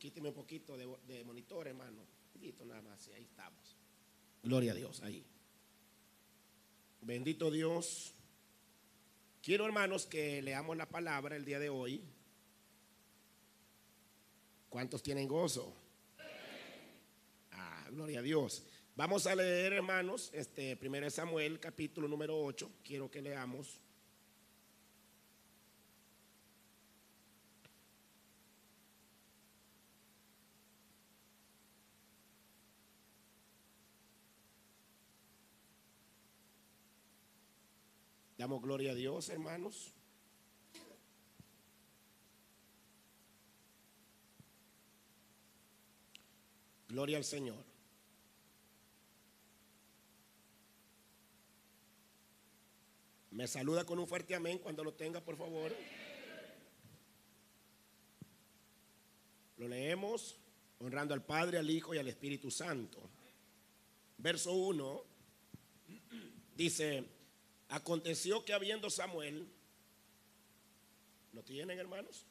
quíteme 0.00 0.28
un 0.28 0.34
poquito 0.34 0.76
de, 0.76 1.24
monitor, 1.24 1.68
hermano. 1.68 2.02
Poquito 2.32 2.64
nada 2.64 2.80
más, 2.80 3.06
y 3.08 3.12
ahí 3.12 3.22
estamos. 3.22 3.76
Gloria 4.42 4.72
a 4.72 4.74
Dios, 4.74 5.02
ahí. 5.02 5.24
Bendito 7.02 7.50
Dios. 7.50 8.14
Quiero, 9.42 9.66
hermanos, 9.66 10.06
que 10.06 10.40
leamos 10.40 10.76
la 10.76 10.86
palabra 10.86 11.36
el 11.36 11.44
día 11.44 11.58
de 11.58 11.68
hoy. 11.68 12.02
¿Cuántos 14.70 15.02
tienen 15.02 15.28
gozo? 15.28 15.76
Ah, 17.52 17.86
gloria 17.90 18.20
a 18.20 18.22
Dios. 18.22 18.64
Vamos 18.96 19.26
a 19.26 19.34
leer, 19.34 19.74
hermanos, 19.74 20.30
este 20.32 20.78
1 20.80 21.10
Samuel, 21.10 21.60
capítulo 21.60 22.08
número 22.08 22.42
8. 22.42 22.70
Quiero 22.82 23.10
que 23.10 23.20
leamos. 23.20 23.80
Gloria 38.58 38.90
a 38.90 38.94
Dios, 38.94 39.28
hermanos. 39.28 39.92
Gloria 46.88 47.18
al 47.18 47.24
Señor. 47.24 47.64
Me 53.30 53.46
saluda 53.46 53.84
con 53.84 53.98
un 54.00 54.08
fuerte 54.08 54.34
amén 54.34 54.58
cuando 54.58 54.82
lo 54.82 54.94
tenga, 54.94 55.20
por 55.20 55.36
favor. 55.36 55.72
Lo 59.56 59.68
leemos 59.68 60.36
honrando 60.80 61.14
al 61.14 61.24
Padre, 61.24 61.58
al 61.58 61.70
Hijo 61.70 61.94
y 61.94 61.98
al 61.98 62.08
Espíritu 62.08 62.50
Santo. 62.50 62.98
Verso 64.18 64.52
1 64.52 65.04
dice, 66.56 67.04
aconteció 67.70 68.44
que 68.44 68.52
habiendo 68.52 68.90
Samuel, 68.90 69.48
¿lo 71.32 71.42
tienen 71.42 71.78
hermanos? 71.78 72.26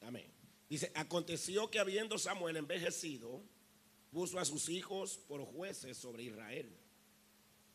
Amén. 0.00 0.26
Dice, 0.68 0.90
aconteció 0.94 1.70
que 1.70 1.78
habiendo 1.78 2.18
Samuel 2.18 2.56
envejecido, 2.56 3.42
puso 4.10 4.38
a 4.38 4.44
sus 4.44 4.68
hijos 4.68 5.18
por 5.28 5.44
jueces 5.44 5.98
sobre 5.98 6.24
Israel. 6.24 6.74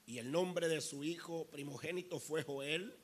Y 0.06 0.18
el 0.18 0.32
nombre 0.32 0.68
de 0.68 0.82
su 0.82 1.04
hijo 1.04 1.48
primogénito 1.48 2.20
fue 2.20 2.44
Joel, 2.44 2.98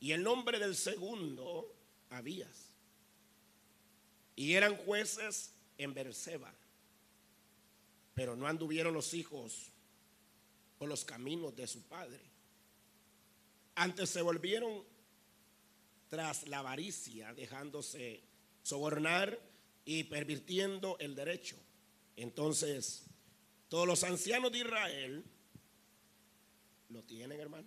y 0.00 0.12
el 0.12 0.22
nombre 0.22 0.58
del 0.58 0.74
segundo, 0.74 1.76
Abías. 2.10 2.74
Y 4.34 4.54
eran 4.54 4.76
jueces 4.76 5.54
en 5.78 5.94
Berseba. 5.94 6.52
Pero 8.14 8.36
no 8.36 8.46
anduvieron 8.46 8.94
los 8.94 9.14
hijos 9.14 9.72
por 10.78 10.88
los 10.88 11.04
caminos 11.04 11.54
de 11.54 11.66
su 11.66 11.82
padre. 11.82 12.20
Antes 13.74 14.10
se 14.10 14.20
volvieron 14.20 14.84
tras 16.08 16.46
la 16.46 16.58
avaricia, 16.58 17.32
dejándose 17.32 18.22
sobornar 18.62 19.40
y 19.84 20.04
pervirtiendo 20.04 20.96
el 20.98 21.14
derecho. 21.14 21.56
Entonces, 22.16 23.04
todos 23.68 23.86
los 23.86 24.04
ancianos 24.04 24.52
de 24.52 24.58
Israel 24.58 25.24
lo 26.90 27.02
tienen, 27.04 27.40
hermano. 27.40 27.66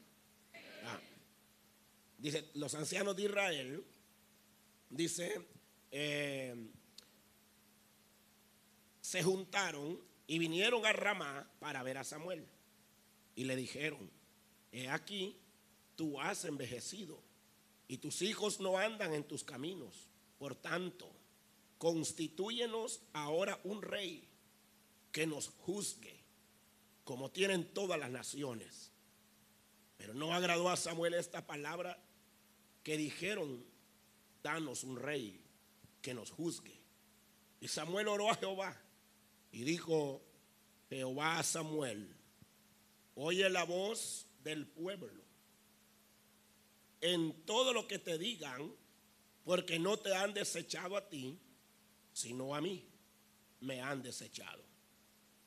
Ah. 0.84 1.00
Dice, 2.18 2.52
los 2.54 2.76
ancianos 2.76 3.16
de 3.16 3.24
Israel, 3.24 3.84
dice, 4.90 5.42
eh, 5.92 6.70
se 9.02 9.24
juntaron 9.24 10.00
y 10.28 10.40
vinieron 10.40 10.86
a 10.86 10.94
Ramá 10.94 11.50
para 11.60 11.84
ver 11.84 11.98
a 11.98 12.04
Samuel. 12.04 12.46
Y 13.36 13.44
le 13.44 13.56
dijeron, 13.56 14.10
he 14.72 14.90
aquí, 14.90 15.38
tú 15.96 16.20
has 16.20 16.46
envejecido 16.46 17.22
y 17.88 17.98
tus 17.98 18.22
hijos 18.22 18.60
no 18.60 18.78
andan 18.78 19.14
en 19.14 19.24
tus 19.24 19.44
caminos. 19.44 20.10
Por 20.40 20.56
tanto, 20.56 21.12
constitúyenos 21.78 23.02
ahora 23.14 23.60
un 23.64 23.82
rey 23.82 24.28
que 25.12 25.28
nos 25.28 25.50
juzgue, 25.50 26.20
como 27.04 27.32
tienen 27.32 27.74
todas 27.74 28.00
las 28.00 28.10
naciones. 28.10 28.92
Pero 29.98 30.14
no 30.14 30.34
agradó 30.34 30.70
a 30.70 30.78
Samuel 30.78 31.14
esta 31.14 31.46
palabra 31.46 32.02
que 32.84 32.98
dijeron, 32.98 33.64
danos 34.44 34.84
un 34.84 34.98
rey 34.98 35.42
que 36.02 36.14
nos 36.14 36.32
juzgue. 36.32 36.80
Y 37.62 37.68
Samuel 37.68 38.08
oró 38.08 38.30
a 38.30 38.36
Jehová 38.36 38.85
y 39.56 39.64
dijo, 39.64 40.22
Jehová 40.90 41.40
a 41.40 41.44
Samuel, 41.44 42.14
oye 43.16 43.50
la 43.50 43.64
voz 43.64 44.28
del 44.44 44.68
pueblo 44.68 45.24
en 47.00 47.32
todo 47.46 47.72
lo 47.72 47.88
que 47.88 47.98
te 47.98 48.18
digan, 48.18 48.76
porque 49.46 49.80
no 49.80 49.98
te 49.98 50.14
han 50.14 50.34
desechado 50.34 50.98
a 50.98 51.08
ti, 51.08 51.40
sino 52.12 52.54
a 52.54 52.60
mí 52.60 52.86
me 53.62 53.80
han 53.80 54.04
desechado 54.04 54.62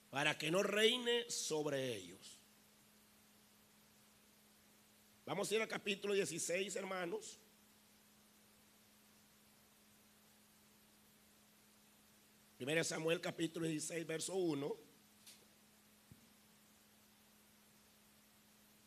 para 0.09 0.39
que 0.39 0.51
no 0.51 0.63
reine 0.63 1.31
sobre 1.31 1.95
ellos. 1.95 2.41
Vamos 5.27 5.51
a 5.51 5.55
ir 5.55 5.61
al 5.61 5.69
capítulo 5.69 6.15
16, 6.15 6.75
hermanos. 6.77 7.39
Primero 12.59 12.83
Samuel 12.83 13.21
capítulo 13.21 13.67
16, 13.67 14.05
verso 14.05 14.35
1. 14.35 14.77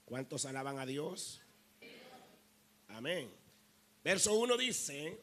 ¿Cuántos 0.03 0.45
alaban 0.45 0.77
a 0.77 0.85
Dios? 0.85 1.41
Amén. 2.89 3.31
Verso 4.03 4.33
1 4.33 4.57
dice, 4.57 5.17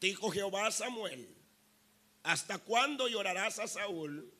dijo 0.00 0.30
Jehová 0.32 0.66
a 0.66 0.72
Samuel, 0.72 1.28
¿hasta 2.24 2.58
cuándo 2.58 3.06
llorarás 3.06 3.60
a 3.60 3.68
Saúl 3.68 4.32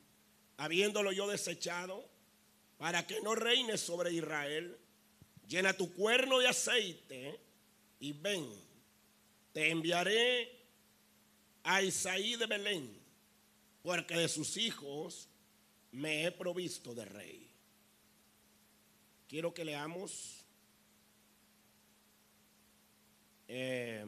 habiéndolo 0.56 1.12
yo 1.12 1.28
desechado, 1.28 2.04
para 2.78 3.06
que 3.06 3.20
no 3.20 3.36
reine 3.36 3.78
sobre 3.78 4.12
Israel, 4.12 4.76
llena 5.46 5.72
tu 5.72 5.94
cuerno 5.94 6.40
de 6.40 6.48
aceite 6.48 7.40
y 8.00 8.12
ven, 8.12 8.50
te 9.52 9.70
enviaré 9.70 10.52
a 11.62 11.80
Isaí 11.82 12.36
de 12.36 12.46
Belén, 12.46 12.95
porque 13.86 14.16
de 14.16 14.26
sus 14.26 14.56
hijos 14.56 15.28
me 15.92 16.26
he 16.26 16.32
provisto 16.32 16.92
de 16.92 17.04
rey. 17.04 17.48
Quiero 19.28 19.54
que 19.54 19.64
leamos 19.64 20.44
eh, 23.46 24.04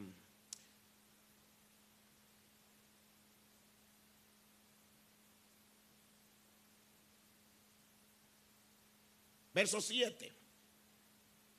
Verso 9.53 9.79
7. 9.79 10.29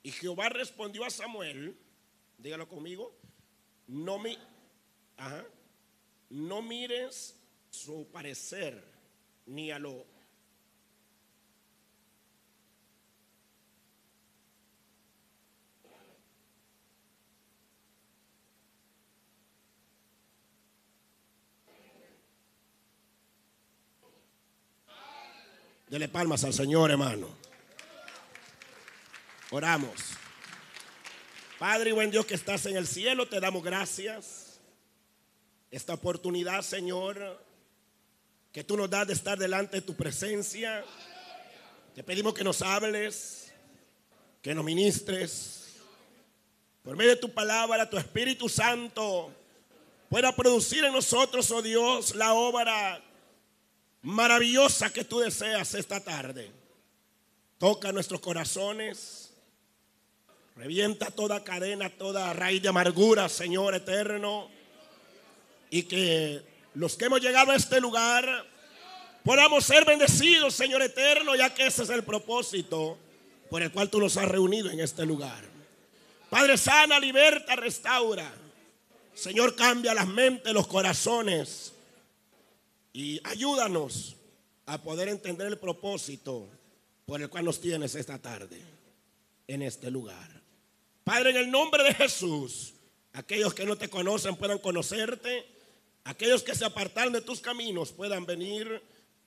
Y 0.03 0.11
Jehová 0.11 0.51
respondió 0.51 1.07
a 1.07 1.11
Samuel, 1.11 1.75
dígalo 2.37 2.69
conmigo, 2.69 3.19
no, 3.87 4.19
mi, 4.19 4.37
no 6.29 6.61
mires 6.61 7.40
su 7.71 8.09
parecer 8.13 8.85
ni 9.47 9.71
a 9.71 9.79
lo 9.79 10.07
Dele 25.91 26.09
palmas 26.09 26.45
al 26.45 26.55
Señor, 26.55 26.93
hermano. 26.93 27.27
Oramos. 29.51 30.01
Padre 31.59 31.91
y 31.91 31.93
buen 31.93 32.13
Dios 32.13 32.25
que 32.25 32.35
estás 32.35 32.65
en 32.67 32.77
el 32.77 32.87
cielo, 32.87 33.27
te 33.29 33.41
damos 33.41 33.65
gracias. 33.65 34.61
Esta 35.69 35.95
oportunidad, 35.95 36.63
Señor, 36.63 37.45
que 38.53 38.65
tú 38.65 38.77
nos 38.77 38.91
das 38.91 39.07
de 39.07 39.13
estar 39.15 39.39
delante 39.39 39.77
de 39.77 39.83
tu 39.83 39.95
presencia. 39.95 40.85
Te 41.95 42.03
pedimos 42.03 42.35
que 42.35 42.45
nos 42.45 42.63
hables, 42.63 43.53
que 44.43 44.55
nos 44.55 44.65
ministres. 44.65 45.77
Por 46.83 46.97
medio 46.97 47.11
de 47.11 47.17
tu 47.17 47.33
palabra, 47.33 47.89
tu 47.89 47.97
Espíritu 47.97 48.49
Santo 48.49 49.33
pueda 50.09 50.35
producir 50.35 50.85
en 50.85 50.93
nosotros, 50.93 51.51
oh 51.51 51.63
Dios, 51.63 52.15
la 52.15 52.35
obra 52.35 53.03
maravillosa 54.03 54.93
que 54.93 55.05
tú 55.05 55.21
deseas 55.21 55.75
esta 55.75 56.01
tarde. 56.01 56.51
Toca 57.59 57.93
nuestros 57.93 58.21
corazones 58.21 59.31
Revienta 60.61 61.11
toda 61.11 61.43
cadena, 61.43 61.89
toda 61.89 62.35
raíz 62.35 62.61
de 62.61 62.69
amargura, 62.69 63.31
Señor 63.31 63.75
eterno. 63.75 64.51
Y 65.71 65.85
que 65.85 66.43
los 66.75 66.97
que 66.97 67.07
hemos 67.07 67.21
llegado 67.21 67.53
a 67.53 67.57
este 67.57 67.81
lugar 67.81 68.47
podamos 69.25 69.65
ser 69.65 69.85
bendecidos, 69.85 70.55
Señor 70.55 70.83
eterno, 70.83 71.35
ya 71.35 71.53
que 71.53 71.67
ese 71.67 71.83
es 71.83 71.91
el 71.91 72.05
propósito 72.05 72.99
por 73.49 73.63
el 73.63 73.73
cual 73.73 73.91
tú 73.91 74.01
nos 74.01 74.17
has 74.17 74.29
reunido 74.29 74.71
en 74.71 74.81
este 74.81 75.05
lugar. 75.05 75.45
Padre 76.31 76.57
sana, 76.57 76.99
liberta, 77.01 77.57
restaura. 77.57 78.33
Señor, 79.15 79.57
cambia 79.57 79.93
las 79.93 80.07
mentes, 80.07 80.53
los 80.53 80.67
corazones 80.67 81.73
y 82.93 83.21
ayúdanos 83.25 84.17
a 84.67 84.79
poder 84.79 85.09
entender 85.09 85.49
el 85.49 85.59
propósito 85.59 86.49
por 87.07 87.21
el 87.21 87.29
cual 87.29 87.45
nos 87.45 87.61
tienes 87.61 87.95
esta 87.97 88.19
tarde 88.19 88.61
en 89.49 89.63
este 89.63 89.91
lugar. 89.91 90.41
Padre, 91.03 91.31
en 91.31 91.37
el 91.39 91.51
nombre 91.51 91.83
de 91.83 91.95
Jesús, 91.95 92.75
aquellos 93.13 93.53
que 93.53 93.67
no 93.67 93.77
te 93.77 93.91
conocen 93.91 94.37
puedan 94.37 94.59
conocerte, 94.59 95.45
aquellos 96.05 96.43
que 96.43 96.55
se 96.55 96.65
apartaron 96.65 97.13
de 97.13 97.21
tus 97.21 97.41
caminos 97.41 97.93
puedan 97.93 98.27
venir 98.27 98.83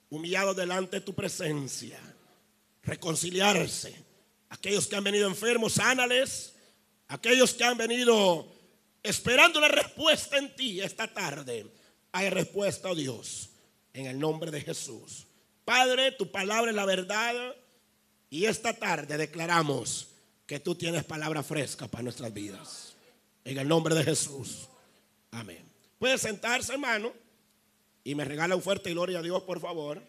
humillados 0.09 0.55
delante 0.55 0.97
de 0.97 1.05
tu 1.05 1.13
presencia, 1.13 1.99
reconciliarse. 2.83 3.95
Aquellos 4.49 4.85
que 4.85 4.95
han 4.95 5.03
venido 5.03 5.27
enfermos, 5.27 5.73
sánales. 5.73 6.53
Aquellos 7.07 7.53
que 7.53 7.63
han 7.63 7.77
venido 7.77 8.47
esperando 9.03 9.59
la 9.59 9.67
respuesta 9.67 10.37
en 10.37 10.55
ti 10.55 10.81
esta 10.81 11.07
tarde, 11.07 11.67
hay 12.11 12.29
respuesta, 12.29 12.89
oh 12.89 12.95
Dios, 12.95 13.49
en 13.93 14.05
el 14.05 14.19
nombre 14.19 14.49
de 14.49 14.61
Jesús. 14.61 15.27
Padre, 15.65 16.11
tu 16.13 16.31
palabra 16.31 16.71
es 16.71 16.75
la 16.75 16.85
verdad 16.85 17.55
y 18.29 18.45
esta 18.45 18.73
tarde 18.73 19.17
declaramos 19.17 20.07
que 20.45 20.59
tú 20.59 20.75
tienes 20.75 21.03
palabra 21.03 21.43
fresca 21.43 21.87
para 21.87 22.03
nuestras 22.03 22.33
vidas. 22.33 22.95
En 23.45 23.57
el 23.57 23.67
nombre 23.67 23.93
de 23.93 24.03
Jesús. 24.03 24.67
Amén. 25.31 25.72
Puede 26.03 26.17
sentarse, 26.17 26.73
hermano, 26.73 27.13
y 28.03 28.13
me 28.13 28.25
regala 28.25 28.57
un 28.57 28.61
fuerte 28.61 28.91
gloria 28.91 29.19
a 29.19 29.21
Dios, 29.21 29.41
por 29.43 29.61
favor. 29.61 30.03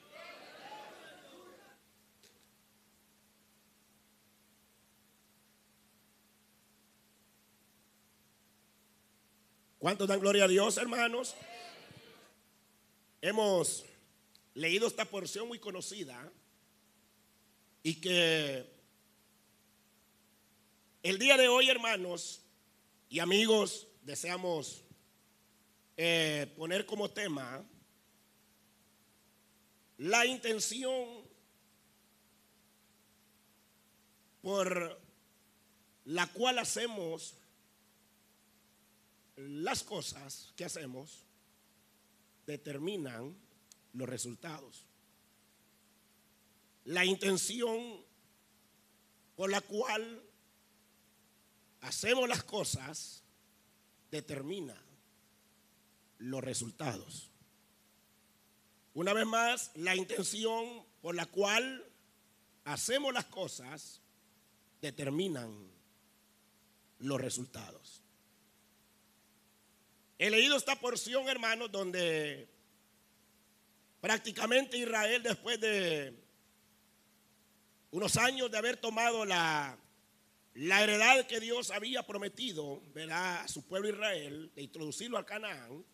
¿Cuántos 9.78 10.08
dan 10.08 10.18
gloria 10.18 10.46
a 10.46 10.48
Dios, 10.48 10.78
hermanos? 10.78 11.36
Hemos 13.20 13.84
leído 14.54 14.88
esta 14.88 15.04
porción 15.04 15.46
muy 15.46 15.60
conocida 15.60 16.28
y 17.84 18.00
que 18.00 18.66
el 21.04 21.20
día 21.20 21.36
de 21.36 21.46
hoy, 21.46 21.70
hermanos 21.70 22.40
y 23.08 23.20
amigos, 23.20 23.86
deseamos 24.02 24.83
eh, 25.96 26.52
poner 26.56 26.86
como 26.86 27.10
tema 27.10 27.64
la 29.98 30.26
intención 30.26 31.22
por 34.42 35.00
la 36.04 36.26
cual 36.26 36.58
hacemos 36.58 37.38
las 39.36 39.82
cosas 39.82 40.52
que 40.56 40.64
hacemos 40.64 41.24
determinan 42.46 43.36
los 43.92 44.08
resultados. 44.08 44.86
La 46.84 47.04
intención 47.04 48.04
por 49.36 49.50
la 49.50 49.60
cual 49.60 50.22
hacemos 51.80 52.28
las 52.28 52.42
cosas 52.42 53.22
determina 54.10 54.76
los 56.24 56.42
resultados. 56.42 57.30
Una 58.94 59.12
vez 59.12 59.26
más, 59.26 59.70
la 59.74 59.94
intención 59.94 60.84
por 61.02 61.14
la 61.14 61.26
cual 61.26 61.84
hacemos 62.64 63.12
las 63.12 63.26
cosas 63.26 64.00
determinan 64.80 65.70
los 66.98 67.20
resultados. 67.20 68.02
He 70.18 70.30
leído 70.30 70.56
esta 70.56 70.76
porción, 70.80 71.28
hermanos, 71.28 71.70
donde 71.70 72.48
prácticamente 74.00 74.78
Israel, 74.78 75.22
después 75.22 75.60
de 75.60 76.14
unos 77.90 78.16
años 78.16 78.50
de 78.50 78.58
haber 78.58 78.78
tomado 78.78 79.26
la, 79.26 79.76
la 80.54 80.82
heredad 80.82 81.26
que 81.26 81.40
Dios 81.40 81.70
había 81.70 82.06
prometido, 82.06 82.80
¿verdad? 82.94 83.42
A 83.42 83.48
su 83.48 83.66
pueblo 83.66 83.90
Israel, 83.90 84.50
de 84.54 84.62
introducirlo 84.62 85.18
a 85.18 85.26
Canaán, 85.26 85.84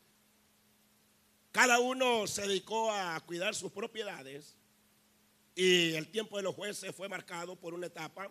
cada 1.53 1.81
uno 1.81 2.27
se 2.27 2.47
dedicó 2.47 2.91
a 2.93 3.21
cuidar 3.21 3.55
sus 3.55 3.73
propiedades 3.73 4.57
y 5.55 5.95
el 5.95 6.09
tiempo 6.09 6.37
de 6.37 6.45
los 6.45 6.55
jueces 6.55 6.95
fue 6.95 7.09
marcado 7.09 7.57
por 7.57 7.75
una 7.75 7.87
etapa 7.87 8.31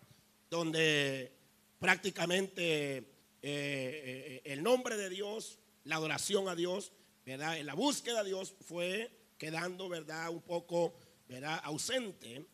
donde 0.49 1.31
prácticamente 1.79 2.97
eh, 2.97 3.03
eh, 3.41 4.41
el 4.45 4.63
nombre 4.63 4.97
de 4.97 5.09
Dios 5.09 5.59
la 5.83 5.95
adoración 5.95 6.47
a 6.47 6.55
Dios, 6.55 6.91
¿verdad? 7.25 7.59
La 7.61 7.73
búsqueda 7.73 8.23
de 8.23 8.29
Dios 8.29 8.53
fue 8.61 9.11
quedando, 9.37 9.89
¿verdad? 9.89 10.29
Un 10.29 10.41
poco, 10.41 10.93
¿verdad? 11.27 11.59
Ausente 11.63 12.45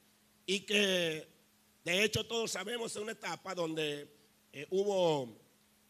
y 0.46 0.62
que 0.62 1.28
de 1.84 2.04
hecho 2.04 2.26
todos 2.26 2.52
sabemos 2.52 2.96
en 2.96 3.04
una 3.04 3.12
etapa 3.12 3.54
donde 3.54 4.08
eh, 4.54 4.68
hubo 4.70 5.38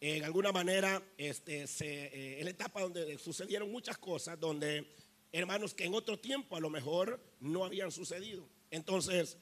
en 0.00 0.24
alguna 0.24 0.52
manera, 0.52 1.02
este, 1.16 1.66
se, 1.66 1.86
eh, 1.86 2.38
en 2.38 2.44
la 2.44 2.50
etapa 2.50 2.82
donde 2.82 3.18
sucedieron 3.18 3.70
muchas 3.70 3.96
cosas, 3.96 4.38
donde 4.38 4.86
hermanos 5.32 5.74
que 5.74 5.84
en 5.84 5.94
otro 5.94 6.18
tiempo 6.18 6.56
a 6.56 6.60
lo 6.60 6.70
mejor 6.70 7.20
no 7.40 7.64
habían 7.64 7.90
sucedido. 7.90 8.46
Entonces, 8.70 9.38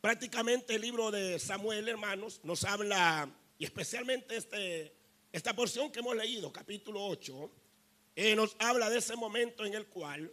prácticamente 0.00 0.74
el 0.74 0.82
libro 0.82 1.10
de 1.10 1.38
Samuel, 1.38 1.88
hermanos, 1.88 2.40
nos 2.44 2.64
habla, 2.64 3.28
y 3.58 3.64
especialmente 3.64 4.36
este, 4.36 4.92
esta 5.32 5.54
porción 5.54 5.90
que 5.90 6.00
hemos 6.00 6.16
leído, 6.16 6.52
capítulo 6.52 7.04
8, 7.04 7.50
eh, 8.16 8.36
nos 8.36 8.56
habla 8.58 8.90
de 8.90 8.98
ese 8.98 9.16
momento 9.16 9.64
en 9.64 9.74
el 9.74 9.86
cual 9.86 10.32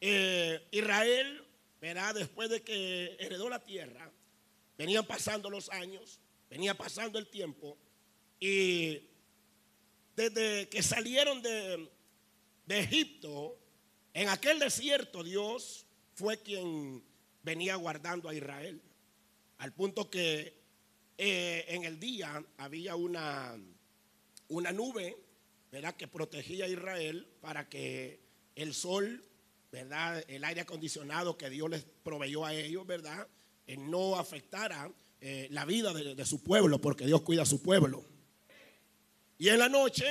eh, 0.00 0.66
Israel, 0.70 1.44
verá, 1.80 2.12
después 2.12 2.50
de 2.50 2.62
que 2.62 3.16
heredó 3.18 3.48
la 3.48 3.62
tierra, 3.62 4.10
venían 4.76 5.06
pasando 5.06 5.48
los 5.50 5.70
años, 5.70 6.20
venía 6.50 6.74
pasando 6.74 7.18
el 7.18 7.28
tiempo, 7.28 7.78
y 8.40 9.02
desde 10.14 10.68
que 10.68 10.82
salieron 10.82 11.42
de, 11.42 11.88
Egipto, 12.68 13.58
en 14.14 14.28
aquel 14.28 14.58
desierto 14.58 15.22
Dios 15.22 15.86
fue 16.14 16.40
quien 16.42 17.02
venía 17.42 17.76
guardando 17.76 18.28
a 18.28 18.34
Israel, 18.34 18.82
al 19.58 19.72
punto 19.72 20.10
que 20.10 20.54
eh, 21.18 21.64
en 21.68 21.84
el 21.84 21.98
día 22.00 22.44
había 22.58 22.96
una 22.96 23.56
una 24.48 24.72
nube, 24.72 25.16
¿verdad? 25.70 25.94
Que 25.96 26.08
protegía 26.08 26.66
a 26.66 26.68
Israel 26.68 27.26
para 27.40 27.68
que 27.68 28.20
el 28.54 28.74
sol, 28.74 29.24
¿verdad? 29.72 30.24
El 30.28 30.44
aire 30.44 30.62
acondicionado 30.62 31.36
que 31.36 31.50
Dios 31.50 31.70
les 31.70 31.84
proveyó 31.84 32.44
a 32.44 32.54
ellos, 32.54 32.86
¿verdad? 32.86 33.26
Eh, 33.66 33.76
no 33.76 34.16
afectara 34.16 34.90
eh, 35.20 35.48
la 35.50 35.64
vida 35.64 35.92
de, 35.92 36.24
su 36.24 36.42
pueblo, 36.42 36.80
porque 36.80 37.06
Dios 37.06 37.22
cuida 37.22 37.42
a 37.42 37.46
su 37.46 37.62
pueblo. 37.62 38.04
Y 39.38 39.48
en 39.48 39.58
la 39.58 39.68
noche, 39.68 40.04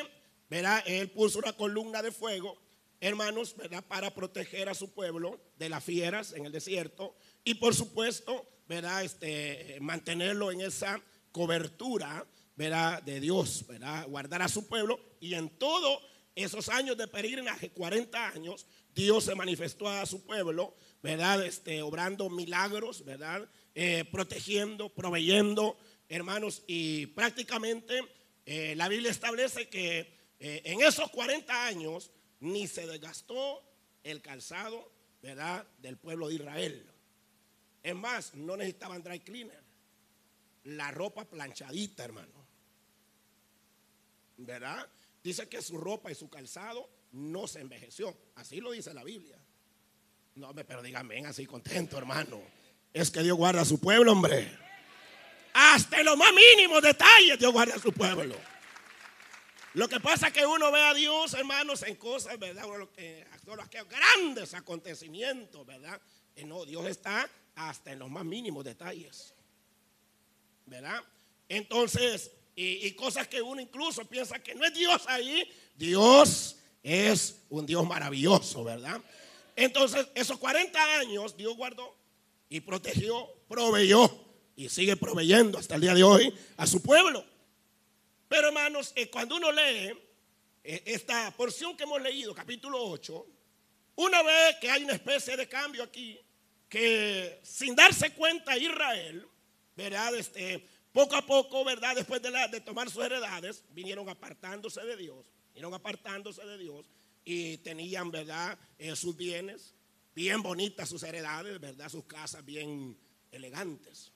¿verdad? 0.49 0.83
Él 0.85 1.09
puso 1.09 1.39
una 1.39 1.53
columna 1.53 2.01
de 2.01 2.11
fuego, 2.11 2.57
hermanos, 2.99 3.55
¿verdad? 3.55 3.83
Para 3.87 4.13
proteger 4.13 4.69
a 4.69 4.73
su 4.73 4.91
pueblo 4.91 5.39
de 5.57 5.69
las 5.69 5.83
fieras 5.83 6.33
en 6.33 6.45
el 6.45 6.51
desierto. 6.51 7.15
Y 7.43 7.55
por 7.55 7.73
supuesto, 7.73 8.47
¿verdad? 8.67 9.03
Este, 9.03 9.77
mantenerlo 9.81 10.51
en 10.51 10.61
esa 10.61 11.01
cobertura 11.31 12.25
¿verdad? 12.55 13.01
de 13.03 13.19
Dios, 13.19 13.65
¿verdad? 13.67 14.07
guardar 14.07 14.41
a 14.41 14.47
su 14.47 14.67
pueblo. 14.67 14.99
Y 15.19 15.33
en 15.33 15.49
todos 15.49 16.01
esos 16.35 16.69
años 16.69 16.97
de 16.97 17.07
peregrinaje, 17.07 17.71
40 17.71 18.27
años, 18.29 18.65
Dios 18.93 19.25
se 19.25 19.35
manifestó 19.35 19.89
a 19.89 20.05
su 20.05 20.23
pueblo, 20.25 20.75
¿verdad? 21.01 21.45
Este, 21.45 21.81
obrando 21.81 22.29
milagros, 22.29 23.03
¿verdad? 23.03 23.47
Eh, 23.73 24.05
protegiendo, 24.11 24.89
proveyendo, 24.89 25.77
hermanos. 26.07 26.63
Y 26.67 27.07
prácticamente 27.07 28.01
eh, 28.45 28.75
la 28.75 28.87
Biblia 28.87 29.11
establece 29.11 29.69
que 29.69 30.33
eh, 30.39 30.61
en 30.65 30.81
esos 30.81 31.09
40 31.09 31.65
años 31.65 32.11
ni 32.39 32.67
se 32.67 32.85
desgastó 32.85 33.63
el 34.03 34.21
calzado, 34.21 34.91
¿verdad? 35.21 35.67
Del 35.79 35.97
pueblo 35.97 36.27
de 36.27 36.35
Israel. 36.35 36.91
Es 37.81 37.95
más, 37.95 38.35
no 38.35 38.57
necesitaban 38.57 39.03
dry 39.03 39.19
cleaner. 39.19 39.63
La 40.63 40.91
ropa 40.91 41.25
planchadita, 41.25 42.03
hermano. 42.03 42.45
¿verdad? 44.37 44.87
Dice 45.23 45.47
que 45.47 45.61
su 45.61 45.77
ropa 45.77 46.11
y 46.11 46.15
su 46.15 46.29
calzado 46.29 46.89
no 47.11 47.47
se 47.47 47.61
envejeció. 47.61 48.15
Así 48.35 48.59
lo 48.59 48.71
dice 48.71 48.93
la 48.93 49.03
Biblia. 49.03 49.39
No, 50.35 50.53
pero 50.53 50.81
díganme 50.81 51.25
así 51.25 51.45
contento, 51.45 51.97
hermano. 51.97 52.41
Es 52.93 53.09
que 53.09 53.23
Dios 53.23 53.37
guarda 53.37 53.61
a 53.61 53.65
su 53.65 53.79
pueblo, 53.79 54.11
hombre. 54.11 54.64
Hasta 55.57 56.01
en 56.01 56.05
los 56.05 56.17
más 56.17 56.33
mínimos 56.33 56.81
detalles 56.81 57.39
Dios 57.39 57.53
guarda 57.53 57.75
a 57.75 57.79
su 57.79 57.93
pueblo. 57.93 58.35
Lo 59.73 59.87
que 59.87 60.01
pasa 60.01 60.27
es 60.27 60.33
que 60.33 60.45
uno 60.45 60.69
ve 60.69 60.81
a 60.81 60.93
Dios, 60.93 61.33
hermanos, 61.33 61.81
en 61.83 61.95
cosas, 61.95 62.37
¿verdad? 62.37 62.65
Uno, 62.65 62.89
eh, 62.97 63.25
grandes 63.89 64.53
acontecimientos, 64.53 65.65
¿verdad? 65.65 66.01
Eh, 66.35 66.43
no, 66.43 66.65
Dios 66.65 66.85
está 66.87 67.29
hasta 67.55 67.93
en 67.93 67.99
los 67.99 68.09
más 68.09 68.25
mínimos 68.25 68.65
detalles. 68.65 69.33
¿Verdad? 70.65 71.01
Entonces, 71.47 72.31
y, 72.53 72.91
cosas 72.91 73.25
que 73.29 73.41
uno 73.41 73.61
incluso 73.61 74.03
piensa 74.03 74.39
que 74.39 74.55
no 74.55 74.65
es 74.65 74.73
Dios 74.73 75.03
ahí, 75.07 75.49
Dios 75.73 76.57
es 76.83 77.43
un 77.49 77.65
Dios 77.65 77.87
maravilloso, 77.87 78.65
¿verdad? 78.65 79.01
Entonces, 79.55 80.05
esos 80.15 80.37
40 80.37 80.97
años 80.99 81.37
Dios 81.37 81.55
guardó 81.55 81.95
y 82.49 82.59
protegió, 82.59 83.29
proveyó 83.47 84.24
y 84.55 84.69
sigue 84.69 84.95
proveyendo 84.95 85.57
hasta 85.57 85.75
el 85.75 85.81
día 85.81 85.93
de 85.93 86.03
hoy 86.03 86.33
a 86.57 86.65
su 86.65 86.81
pueblo. 86.81 87.25
Pero 88.27 88.47
hermanos, 88.47 88.93
eh, 88.95 89.09
cuando 89.09 89.35
uno 89.35 89.51
lee 89.51 89.93
eh, 90.63 90.83
esta 90.85 91.31
porción 91.31 91.75
que 91.75 91.83
hemos 91.83 92.01
leído, 92.01 92.33
capítulo 92.33 92.83
8, 92.83 93.27
una 93.95 94.23
vez 94.23 94.55
que 94.59 94.69
hay 94.69 94.83
una 94.83 94.93
especie 94.93 95.37
de 95.37 95.47
cambio 95.47 95.83
aquí, 95.83 96.19
que 96.67 97.39
sin 97.43 97.75
darse 97.75 98.11
cuenta 98.13 98.57
Israel, 98.57 99.27
¿verdad? 99.75 100.15
Este, 100.15 100.65
poco 100.91 101.15
a 101.15 101.25
poco, 101.25 101.63
¿verdad? 101.63 101.95
Después 101.95 102.21
de, 102.21 102.61
tomar 102.61 102.89
sus 102.89 103.03
heredades, 103.03 103.63
vinieron 103.71 104.09
apartándose 104.09 104.81
de 104.81 104.97
Dios, 104.97 105.31
vinieron 105.53 105.73
apartándose 105.73 106.43
de 106.45 106.57
Dios 106.57 106.89
y 107.23 107.57
tenían, 107.57 108.11
¿verdad? 108.11 108.57
Eh, 108.77 108.95
sus 108.95 109.15
bienes, 109.15 109.75
bien 110.15 110.41
bonitas 110.41 110.89
sus 110.89 111.03
heredades, 111.03 111.59
¿verdad? 111.59 111.89
Sus 111.89 112.05
casas 112.05 112.43
bien 112.43 112.97
elegantes. 113.31 114.11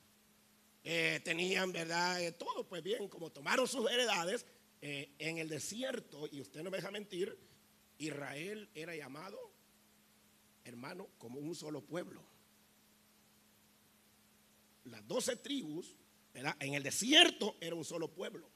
Eh, 0.92 1.20
tenían, 1.24 1.72
¿verdad? 1.72 2.20
Eh, 2.20 2.32
todo, 2.32 2.68
pues 2.68 2.82
bien, 2.82 3.08
como 3.10 3.32
tomaron 3.32 3.68
sus 3.68 3.88
heredades 3.92 4.44
eh, 4.82 5.14
en 5.20 5.38
el 5.38 5.48
desierto, 5.48 6.28
y 6.32 6.42
usted 6.42 6.64
no 6.64 6.72
me 6.72 6.78
deja 6.78 6.90
mentir, 6.90 7.38
Israel 8.00 8.68
era 8.74 8.96
llamado, 8.96 9.38
hermano, 10.64 11.08
como 11.20 11.40
un 11.40 11.54
solo 11.54 11.82
pueblo. 11.82 12.26
Las 14.86 15.08
doce 15.08 15.36
tribus, 15.36 15.96
¿verdad? 16.34 16.58
En 16.60 16.74
el 16.74 16.82
desierto 16.82 17.56
era 17.62 17.76
un 17.76 17.86
solo 17.86 18.08
pueblo. 18.08 18.50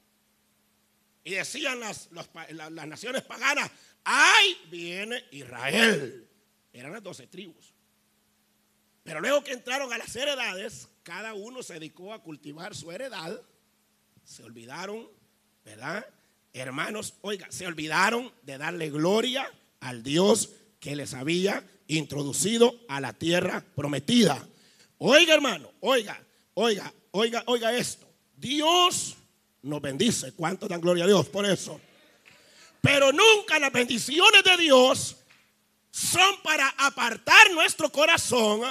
Y 1.22 1.34
decían 1.34 1.78
las, 1.78 2.10
las 2.10 2.88
naciones 2.88 3.22
paganas, 3.22 3.70
¡ay! 4.02 4.56
Viene 4.68 5.22
Israel. 5.30 6.28
Eran 6.72 6.94
las 6.94 7.02
doce 7.04 7.28
tribus. 7.28 7.72
Pero 9.04 9.20
luego 9.20 9.44
que 9.44 9.52
entraron 9.52 9.92
a 9.92 9.98
las 9.98 10.16
heredades, 10.16 10.88
cada 11.02 11.34
uno 11.34 11.62
se 11.62 11.74
dedicó 11.74 12.12
a 12.12 12.22
cultivar 12.22 12.74
su 12.74 12.90
heredad. 12.90 13.38
Se 14.24 14.42
olvidaron, 14.42 15.06
¿verdad? 15.64 16.04
Hermanos, 16.54 17.14
oiga, 17.20 17.46
se 17.50 17.66
olvidaron 17.66 18.32
de 18.42 18.58
darle 18.58 18.90
gloria 18.90 19.48
al 19.80 20.02
Dios 20.02 20.50
que 20.80 20.96
les 20.96 21.12
había 21.12 21.62
introducido 21.86 22.74
a 22.88 23.00
la 23.00 23.12
tierra 23.12 23.62
prometida. 23.74 24.42
Oiga, 24.96 25.34
hermano, 25.34 25.70
oiga, 25.80 26.18
oiga, 26.54 26.92
oiga, 27.10 27.42
oiga 27.46 27.76
esto. 27.76 28.08
Dios 28.36 29.16
nos 29.60 29.82
bendice. 29.82 30.32
¿Cuánto 30.32 30.66
dan 30.66 30.80
gloria 30.80 31.04
a 31.04 31.08
Dios 31.08 31.28
por 31.28 31.44
eso? 31.44 31.78
Pero 32.80 33.12
nunca 33.12 33.58
las 33.58 33.72
bendiciones 33.72 34.42
de 34.44 34.56
Dios 34.56 35.16
son 35.90 36.42
para 36.42 36.68
apartar 36.78 37.52
nuestro 37.52 37.90
corazón 37.90 38.62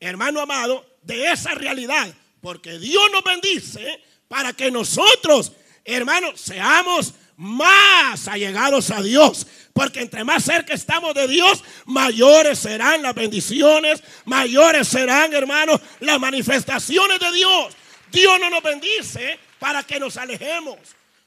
hermano 0.00 0.40
amado, 0.40 0.84
de 1.02 1.30
esa 1.30 1.54
realidad. 1.54 2.14
Porque 2.40 2.78
Dios 2.78 3.02
nos 3.12 3.24
bendice 3.24 4.02
para 4.28 4.52
que 4.52 4.70
nosotros, 4.70 5.52
hermanos, 5.84 6.40
seamos 6.40 7.14
más 7.36 8.28
allegados 8.28 8.90
a 8.90 9.00
Dios. 9.02 9.46
Porque 9.72 10.00
entre 10.00 10.24
más 10.24 10.44
cerca 10.44 10.74
estamos 10.74 11.14
de 11.14 11.28
Dios, 11.28 11.62
mayores 11.86 12.58
serán 12.58 13.02
las 13.02 13.14
bendiciones, 13.14 14.02
mayores 14.24 14.88
serán, 14.88 15.32
hermanos, 15.32 15.80
las 16.00 16.18
manifestaciones 16.18 17.20
de 17.20 17.32
Dios. 17.32 17.76
Dios 18.10 18.40
no 18.40 18.50
nos 18.50 18.62
bendice 18.62 19.38
para 19.58 19.82
que 19.82 20.00
nos 20.00 20.16
alejemos, 20.16 20.78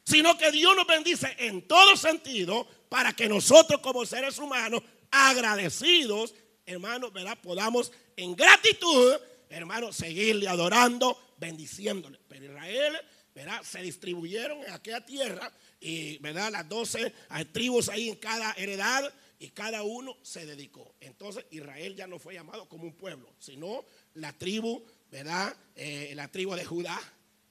sino 0.04 0.38
que 0.38 0.52
Dios 0.52 0.76
nos 0.76 0.88
bendice 0.88 1.34
en 1.40 1.62
todo 1.68 1.96
sentido 1.96 2.68
para 2.90 3.14
que 3.14 3.30
nosotros 3.30 3.80
como 3.80 4.06
seres 4.06 4.38
humanos, 4.38 4.82
agradecidos, 5.12 6.34
hermanos, 6.72 7.14
¿verdad? 7.14 7.38
podamos 7.42 7.92
en 8.16 8.36
gratitud, 8.36 9.16
hermanos, 9.50 9.96
seguirle 9.96 10.48
adorando, 10.48 11.18
bendiciéndole. 11.38 12.20
Pero 12.28 12.46
Israel, 12.46 12.98
¿verdad? 13.36 13.62
Se 13.64 13.82
distribuyeron 13.82 14.64
en 14.64 14.72
aquella 14.72 15.06
tierra 15.06 15.52
y, 15.80 16.18
¿verdad? 16.20 16.52
Las 16.52 16.68
doce 16.68 17.14
tribus 17.52 17.90
ahí 17.90 18.10
en 18.10 18.16
cada 18.16 18.54
heredad 18.54 19.12
y 19.40 19.50
cada 19.50 19.84
uno 19.84 20.18
se 20.22 20.46
dedicó. 20.46 20.96
Entonces 21.00 21.46
Israel 21.52 21.96
ya 21.96 22.08
no 22.08 22.20
fue 22.20 22.36
llamado 22.36 22.68
como 22.70 22.84
un 22.84 22.94
pueblo, 22.94 23.34
sino 23.40 23.86
la 24.16 24.34
tribu, 24.34 24.84
¿verdad? 25.10 25.56
Eh, 25.76 26.14
la 26.16 26.28
tribu 26.28 26.56
de 26.56 26.66
Judá. 26.66 27.00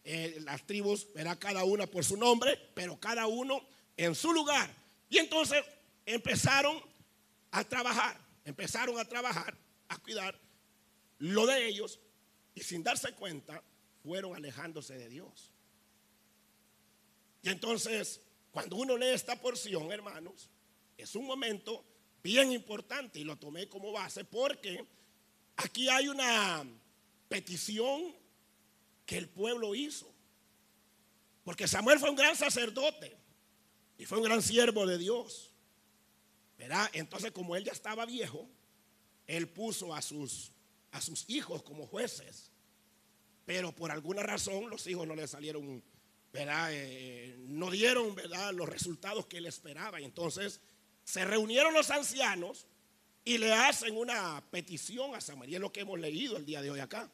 Eh, 0.02 0.38
las 0.44 0.66
tribus, 0.66 1.12
¿verdad? 1.12 1.38
Cada 1.38 1.62
una 1.64 1.86
por 1.86 2.04
su 2.04 2.16
nombre, 2.16 2.58
pero 2.74 2.98
cada 2.98 3.26
uno 3.26 3.62
en 3.96 4.14
su 4.14 4.32
lugar. 4.32 4.70
Y 5.10 5.18
entonces 5.18 5.62
empezaron 6.06 6.80
a 7.50 7.64
trabajar, 7.64 8.18
empezaron 8.44 8.98
a 8.98 9.04
trabajar, 9.04 9.56
a 9.88 9.98
cuidar 9.98 10.38
lo 11.18 11.46
de 11.46 11.66
ellos 11.66 12.00
y 12.54 12.62
sin 12.62 12.82
darse 12.82 13.12
cuenta 13.12 13.62
fueron 14.02 14.34
alejándose 14.34 14.96
de 14.96 15.08
Dios. 15.08 15.52
Y 17.42 17.48
entonces, 17.48 18.20
cuando 18.50 18.76
uno 18.76 18.96
lee 18.96 19.08
esta 19.08 19.36
porción, 19.36 19.92
hermanos, 19.92 20.50
es 20.96 21.14
un 21.14 21.26
momento 21.26 21.84
bien 22.22 22.52
importante 22.52 23.18
y 23.18 23.24
lo 23.24 23.36
tomé 23.36 23.68
como 23.68 23.92
base 23.92 24.24
porque 24.24 24.84
aquí 25.56 25.88
hay 25.88 26.08
una 26.08 26.64
petición 27.28 28.14
que 29.06 29.18
el 29.18 29.28
pueblo 29.28 29.74
hizo. 29.74 30.12
Porque 31.44 31.66
Samuel 31.66 31.98
fue 31.98 32.10
un 32.10 32.16
gran 32.16 32.36
sacerdote 32.36 33.16
y 33.98 34.04
fue 34.04 34.18
un 34.18 34.24
gran 34.24 34.42
siervo 34.42 34.86
de 34.86 34.98
Dios. 34.98 35.49
Entonces, 36.92 37.32
como 37.32 37.56
él 37.56 37.64
ya 37.64 37.72
estaba 37.72 38.06
viejo, 38.06 38.48
él 39.26 39.48
puso 39.48 39.94
a 39.94 40.02
sus 40.02 40.52
hijos 41.28 41.62
como 41.62 41.86
jueces, 41.86 42.50
pero 43.50 43.74
por 43.74 43.90
alguna 43.90 44.22
razón 44.22 44.70
los 44.70 44.86
hijos 44.86 45.06
no 45.08 45.16
le 45.16 45.26
salieron, 45.26 45.82
¿verdad? 46.32 46.68
Eh, 46.72 47.36
no 47.48 47.68
dieron. 47.70 48.14
Los 48.54 48.68
resultados 48.68 49.26
que 49.26 49.38
él 49.38 49.46
esperaba. 49.46 49.98
Entonces 50.00 50.60
se 51.02 51.24
reunieron 51.24 51.74
los 51.74 51.90
ancianos 51.90 52.68
y 53.24 53.38
le 53.38 53.52
hacen 53.52 53.96
una 53.96 54.40
petición 54.52 55.16
a 55.16 55.20
Samuel. 55.20 55.50
Y 55.50 55.54
es 55.56 55.60
lo 55.60 55.72
que 55.72 55.80
hemos 55.80 55.98
leído 55.98 56.36
el 56.36 56.46
día 56.46 56.62
de 56.62 56.70
hoy 56.70 56.78
acá. 56.78 57.10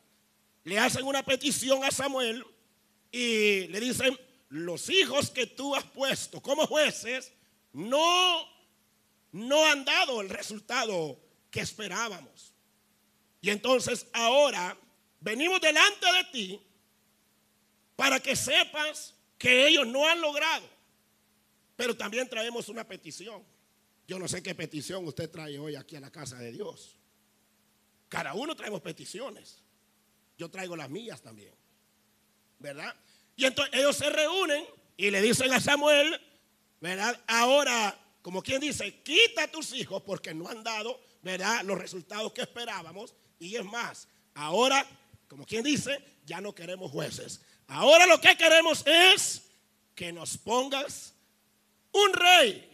Le 0.65 0.79
hacen 0.79 1.07
una 1.07 1.25
petición 1.25 1.85
a 1.85 1.91
Samuel 1.91 2.45
y 3.11 3.69
le 3.69 3.81
dicen, 3.81 4.19
los 4.51 4.91
hijos 4.91 5.31
que 5.31 5.47
tú 5.47 5.75
has 5.75 5.85
puesto 5.85 6.43
como 6.43 6.67
jueces 6.67 7.33
no, 7.73 8.47
no 9.33 9.65
han 9.67 9.85
dado 9.85 10.21
el 10.21 10.29
resultado 10.29 11.21
que 11.51 11.61
esperábamos. 11.61 12.55
Y 13.41 13.51
entonces 13.51 14.07
ahora 14.13 14.77
venimos 15.21 15.61
delante 15.61 16.07
de 16.13 16.25
ti 16.33 16.61
para 17.95 18.21
que 18.21 18.37
sepas 18.37 19.15
que 19.39 19.69
ellos 19.69 19.87
no 19.87 20.07
han 20.07 20.21
logrado. 20.21 20.69
Pero 21.77 21.97
también 21.97 22.29
traemos 22.29 22.69
una 22.69 22.87
petición. 22.87 23.45
Yo 24.09 24.19
no 24.19 24.29
sé 24.29 24.43
qué 24.43 24.55
petición 24.55 25.07
usted 25.07 25.31
trae 25.31 25.59
hoy 25.59 25.75
aquí 25.75 25.97
a 25.97 26.01
la 26.01 26.11
casa 26.11 26.37
de 26.39 26.53
Dios. 26.53 26.97
Cada 28.09 28.35
uno 28.35 28.55
traemos 28.55 28.81
peticiones. 28.81 29.63
Yo 30.39 30.51
traigo 30.51 30.77
las 30.77 30.89
mías 30.89 31.21
también. 31.21 31.55
¿Verdad? 32.59 32.95
Y 33.37 33.45
entonces 33.45 33.75
ellos 33.75 33.97
se 33.97 34.09
reúnen 34.09 34.65
y 34.97 35.11
le 35.11 35.21
dicen 35.21 35.53
a 35.53 35.61
Samuel, 35.61 36.21
¿verdad? 36.81 37.21
Ahora, 37.27 37.99
como 38.27 38.43
quien 38.43 38.61
dice, 38.61 39.05
quita 39.05 39.45
a 39.45 39.47
tus 39.47 39.73
hijos 39.73 40.03
porque 40.03 40.35
no 40.35 40.49
han 40.49 40.65
dado, 40.65 41.01
¿verdad? 41.23 41.63
Los 41.63 41.79
resultados 41.79 42.33
que 42.33 42.41
esperábamos. 42.41 43.15
Y 43.39 43.55
es 43.55 43.65
más, 43.65 44.09
ahora, 44.35 44.85
como 45.29 45.47
quien 45.47 45.63
dice, 45.63 46.03
ya 46.25 46.41
no 46.41 46.53
queremos 46.53 46.91
jueces. 46.91 47.41
Ahora 47.69 48.05
lo 48.05 48.21
que 48.21 48.37
queremos 48.37 48.85
es 48.85 49.43
que 49.95 50.13
nos 50.13 50.37
pongas 50.39 51.15
un 51.93 52.13
rey. 52.15 52.69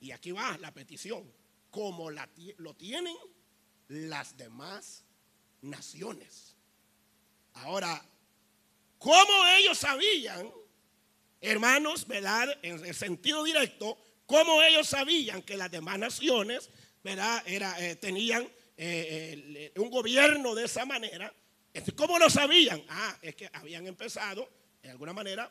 Y 0.00 0.12
aquí 0.12 0.30
va 0.30 0.56
la 0.58 0.72
petición, 0.72 1.28
como 1.68 2.08
lo 2.08 2.74
tienen 2.76 3.16
las 3.88 4.36
demás 4.36 5.02
naciones. 5.62 6.54
Ahora, 7.54 8.00
¿cómo 9.00 9.46
ellos 9.56 9.78
sabían, 9.78 10.48
hermanos, 11.40 12.06
verdad, 12.06 12.56
en 12.62 12.86
el 12.86 12.94
sentido 12.94 13.42
directo, 13.42 13.98
cómo 14.28 14.62
ellos 14.62 14.86
sabían 14.86 15.42
que 15.42 15.56
las 15.56 15.72
demás 15.72 15.98
naciones, 15.98 16.70
verdad, 17.02 17.42
eh, 17.46 17.96
tenían 17.96 18.48
eh, 18.76 19.72
un 19.74 19.90
gobierno 19.90 20.54
de 20.54 20.66
esa 20.66 20.84
manera, 20.84 21.34
¿Cómo 21.96 22.18
lo 22.18 22.30
sabían? 22.30 22.82
Ah, 22.88 23.16
es 23.22 23.34
que 23.34 23.48
habían 23.52 23.86
empezado, 23.86 24.48
de 24.82 24.90
alguna 24.90 25.12
manera. 25.12 25.50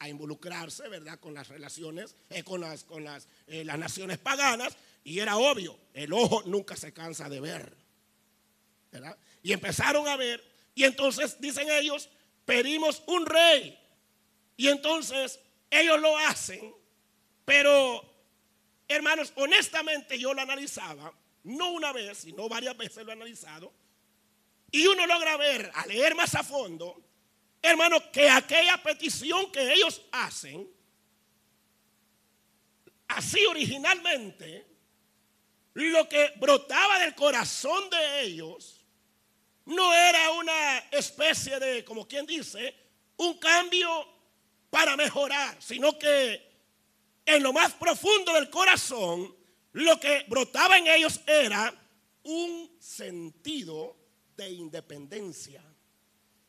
A 0.00 0.08
involucrarse. 0.08 0.84
Con 1.20 1.32
las 1.32 1.46
relaciones, 1.46 2.16
eh, 2.28 2.42
con, 2.42 2.60
las, 2.60 2.86
eh, 3.46 3.64
las 3.64 3.78
naciones 3.78 4.18
paganas. 4.18 4.76
Y 5.04 5.20
era 5.20 5.36
obvio, 5.36 5.78
el 5.94 6.12
ojo 6.12 6.42
nunca 6.46 6.76
se 6.76 6.92
cansa 6.92 7.28
de 7.28 7.40
ver. 7.40 7.76
¿verdad? 8.90 9.16
Y 9.42 9.52
empezaron 9.52 10.08
a 10.08 10.16
ver. 10.16 10.42
Y 10.74 10.84
entonces, 10.84 11.40
dicen 11.40 11.68
ellos, 11.70 12.08
pedimos 12.44 13.02
un 13.06 13.26
rey. 13.26 13.78
Y 14.56 14.68
entonces 14.68 15.38
ellos 15.70 16.00
lo 16.00 16.16
hacen. 16.18 16.74
Pero, 17.44 18.09
hermanos, 18.94 19.32
honestamente 19.36 20.18
yo 20.18 20.34
lo 20.34 20.42
analizaba, 20.42 21.12
no 21.44 21.70
una 21.70 21.92
vez, 21.92 22.18
sino 22.18 22.48
varias 22.48 22.76
veces 22.76 23.04
lo 23.04 23.10
he 23.10 23.14
analizado. 23.14 23.72
Y 24.72 24.86
uno 24.86 25.06
logra 25.06 25.36
ver, 25.36 25.70
a 25.74 25.86
leer 25.86 26.14
más 26.14 26.34
a 26.34 26.42
fondo, 26.42 27.00
hermano, 27.62 28.10
que 28.10 28.28
aquella 28.28 28.82
petición 28.82 29.50
que 29.52 29.72
ellos 29.72 30.02
hacen, 30.12 30.68
así 33.08 33.44
originalmente, 33.46 34.66
lo 35.74 36.08
que 36.08 36.32
brotaba 36.36 36.98
del 36.98 37.14
corazón 37.14 37.88
de 37.90 38.22
ellos, 38.22 38.84
no 39.66 39.94
era 39.94 40.32
una 40.32 40.78
especie 40.90 41.60
de, 41.60 41.84
como 41.84 42.08
quien 42.08 42.26
dice, 42.26 42.74
un 43.18 43.38
cambio 43.38 44.06
para 44.68 44.96
mejorar, 44.96 45.56
sino 45.60 45.98
que 45.98 46.49
en 47.36 47.42
lo 47.42 47.52
más 47.52 47.72
profundo 47.72 48.34
del 48.34 48.50
corazón, 48.50 49.34
lo 49.72 50.00
que 50.00 50.24
brotaba 50.28 50.78
en 50.78 50.86
ellos 50.88 51.20
era 51.26 51.72
un 52.24 52.70
sentido 52.78 53.96
de 54.36 54.50
independencia. 54.50 55.62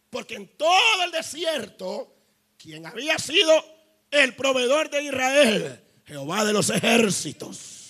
Porque 0.10 0.36
en 0.36 0.58
todo 0.58 1.04
el 1.04 1.12
desierto, 1.12 2.14
quien 2.58 2.86
había 2.86 3.18
sido 3.18 3.64
el 4.10 4.36
proveedor 4.36 4.90
de 4.90 5.04
Israel, 5.04 5.84
Jehová 6.06 6.44
de 6.44 6.54
los 6.54 6.70
ejércitos, 6.70 7.90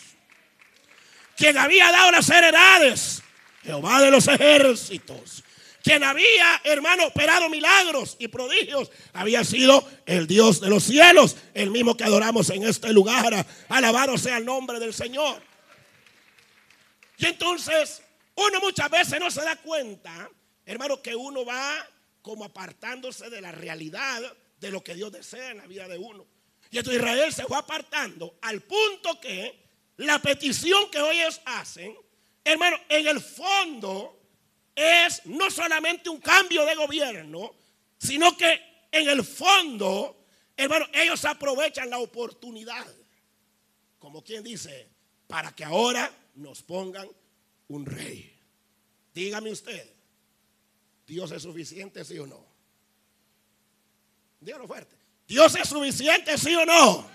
quien 1.35 1.57
había 1.57 1.91
dado 1.91 2.11
las 2.11 2.29
heredades, 2.29 3.23
Jehová 3.63 4.01
de 4.01 4.11
los 4.11 4.27
ejércitos, 4.27 5.43
quien 5.83 6.03
había, 6.03 6.61
hermano, 6.63 7.07
operado 7.07 7.49
milagros 7.49 8.15
y 8.19 8.27
prodigios, 8.27 8.91
había 9.13 9.43
sido 9.43 9.87
el 10.05 10.27
Dios 10.27 10.61
de 10.61 10.69
los 10.69 10.83
cielos, 10.83 11.37
el 11.53 11.71
mismo 11.71 11.97
que 11.97 12.03
adoramos 12.03 12.49
en 12.51 12.63
este 12.63 12.93
lugar. 12.93 13.45
Alabado 13.69 14.17
sea 14.17 14.37
el 14.37 14.45
nombre 14.45 14.79
del 14.79 14.93
Señor. 14.93 15.41
Y 17.17 17.25
entonces, 17.25 18.01
uno 18.35 18.59
muchas 18.59 18.89
veces 18.89 19.19
no 19.19 19.31
se 19.31 19.41
da 19.41 19.55
cuenta, 19.55 20.29
hermano, 20.65 21.01
que 21.01 21.15
uno 21.15 21.45
va 21.45 21.87
como 22.21 22.45
apartándose 22.45 23.29
de 23.29 23.41
la 23.41 23.51
realidad 23.51 24.21
de 24.59 24.71
lo 24.71 24.83
que 24.83 24.93
Dios 24.93 25.11
desea 25.11 25.51
en 25.51 25.57
la 25.57 25.67
vida 25.67 25.87
de 25.87 25.97
uno. 25.97 26.25
Y 26.69 26.77
entonces 26.77 27.01
Israel 27.01 27.33
se 27.33 27.45
fue 27.45 27.57
apartando 27.57 28.37
al 28.41 28.61
punto 28.61 29.19
que 29.19 29.59
la 29.97 30.19
petición 30.19 30.89
que 30.89 30.99
hoy 30.99 31.19
ellos 31.19 31.41
hacen, 31.45 31.95
hermano, 32.43 32.77
en 32.87 33.07
el 33.07 33.19
fondo 33.19 34.20
es 34.75 35.25
no 35.25 35.49
solamente 35.49 36.09
un 36.09 36.19
cambio 36.19 36.65
de 36.65 36.75
gobierno, 36.75 37.53
sino 37.97 38.35
que 38.35 38.87
en 38.91 39.09
el 39.09 39.23
fondo, 39.23 40.25
hermano, 40.55 40.87
ellos 40.93 41.23
aprovechan 41.25 41.89
la 41.89 41.99
oportunidad, 41.99 42.85
como 43.99 44.23
quien 44.23 44.43
dice, 44.43 44.89
para 45.27 45.51
que 45.53 45.63
ahora 45.63 46.11
nos 46.35 46.61
pongan 46.61 47.07
un 47.67 47.85
rey. 47.85 48.37
Dígame 49.13 49.51
usted, 49.51 49.89
¿Dios 51.05 51.31
es 51.31 51.43
suficiente, 51.43 52.03
sí 52.05 52.17
o 52.19 52.25
no? 52.25 52.45
Dígalo 54.39 54.67
fuerte. 54.67 54.95
¿Dios 55.27 55.55
es 55.55 55.69
suficiente, 55.69 56.37
sí 56.37 56.55
o 56.55 56.65
no? 56.65 57.09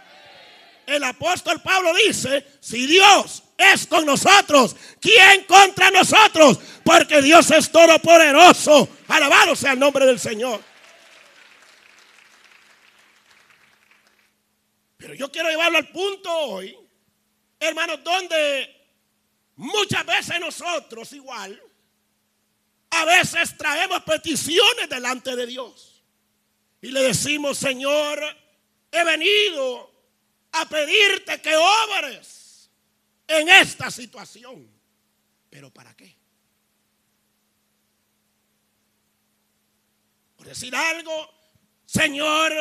El 0.86 1.02
apóstol 1.02 1.60
Pablo 1.62 1.92
dice, 2.06 2.46
si 2.60 2.86
Dios 2.86 3.42
es 3.56 3.86
con 3.86 4.04
nosotros, 4.04 4.76
¿quién 5.00 5.44
contra 5.44 5.90
nosotros? 5.90 6.58
Porque 6.84 7.22
Dios 7.22 7.50
es 7.50 7.70
todopoderoso. 7.70 8.88
Alabado 9.08 9.56
sea 9.56 9.72
el 9.72 9.78
nombre 9.78 10.04
del 10.04 10.20
Señor. 10.20 10.62
Pero 14.96 15.14
yo 15.14 15.30
quiero 15.30 15.48
llevarlo 15.48 15.78
al 15.78 15.88
punto 15.88 16.30
hoy, 16.32 16.76
hermanos, 17.60 18.02
donde 18.02 18.74
muchas 19.56 20.04
veces 20.04 20.40
nosotros 20.40 21.12
igual 21.12 21.62
a 22.90 23.04
veces 23.04 23.56
traemos 23.56 24.02
peticiones 24.02 24.88
delante 24.88 25.36
de 25.36 25.46
Dios. 25.46 26.02
Y 26.80 26.90
le 26.90 27.02
decimos, 27.02 27.58
Señor, 27.58 28.20
he 28.90 29.04
venido 29.04 29.92
a 30.52 30.68
pedirte 30.68 31.40
que 31.40 31.54
obres 31.56 32.45
en 33.26 33.48
esta 33.48 33.90
situación. 33.90 34.70
¿Pero 35.50 35.72
para 35.72 35.94
qué? 35.94 36.16
Por 40.36 40.46
decir 40.46 40.74
algo, 40.74 41.34
Señor, 41.86 42.52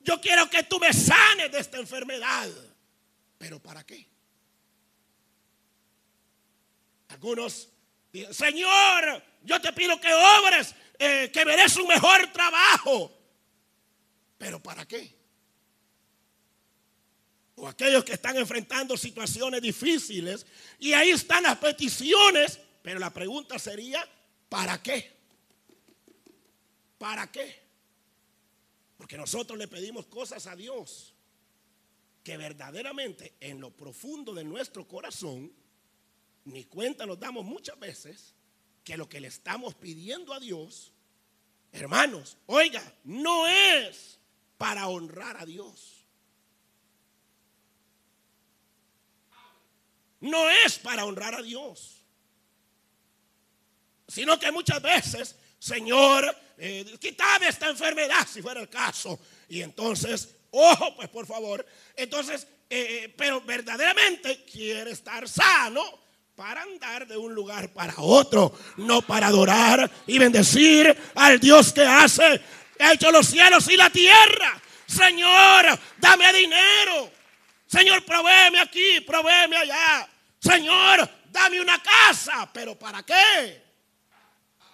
yo 0.00 0.20
quiero 0.20 0.48
que 0.48 0.62
tú 0.64 0.78
me 0.78 0.92
sanes 0.92 1.50
de 1.50 1.58
esta 1.58 1.78
enfermedad. 1.78 2.48
¿Pero 3.38 3.60
para 3.60 3.84
qué? 3.84 4.06
Algunos 7.08 7.68
dicen, 8.12 8.32
Señor, 8.32 9.22
yo 9.42 9.60
te 9.60 9.72
pido 9.72 10.00
que 10.00 10.12
obres, 10.12 10.74
eh, 10.98 11.30
que 11.32 11.44
veres 11.44 11.76
un 11.76 11.88
mejor 11.88 12.32
trabajo. 12.32 13.12
¿Pero 14.38 14.62
para 14.62 14.86
qué? 14.86 15.21
O 17.62 17.68
aquellos 17.68 18.02
que 18.02 18.14
están 18.14 18.36
enfrentando 18.36 18.96
situaciones 18.96 19.62
difíciles 19.62 20.44
y 20.80 20.94
ahí 20.94 21.10
están 21.10 21.44
las 21.44 21.58
peticiones, 21.58 22.58
pero 22.82 22.98
la 22.98 23.14
pregunta 23.14 23.56
sería, 23.56 24.04
¿para 24.48 24.82
qué? 24.82 25.12
¿Para 26.98 27.30
qué? 27.30 27.62
Porque 28.98 29.16
nosotros 29.16 29.56
le 29.56 29.68
pedimos 29.68 30.06
cosas 30.06 30.48
a 30.48 30.56
Dios 30.56 31.14
que 32.24 32.36
verdaderamente 32.36 33.34
en 33.38 33.60
lo 33.60 33.70
profundo 33.70 34.34
de 34.34 34.42
nuestro 34.42 34.88
corazón, 34.88 35.52
ni 36.46 36.64
cuenta 36.64 37.06
nos 37.06 37.20
damos 37.20 37.44
muchas 37.44 37.78
veces, 37.78 38.34
que 38.82 38.96
lo 38.96 39.08
que 39.08 39.20
le 39.20 39.28
estamos 39.28 39.76
pidiendo 39.76 40.34
a 40.34 40.40
Dios, 40.40 40.90
hermanos, 41.70 42.36
oiga, 42.46 42.82
no 43.04 43.46
es 43.46 44.18
para 44.58 44.88
honrar 44.88 45.36
a 45.36 45.46
Dios. 45.46 46.01
No 50.22 50.48
es 50.64 50.78
para 50.78 51.04
honrar 51.04 51.34
a 51.34 51.42
Dios. 51.42 52.02
Sino 54.06 54.38
que 54.38 54.52
muchas 54.52 54.80
veces, 54.80 55.36
Señor, 55.58 56.34
eh, 56.58 56.96
quítame 57.00 57.48
esta 57.48 57.68
enfermedad 57.68 58.26
si 58.30 58.40
fuera 58.40 58.60
el 58.60 58.68
caso. 58.68 59.18
Y 59.48 59.62
entonces, 59.62 60.36
ojo, 60.50 60.94
pues 60.96 61.08
por 61.08 61.26
favor, 61.26 61.66
entonces, 61.96 62.46
eh, 62.70 63.04
eh, 63.04 63.14
pero 63.16 63.40
verdaderamente 63.40 64.44
quiere 64.44 64.92
estar 64.92 65.28
sano 65.28 65.82
para 66.36 66.62
andar 66.62 67.06
de 67.06 67.16
un 67.16 67.34
lugar 67.34 67.72
para 67.72 67.94
otro, 67.98 68.56
no 68.76 69.02
para 69.02 69.26
adorar 69.26 69.90
y 70.06 70.18
bendecir 70.18 70.96
al 71.14 71.40
Dios 71.40 71.72
que 71.72 71.82
hace, 71.82 72.40
ha 72.78 72.92
hecho 72.92 73.10
los 73.10 73.26
cielos 73.26 73.68
y 73.68 73.76
la 73.76 73.90
tierra. 73.90 74.60
Señor, 74.86 75.78
dame 75.98 76.32
dinero. 76.32 77.10
Señor, 77.66 78.04
provéeme 78.04 78.60
aquí, 78.60 79.00
provéeme 79.00 79.56
allá. 79.56 80.08
Señor, 80.42 81.08
dame 81.30 81.60
una 81.60 81.80
casa. 81.80 82.50
¿Pero 82.52 82.76
para 82.78 83.02
qué? 83.04 83.62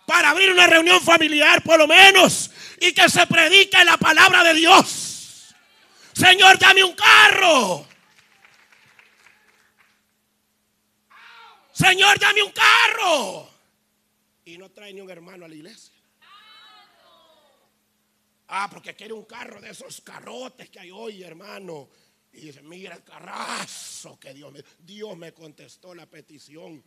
Para 0.06 0.30
abrir 0.30 0.50
una 0.50 0.66
reunión 0.66 1.00
familiar 1.02 1.62
por 1.62 1.78
lo 1.78 1.86
menos 1.86 2.50
y 2.80 2.92
que 2.92 3.08
se 3.08 3.26
predique 3.26 3.84
la 3.84 3.98
palabra 3.98 4.42
de 4.44 4.54
Dios. 4.54 5.54
Señor, 6.14 6.58
dame 6.58 6.82
un 6.82 6.94
carro. 6.94 7.86
Señor, 11.72 12.18
dame 12.18 12.42
un 12.42 12.52
carro. 12.52 13.50
Y 14.46 14.56
no 14.56 14.70
trae 14.70 14.94
ni 14.94 15.02
un 15.02 15.10
hermano 15.10 15.44
a 15.44 15.48
la 15.48 15.54
iglesia. 15.54 15.94
Ah, 18.48 18.68
porque 18.70 18.96
quiere 18.96 19.12
un 19.12 19.26
carro 19.26 19.60
de 19.60 19.70
esos 19.70 20.00
carrotes 20.00 20.70
que 20.70 20.80
hay 20.80 20.90
hoy, 20.90 21.22
hermano. 21.22 21.90
Y 22.32 22.40
dice, 22.40 22.62
mira 22.62 22.94
el 22.94 23.02
carrazo 23.02 24.18
que 24.18 24.34
Dios 24.34 24.52
me... 24.52 24.64
Dios 24.78 25.16
me 25.16 25.32
contestó 25.32 25.94
la 25.94 26.06
petición. 26.06 26.82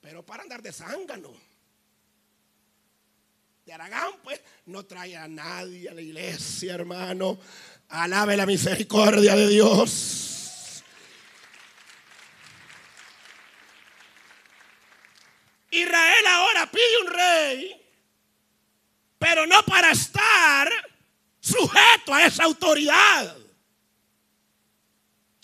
Pero 0.00 0.24
para 0.24 0.42
andar 0.42 0.62
de 0.62 0.72
zángano. 0.72 1.32
De 3.64 3.72
Aragán, 3.72 4.12
pues, 4.22 4.40
no 4.66 4.84
trae 4.84 5.16
a 5.16 5.28
nadie 5.28 5.88
a 5.88 5.94
la 5.94 6.00
iglesia, 6.00 6.74
hermano. 6.74 7.38
Alabe 7.88 8.36
la 8.36 8.46
misericordia 8.46 9.36
de 9.36 9.48
Dios. 9.48 10.82
Israel 15.70 16.26
ahora 16.26 16.70
pide 16.70 16.98
un 17.02 17.12
rey 17.12 17.80
pero 19.20 19.46
no 19.46 19.62
para 19.64 19.90
estar 19.90 20.72
sujeto 21.40 22.14
a 22.14 22.24
esa 22.24 22.44
autoridad, 22.44 23.36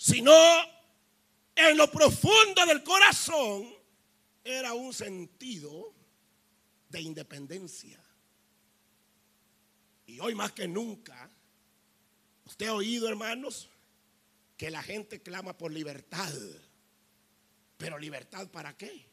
sino 0.07 0.31
en 1.53 1.75
lo 1.75 1.91
profundo 1.91 2.65
del 2.65 2.81
corazón 2.81 3.67
era 4.41 4.73
un 4.73 4.93
sentido 4.93 5.93
de 6.87 7.01
independencia. 7.01 8.01
Y 10.05 10.21
hoy 10.21 10.33
más 10.33 10.53
que 10.53 10.65
nunca, 10.65 11.29
usted 12.45 12.67
ha 12.67 12.73
oído, 12.73 13.09
hermanos, 13.09 13.67
que 14.55 14.71
la 14.71 14.81
gente 14.81 15.21
clama 15.21 15.57
por 15.57 15.73
libertad. 15.73 16.33
Pero 17.75 17.99
libertad 17.99 18.47
para 18.47 18.77
qué? 18.77 19.05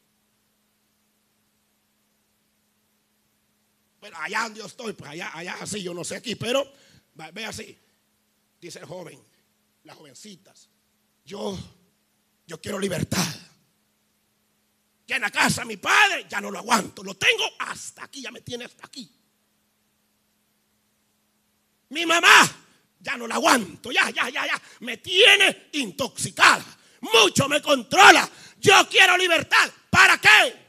Bueno, 3.99 4.15
allá 4.21 4.43
donde 4.43 4.59
yo 4.59 4.65
estoy, 4.65 4.93
pues 4.93 5.11
allá, 5.11 5.35
allá 5.37 5.57
así, 5.59 5.83
yo 5.83 5.93
no 5.93 6.05
sé 6.05 6.15
aquí, 6.15 6.35
pero 6.35 6.65
ve 7.33 7.43
así. 7.43 7.77
Dice 8.61 8.79
el 8.79 8.85
joven, 8.85 9.21
las 9.83 9.97
jovencitas, 9.97 10.69
yo, 11.25 11.57
yo 12.45 12.61
quiero 12.61 12.79
libertad. 12.79 13.25
Ya 15.07 15.17
en 15.17 15.21
la 15.21 15.31
casa 15.31 15.65
mi 15.65 15.77
padre, 15.77 16.25
ya 16.29 16.41
no 16.41 16.49
lo 16.49 16.59
aguanto, 16.59 17.03
lo 17.03 17.15
tengo 17.15 17.43
hasta 17.59 18.05
aquí, 18.05 18.21
ya 18.21 18.31
me 18.31 18.41
tiene 18.41 18.65
hasta 18.65 18.85
aquí. 18.87 19.11
Mi 21.89 22.05
mamá, 22.05 22.51
ya 22.99 23.15
no 23.15 23.27
la 23.27 23.35
aguanto, 23.35 23.91
ya, 23.91 24.09
ya, 24.09 24.29
ya, 24.29 24.47
ya, 24.47 24.61
me 24.79 24.97
tiene 24.97 25.69
intoxicada, 25.73 26.65
mucho 27.01 27.47
me 27.47 27.61
controla. 27.61 28.27
Yo 28.59 28.87
quiero 28.89 29.15
libertad, 29.15 29.69
¿para 29.91 30.17
qué? 30.17 30.65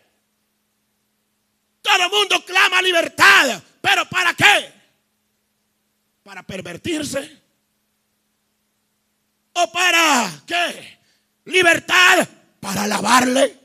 Todo 1.80 2.04
el 2.04 2.10
mundo 2.10 2.44
clama 2.44 2.82
libertad, 2.82 3.62
pero 3.80 4.06
¿para 4.06 4.34
qué? 4.34 4.72
¿Para 6.22 6.42
pervertirse? 6.42 7.45
¿O 9.58 9.72
para 9.72 10.30
qué? 10.46 10.98
Libertad 11.46 12.28
para 12.60 12.82
alabarle. 12.82 13.56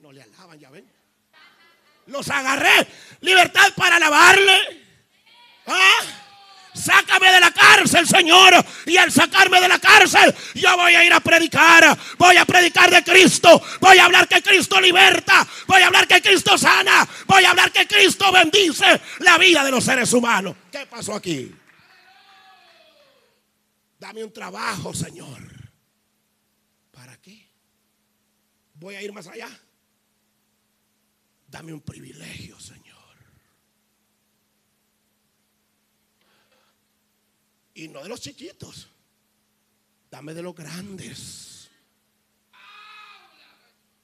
No 0.00 0.10
le 0.10 0.22
alaban, 0.22 0.58
ya 0.58 0.70
ven. 0.70 0.90
Los 2.06 2.30
agarré. 2.30 2.86
Libertad 3.20 3.74
para 3.76 3.96
alabarle. 3.96 4.84
¿Ah? 5.66 6.00
Sácame 6.72 7.30
de 7.30 7.40
la 7.40 7.50
cárcel, 7.50 8.06
Señor. 8.08 8.54
Y 8.86 8.96
al 8.96 9.12
sacarme 9.12 9.60
de 9.60 9.68
la 9.68 9.78
cárcel, 9.78 10.34
yo 10.54 10.74
voy 10.78 10.94
a 10.94 11.04
ir 11.04 11.12
a 11.12 11.20
predicar. 11.20 11.96
Voy 12.16 12.36
a 12.38 12.46
predicar 12.46 12.90
de 12.90 13.04
Cristo. 13.04 13.62
Voy 13.80 13.98
a 13.98 14.06
hablar 14.06 14.26
que 14.26 14.42
Cristo 14.42 14.80
liberta. 14.80 15.46
Voy 15.66 15.82
a 15.82 15.88
hablar 15.88 16.08
que 16.08 16.22
Cristo 16.22 16.56
sana. 16.56 17.06
Voy 17.26 17.44
a 17.44 17.50
hablar 17.50 17.70
que 17.70 17.86
Cristo 17.86 18.32
bendice 18.32 18.98
la 19.18 19.36
vida 19.36 19.62
de 19.62 19.70
los 19.70 19.84
seres 19.84 20.10
humanos. 20.14 20.56
¿Qué 20.72 20.86
pasó 20.86 21.14
aquí? 21.14 21.54
Dame 24.04 24.22
un 24.22 24.34
trabajo, 24.34 24.92
Señor. 24.92 25.40
¿Para 26.90 27.16
qué? 27.22 27.48
Voy 28.74 28.96
a 28.96 29.02
ir 29.02 29.10
más 29.14 29.26
allá. 29.28 29.48
Dame 31.48 31.72
un 31.72 31.80
privilegio, 31.80 32.60
Señor. 32.60 33.16
Y 37.72 37.88
no 37.88 38.02
de 38.02 38.10
los 38.10 38.20
chiquitos. 38.20 38.90
Dame 40.10 40.34
de 40.34 40.42
los 40.42 40.54
grandes. 40.54 41.70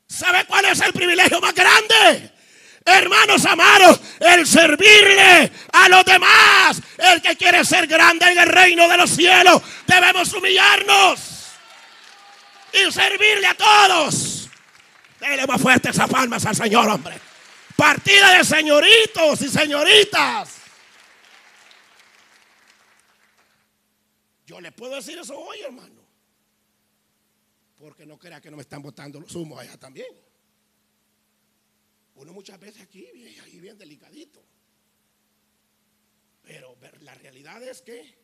¿Sabe 0.07 0.47
cuál 0.47 0.65
es 0.65 0.81
el 0.81 0.95
privilegio 0.95 1.43
más 1.43 1.55
grande? 1.55 2.33
Hermanos 2.85 3.45
amados, 3.45 4.01
el 4.21 4.47
servirle 4.47 5.53
a 5.73 5.89
los 5.89 6.05
demás. 6.05 6.81
El 6.97 7.21
que 7.23 7.37
quiere 7.37 7.65
ser 7.65 7.87
grande 7.87 8.31
en 8.31 8.39
el 8.39 8.49
reino 8.49 8.89
de 8.89 8.97
los 8.97 9.11
cielos, 9.11 9.63
debemos 9.87 10.33
humillarnos 10.33 11.21
y 12.73 12.91
servirle 12.93 13.47
a 13.47 13.55
todos. 13.55 14.49
Dele 15.19 15.47
más 15.47 15.61
fuerte 15.61 15.91
esas 15.91 16.09
palmas 16.09 16.45
al 16.47 16.57
Señor, 16.57 16.89
hombre. 16.89 17.21
Partida 17.77 18.39
de 18.39 18.45
señoritos 18.45 19.41
y 19.43 19.49
señoritas. 19.49 20.57
Yo 24.47 24.61
le 24.61 24.73
puedo 24.73 24.97
decir 24.97 25.19
eso 25.19 25.39
hoy, 25.39 25.61
hermano. 25.61 26.01
Porque 27.79 28.05
no 28.05 28.19
crea 28.19 28.41
que 28.41 28.51
no 28.51 28.57
me 28.57 28.63
están 28.63 28.83
botando 28.83 29.21
los 29.21 29.35
humos 29.35 29.61
allá 29.61 29.79
también. 29.79 30.09
Uno 32.21 32.35
muchas 32.35 32.61
veces 32.61 32.83
aquí, 32.83 33.07
ahí 33.07 33.61
bien 33.61 33.79
delicadito. 33.79 34.45
Pero 36.43 36.77
la 37.01 37.15
realidad 37.15 37.63
es 37.63 37.81
que 37.81 38.15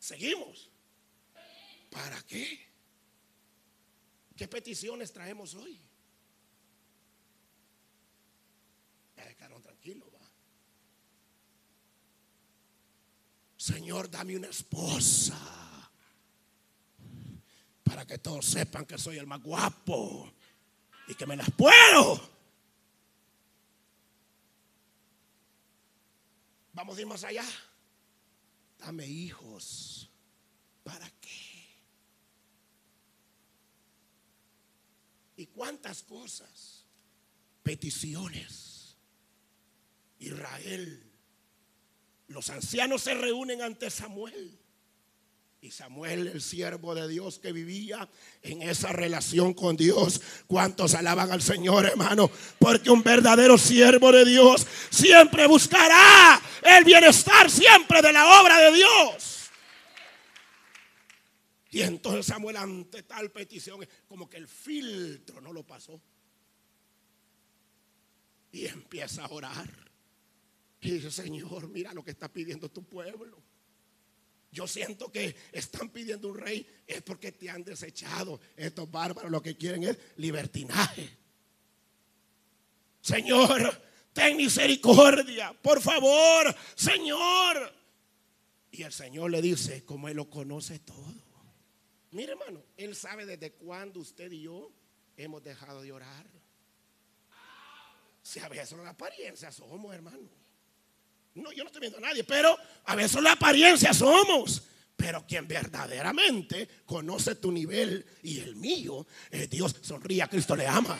seguimos. 0.00 0.72
¿Para 1.88 2.20
qué? 2.22 2.66
¿Qué 4.34 4.48
peticiones 4.48 5.12
traemos 5.12 5.54
hoy? 5.54 5.80
Ya 9.16 9.24
dejaron 9.24 9.62
tranquilo. 9.62 10.10
Señor, 13.56 14.10
dame 14.10 14.36
una 14.36 14.48
esposa. 14.48 15.38
Para 17.84 18.04
que 18.04 18.18
todos 18.18 18.44
sepan 18.44 18.84
que 18.84 18.98
soy 18.98 19.18
el 19.18 19.28
más 19.28 19.40
guapo 19.40 20.32
y 21.06 21.14
que 21.14 21.24
me 21.24 21.36
las 21.36 21.52
puedo. 21.52 22.33
Vamos 26.74 26.98
a 26.98 27.00
ir 27.00 27.06
más 27.06 27.24
allá. 27.24 27.44
Dame 28.78 29.06
hijos. 29.06 30.10
¿Para 30.82 31.08
qué? 31.20 31.64
¿Y 35.36 35.46
cuántas 35.46 36.02
cosas? 36.02 36.84
Peticiones. 37.62 38.98
Israel 40.18 41.14
los 42.28 42.50
ancianos 42.50 43.02
se 43.02 43.14
reúnen 43.14 43.62
ante 43.62 43.90
Samuel. 43.90 44.58
Y 45.64 45.70
Samuel, 45.70 46.26
el 46.26 46.42
siervo 46.42 46.94
de 46.94 47.08
Dios 47.08 47.38
que 47.38 47.50
vivía 47.50 48.06
en 48.42 48.60
esa 48.60 48.92
relación 48.92 49.54
con 49.54 49.78
Dios. 49.78 50.20
¿Cuántos 50.46 50.92
alaban 50.92 51.32
al 51.32 51.40
Señor, 51.40 51.86
hermano? 51.86 52.30
Porque 52.58 52.90
un 52.90 53.02
verdadero 53.02 53.56
siervo 53.56 54.12
de 54.12 54.26
Dios 54.26 54.66
siempre 54.90 55.46
buscará 55.46 56.38
el 56.62 56.84
bienestar 56.84 57.50
siempre 57.50 58.02
de 58.02 58.12
la 58.12 58.42
obra 58.42 58.58
de 58.58 58.76
Dios. 58.76 59.50
Y 61.70 61.80
entonces 61.80 62.26
Samuel 62.26 62.58
ante 62.58 63.02
tal 63.04 63.30
petición, 63.30 63.88
como 64.06 64.28
que 64.28 64.36
el 64.36 64.46
filtro 64.46 65.40
no 65.40 65.50
lo 65.50 65.66
pasó. 65.66 65.98
Y 68.52 68.66
empieza 68.66 69.24
a 69.24 69.30
orar. 69.30 69.70
Y 70.82 70.90
dice, 70.90 71.10
Señor, 71.10 71.68
mira 71.68 71.94
lo 71.94 72.04
que 72.04 72.10
está 72.10 72.30
pidiendo 72.30 72.70
tu 72.70 72.84
pueblo. 72.84 73.53
Yo 74.54 74.68
siento 74.68 75.10
que 75.10 75.34
están 75.50 75.88
pidiendo 75.90 76.28
un 76.28 76.38
rey, 76.38 76.64
es 76.86 77.02
porque 77.02 77.32
te 77.32 77.50
han 77.50 77.64
desechado. 77.64 78.40
Estos 78.56 78.88
bárbaros 78.88 79.28
lo 79.28 79.42
que 79.42 79.56
quieren 79.56 79.82
es 79.82 79.98
libertinaje. 80.16 81.10
Señor, 83.00 83.82
ten 84.12 84.36
misericordia, 84.36 85.52
por 85.60 85.82
favor, 85.82 86.54
Señor. 86.76 87.74
Y 88.70 88.84
el 88.84 88.92
Señor 88.92 89.32
le 89.32 89.42
dice, 89.42 89.84
como 89.84 90.08
Él 90.08 90.16
lo 90.18 90.30
conoce 90.30 90.78
todo. 90.78 91.24
Mire, 92.12 92.32
hermano, 92.32 92.62
Él 92.76 92.94
sabe 92.94 93.26
desde 93.26 93.54
cuándo 93.54 93.98
usted 93.98 94.30
y 94.30 94.42
yo 94.42 94.70
hemos 95.16 95.42
dejado 95.42 95.82
de 95.82 95.90
orar. 95.90 96.26
Si 98.22 98.38
a 98.38 98.48
veces 98.48 98.78
la 98.78 98.90
apariencia 98.90 99.50
somos, 99.50 99.92
hermano. 99.92 100.28
No, 101.34 101.50
yo 101.52 101.64
no 101.64 101.68
estoy 101.68 101.80
viendo 101.80 101.98
a 101.98 102.02
nadie, 102.02 102.24
pero 102.24 102.56
a 102.84 102.94
veces 102.94 103.22
la 103.22 103.32
apariencia 103.32 103.92
somos. 103.92 104.62
Pero 104.96 105.26
quien 105.26 105.48
verdaderamente 105.48 106.68
conoce 106.86 107.34
tu 107.34 107.50
nivel 107.50 108.06
y 108.22 108.38
el 108.38 108.54
mío, 108.54 109.06
es 109.30 109.50
Dios 109.50 109.74
sonríe 109.82 110.22
a 110.22 110.28
Cristo 110.28 110.54
le 110.54 110.66
ama. 110.66 110.98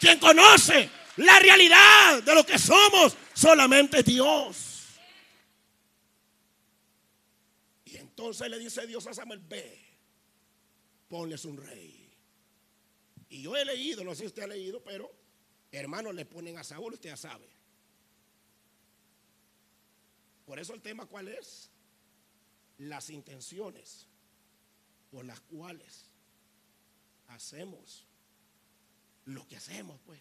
Quien 0.00 0.18
conoce 0.18 0.90
la 1.16 1.38
realidad 1.38 2.22
de 2.24 2.34
lo 2.34 2.44
que 2.44 2.58
somos, 2.58 3.16
solamente 3.32 4.02
Dios. 4.02 4.98
Y 7.84 7.96
entonces 7.96 8.50
le 8.50 8.58
dice 8.58 8.84
Dios 8.86 9.06
a 9.06 9.14
Samuel, 9.14 9.38
ve, 9.38 9.80
ponles 11.08 11.44
un 11.44 11.56
rey. 11.56 12.12
Y 13.28 13.42
yo 13.42 13.54
he 13.56 13.64
leído, 13.64 14.02
no 14.02 14.14
sé 14.14 14.22
si 14.22 14.26
usted 14.26 14.42
ha 14.42 14.48
leído, 14.48 14.82
pero 14.82 15.10
hermanos 15.70 16.14
le 16.14 16.24
ponen 16.24 16.58
a 16.58 16.64
Saúl, 16.64 16.94
usted 16.94 17.10
ya 17.10 17.16
sabe. 17.16 17.48
Por 20.44 20.58
eso 20.58 20.74
el 20.74 20.82
tema 20.82 21.06
cuál 21.06 21.28
es? 21.28 21.70
Las 22.78 23.10
intenciones 23.10 24.06
por 25.10 25.24
las 25.24 25.40
cuales 25.40 26.10
hacemos 27.28 28.06
lo 29.26 29.46
que 29.46 29.56
hacemos, 29.56 30.00
pues, 30.04 30.20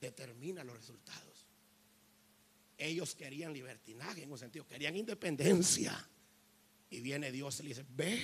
determina 0.00 0.64
los 0.64 0.76
resultados. 0.76 1.46
ellos 2.76 3.14
querían 3.14 3.52
libertinaje 3.52 4.22
en 4.22 4.32
un 4.32 4.38
sentido, 4.38 4.66
querían 4.66 4.96
independencia. 4.96 6.08
Y 6.88 7.00
viene 7.00 7.30
Dios 7.30 7.60
y 7.60 7.64
le 7.64 7.68
dice, 7.68 7.84
ve, 7.90 8.18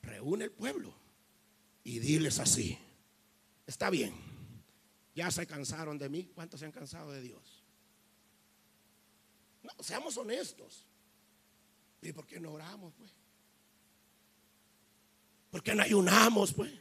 reúne 0.00 0.44
el 0.44 0.52
pueblo 0.52 0.94
y 1.82 1.98
diles 1.98 2.38
así, 2.38 2.78
está 3.66 3.90
bien, 3.90 4.14
ya 5.14 5.30
se 5.32 5.46
cansaron 5.46 5.98
de 5.98 6.08
mí, 6.08 6.30
¿cuántos 6.34 6.60
se 6.60 6.66
han 6.66 6.72
cansado 6.72 7.10
de 7.10 7.20
Dios? 7.20 7.57
No, 9.76 9.82
seamos 9.82 10.16
honestos. 10.16 10.86
¿Y 12.00 12.12
por 12.12 12.26
qué 12.26 12.40
no 12.40 12.52
oramos, 12.52 12.94
pues? 12.96 13.10
¿Por 15.50 15.62
qué 15.62 15.74
no 15.74 15.82
ayunamos, 15.82 16.52
pues? 16.52 16.72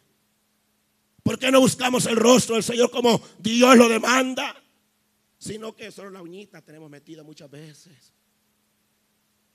¿Por 1.23 1.37
qué 1.37 1.51
no 1.51 1.59
buscamos 1.59 2.05
el 2.05 2.15
rostro 2.15 2.55
del 2.55 2.63
Señor 2.63 2.89
como 2.89 3.21
Dios 3.39 3.75
lo 3.75 3.89
demanda? 3.89 4.55
Sino 5.37 5.75
que 5.75 5.91
solo 5.91 6.09
la 6.09 6.21
uñita 6.21 6.61
tenemos 6.61 6.89
metida 6.89 7.23
muchas 7.23 7.49
veces. 7.49 8.13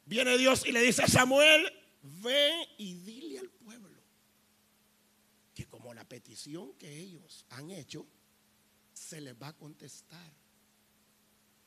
Viene 0.04 0.36
Dios 0.36 0.66
y 0.66 0.72
le 0.72 0.82
dice 0.82 1.02
a 1.02 1.08
Samuel, 1.08 1.72
ve 2.02 2.68
y 2.78 2.94
dile 2.94 3.38
al 3.38 3.48
pueblo 3.48 4.02
que 5.54 5.66
como 5.66 5.94
la 5.94 6.04
petición 6.08 6.72
que 6.74 6.98
ellos 6.98 7.46
han 7.50 7.70
hecho, 7.70 8.06
se 8.92 9.20
les 9.20 9.34
va 9.34 9.48
a 9.48 9.56
contestar. 9.56 10.32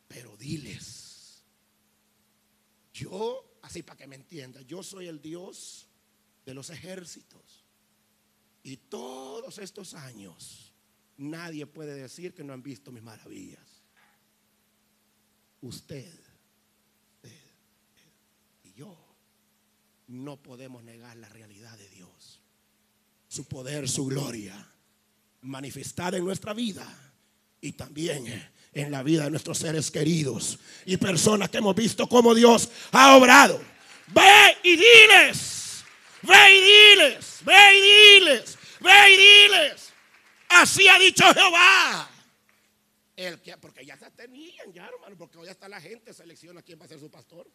Pero 0.07 0.35
diles, 0.37 1.14
yo, 2.95 3.59
así 3.61 3.83
para 3.83 3.97
que 3.97 4.07
me 4.07 4.15
entienda, 4.15 4.61
yo 4.61 4.81
soy 4.81 5.07
el 5.07 5.21
Dios 5.21 5.87
de 6.45 6.53
los 6.53 6.69
ejércitos. 6.69 7.65
Y 8.63 8.77
todos 8.77 9.59
estos 9.59 9.93
años 9.93 10.71
nadie 11.17 11.67
puede 11.67 11.93
decir 11.93 12.33
que 12.33 12.43
no 12.43 12.53
han 12.53 12.63
visto 12.63 12.91
mis 12.91 13.03
maravillas. 13.03 13.83
Usted, 15.61 16.09
usted 17.15 17.37
y 18.63 18.73
yo 18.73 18.97
no 20.07 20.41
podemos 20.41 20.81
negar 20.81 21.17
la 21.17 21.27
realidad 21.27 21.77
de 21.77 21.89
Dios. 21.89 22.39
Su 23.27 23.45
poder, 23.45 23.89
su 23.89 24.05
gloria, 24.05 24.73
manifestada 25.41 26.17
en 26.17 26.23
nuestra 26.23 26.53
vida 26.53 27.14
y 27.65 27.71
también 27.71 28.51
en 28.73 28.91
la 28.91 29.01
vida 29.01 29.23
de 29.23 29.31
nuestros 29.31 29.57
seres 29.57 29.89
queridos 29.89 30.59
y 30.85 30.97
personas 30.97 31.49
que 31.49 31.57
hemos 31.57 31.75
visto 31.75 32.07
cómo 32.07 32.35
Dios 32.35 32.69
ha 32.91 33.17
obrado. 33.17 33.59
Ve 34.07 34.57
y 34.63 34.75
diles, 34.75 35.83
ve 36.21 36.55
y 36.55 36.61
diles, 36.61 37.39
ve 37.43 37.77
y 37.77 38.19
diles, 38.19 38.57
ve 38.79 39.13
y 39.13 39.17
diles. 39.17 39.93
Así 40.49 40.87
ha 40.87 40.99
dicho 40.99 41.23
Jehová. 41.33 42.11
El 43.15 43.41
que, 43.41 43.57
porque 43.57 43.83
ya 43.83 43.97
se 43.97 44.11
tenían, 44.11 44.71
ya 44.71 44.85
hermano, 44.85 45.17
porque 45.17 45.37
hoy 45.39 45.47
hasta 45.47 45.67
la 45.67 45.81
gente 45.81 46.13
selecciona 46.13 46.61
quién 46.61 46.79
va 46.79 46.85
a 46.85 46.87
ser 46.87 46.99
su 46.99 47.09
pastor. 47.09 47.49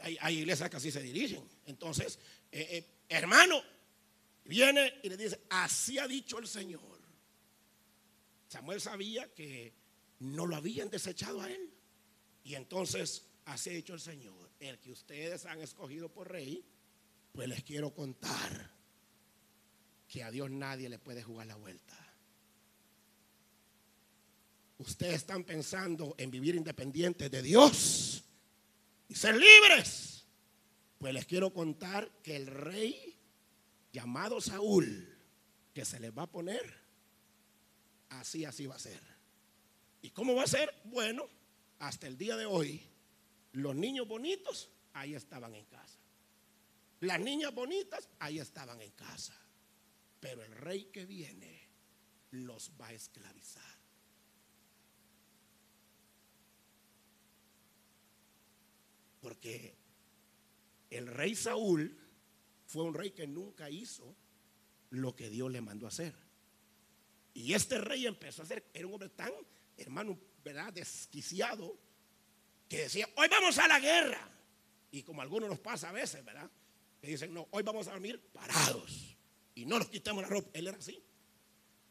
Hay, 0.00 0.38
iglesias 0.40 0.68
que 0.68 0.76
así 0.76 0.90
se 0.90 1.00
dirigen. 1.00 1.48
Entonces, 1.64 2.18
eh, 2.52 2.66
eh, 2.70 2.84
hermano, 3.08 3.62
viene 4.44 5.00
y 5.02 5.08
le 5.08 5.16
dice, 5.16 5.40
así 5.50 5.98
ha 5.98 6.06
dicho 6.06 6.38
el 6.38 6.46
Señor. 6.46 7.00
Samuel 8.48 8.80
sabía 8.80 9.32
que 9.34 9.74
no 10.20 10.46
lo 10.46 10.56
habían 10.56 10.90
desechado 10.90 11.40
a 11.40 11.50
él. 11.50 11.70
Y 12.44 12.54
entonces, 12.54 13.26
así 13.46 13.70
ha 13.70 13.72
dicho 13.72 13.94
el 13.94 14.00
Señor, 14.00 14.50
el 14.60 14.78
que 14.78 14.92
ustedes 14.92 15.46
han 15.46 15.60
escogido 15.60 16.08
por 16.08 16.30
rey, 16.30 16.64
pues 17.32 17.48
les 17.48 17.62
quiero 17.64 17.92
contar 17.94 18.70
que 20.06 20.22
a 20.22 20.30
Dios 20.30 20.50
nadie 20.50 20.88
le 20.88 20.98
puede 20.98 21.22
jugar 21.22 21.46
la 21.46 21.56
vuelta. 21.56 21.98
Ustedes 24.78 25.14
están 25.16 25.44
pensando 25.44 26.14
en 26.18 26.30
vivir 26.30 26.54
independientes 26.54 27.30
de 27.30 27.42
Dios 27.42 28.24
y 29.08 29.14
ser 29.14 29.36
libres. 29.36 30.26
Pues 30.98 31.14
les 31.14 31.26
quiero 31.26 31.52
contar 31.52 32.10
que 32.22 32.36
el 32.36 32.46
rey 32.46 33.13
llamado 33.94 34.40
Saúl, 34.40 35.08
que 35.72 35.84
se 35.84 36.00
les 36.00 36.10
va 36.10 36.24
a 36.24 36.30
poner, 36.30 36.62
así, 38.08 38.44
así 38.44 38.66
va 38.66 38.74
a 38.74 38.80
ser. 38.80 39.00
¿Y 40.02 40.10
cómo 40.10 40.34
va 40.34 40.42
a 40.42 40.48
ser? 40.48 40.74
Bueno, 40.84 41.28
hasta 41.78 42.08
el 42.08 42.18
día 42.18 42.36
de 42.36 42.44
hoy, 42.44 42.82
los 43.52 43.76
niños 43.76 44.08
bonitos 44.08 44.68
ahí 44.94 45.14
estaban 45.14 45.54
en 45.54 45.64
casa. 45.66 45.96
Las 47.00 47.20
niñas 47.20 47.54
bonitas 47.54 48.08
ahí 48.18 48.40
estaban 48.40 48.80
en 48.82 48.90
casa. 48.90 49.34
Pero 50.18 50.42
el 50.42 50.52
rey 50.52 50.86
que 50.86 51.06
viene 51.06 51.68
los 52.32 52.72
va 52.80 52.88
a 52.88 52.92
esclavizar. 52.94 53.62
Porque 59.20 59.76
el 60.90 61.06
rey 61.06 61.36
Saúl 61.36 62.03
fue 62.74 62.82
un 62.82 62.92
rey 62.92 63.12
que 63.12 63.28
nunca 63.28 63.70
hizo 63.70 64.16
lo 64.90 65.14
que 65.14 65.30
Dios 65.30 65.48
le 65.48 65.60
mandó 65.60 65.86
a 65.86 65.90
hacer. 65.90 66.12
Y 67.32 67.54
este 67.54 67.78
rey 67.78 68.04
empezó 68.04 68.42
a 68.42 68.46
ser, 68.46 68.68
era 68.74 68.84
un 68.88 68.94
hombre 68.94 69.10
tan, 69.10 69.30
hermano, 69.76 70.18
¿verdad? 70.42 70.72
Desquiciado, 70.72 71.78
que 72.68 72.78
decía, 72.78 73.08
hoy 73.14 73.28
vamos 73.28 73.58
a 73.58 73.68
la 73.68 73.78
guerra. 73.78 74.28
Y 74.90 75.04
como 75.04 75.20
a 75.20 75.22
algunos 75.22 75.48
nos 75.48 75.60
pasa 75.60 75.90
a 75.90 75.92
veces, 75.92 76.24
¿verdad? 76.24 76.50
Que 77.00 77.06
dicen, 77.06 77.32
no, 77.32 77.46
hoy 77.52 77.62
vamos 77.62 77.86
a 77.86 77.92
dormir 77.92 78.20
parados. 78.32 79.16
Y 79.54 79.66
no 79.66 79.78
nos 79.78 79.88
quitamos 79.88 80.24
la 80.24 80.28
ropa. 80.28 80.50
Él 80.52 80.66
era 80.66 80.76
así. 80.76 81.00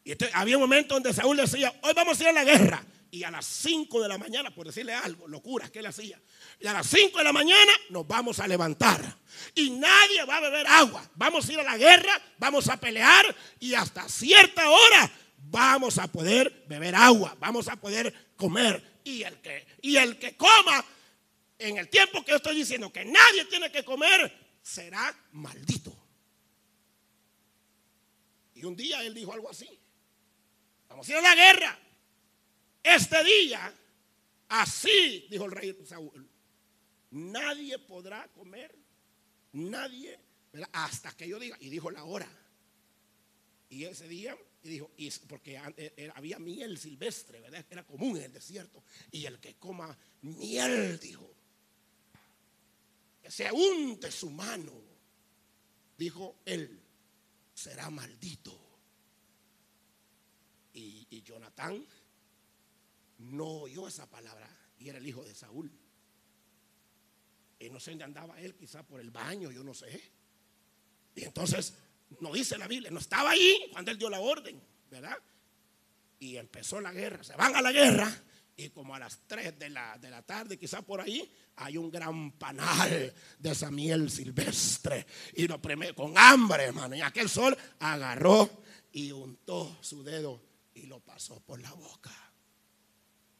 Y 0.04 0.12
había 0.34 0.56
un 0.56 0.62
momento 0.62 0.94
donde 0.94 1.12
Saúl 1.14 1.38
decía, 1.38 1.72
hoy 1.82 1.92
vamos 1.94 2.20
a 2.20 2.22
ir 2.22 2.28
a 2.28 2.32
la 2.32 2.44
guerra 2.44 2.84
y 3.10 3.22
a 3.22 3.30
las 3.30 3.46
5 3.46 4.02
de 4.02 4.08
la 4.08 4.18
mañana, 4.18 4.50
por 4.50 4.66
decirle 4.66 4.92
algo, 4.92 5.26
locuras 5.28 5.70
que 5.70 5.78
él 5.78 5.86
hacía, 5.86 6.20
y 6.60 6.66
a 6.66 6.72
las 6.72 6.86
5 6.88 7.16
de 7.16 7.24
la 7.24 7.32
mañana 7.32 7.72
nos 7.90 8.06
vamos 8.06 8.40
a 8.40 8.46
levantar 8.46 9.16
y 9.54 9.70
nadie 9.70 10.24
va 10.24 10.36
a 10.36 10.40
beber 10.40 10.66
agua. 10.66 11.08
Vamos 11.14 11.48
a 11.48 11.52
ir 11.52 11.60
a 11.60 11.62
la 11.62 11.78
guerra, 11.78 12.20
vamos 12.38 12.68
a 12.68 12.76
pelear 12.76 13.34
y 13.60 13.72
hasta 13.74 14.08
cierta 14.08 14.68
hora 14.68 15.10
vamos 15.38 15.98
a 15.98 16.06
poder 16.08 16.64
beber 16.66 16.94
agua, 16.94 17.36
vamos 17.38 17.68
a 17.68 17.76
poder 17.76 18.12
comer. 18.36 19.00
Y 19.04 19.22
el 19.22 19.40
que, 19.40 19.66
y 19.80 19.96
el 19.96 20.18
que 20.18 20.36
coma 20.36 20.84
en 21.58 21.78
el 21.78 21.88
tiempo 21.88 22.24
que 22.24 22.32
yo 22.32 22.36
estoy 22.36 22.56
diciendo 22.56 22.92
que 22.92 23.04
nadie 23.04 23.44
tiene 23.46 23.70
que 23.70 23.84
comer, 23.84 24.56
será 24.60 25.16
maldito. 25.32 25.96
Y 28.54 28.64
un 28.64 28.76
día 28.76 29.02
él 29.02 29.14
dijo 29.14 29.32
algo 29.32 29.48
así. 29.48 29.68
Vamos 30.94 31.08
a 31.08 31.10
ir 31.10 31.18
a 31.18 31.22
la 31.22 31.34
guerra. 31.34 31.78
Este 32.80 33.24
día, 33.24 33.74
así, 34.50 35.26
dijo 35.28 35.46
el 35.46 35.50
rey 35.50 35.76
Saúl, 35.84 36.30
nadie 37.10 37.80
podrá 37.80 38.28
comer, 38.28 38.72
nadie, 39.54 40.16
hasta 40.70 41.10
que 41.16 41.26
yo 41.26 41.40
diga, 41.40 41.56
y 41.58 41.68
dijo 41.68 41.90
la 41.90 42.04
hora. 42.04 42.28
Y 43.70 43.86
ese 43.86 44.06
día, 44.06 44.38
y 44.62 44.68
dijo, 44.68 44.88
porque 45.26 45.58
había 46.14 46.38
miel 46.38 46.78
silvestre, 46.78 47.40
¿verdad? 47.40 47.66
Era 47.68 47.84
común 47.84 48.16
en 48.18 48.22
el 48.26 48.32
desierto. 48.32 48.84
Y 49.10 49.26
el 49.26 49.40
que 49.40 49.56
coma 49.56 49.98
miel, 50.22 51.00
dijo, 51.00 51.28
que 53.20 53.32
se 53.32 53.50
unte 53.50 54.12
su 54.12 54.30
mano, 54.30 54.80
dijo 55.98 56.36
él, 56.44 56.80
será 57.52 57.90
maldito. 57.90 58.63
Y, 60.74 61.06
y 61.10 61.22
Jonatán 61.22 61.84
no 63.18 63.46
oyó 63.46 63.88
esa 63.88 64.08
palabra 64.10 64.48
y 64.78 64.88
era 64.88 64.98
el 64.98 65.06
hijo 65.06 65.24
de 65.24 65.34
Saúl. 65.34 65.70
Y 67.58 67.70
no 67.70 67.80
sé 67.80 67.92
dónde 67.92 68.04
andaba 68.04 68.40
él, 68.40 68.54
quizá 68.54 68.82
por 68.82 69.00
el 69.00 69.10
baño, 69.10 69.50
yo 69.50 69.62
no 69.64 69.72
sé. 69.72 70.12
Y 71.14 71.24
entonces, 71.24 71.74
no 72.20 72.32
dice 72.32 72.58
la 72.58 72.68
Biblia, 72.68 72.90
no 72.90 72.98
estaba 72.98 73.30
ahí 73.30 73.68
cuando 73.72 73.90
él 73.90 73.98
dio 73.98 74.10
la 74.10 74.20
orden, 74.20 74.60
¿verdad? 74.90 75.16
Y 76.18 76.36
empezó 76.36 76.80
la 76.80 76.92
guerra, 76.92 77.22
se 77.22 77.36
van 77.36 77.54
a 77.54 77.62
la 77.62 77.72
guerra 77.72 78.12
y 78.56 78.70
como 78.70 78.94
a 78.94 78.98
las 78.98 79.20
3 79.26 79.58
de 79.58 79.70
la, 79.70 79.98
de 79.98 80.10
la 80.10 80.22
tarde, 80.22 80.58
quizá 80.58 80.82
por 80.82 81.00
ahí, 81.00 81.30
hay 81.56 81.76
un 81.76 81.90
gran 81.90 82.32
panal 82.32 83.12
de 83.38 83.50
esa 83.50 83.70
miel 83.70 84.10
silvestre. 84.10 85.06
Y 85.34 85.48
lo 85.48 85.60
con 85.94 86.16
hambre, 86.16 86.64
hermano. 86.64 86.94
Y 86.94 87.00
aquel 87.00 87.28
sol 87.28 87.56
agarró 87.80 88.62
y 88.92 89.10
untó 89.10 89.76
su 89.80 90.04
dedo 90.04 90.40
y 90.74 90.86
lo 90.86 91.00
pasó 91.00 91.40
por 91.40 91.60
la 91.60 91.72
boca. 91.72 92.12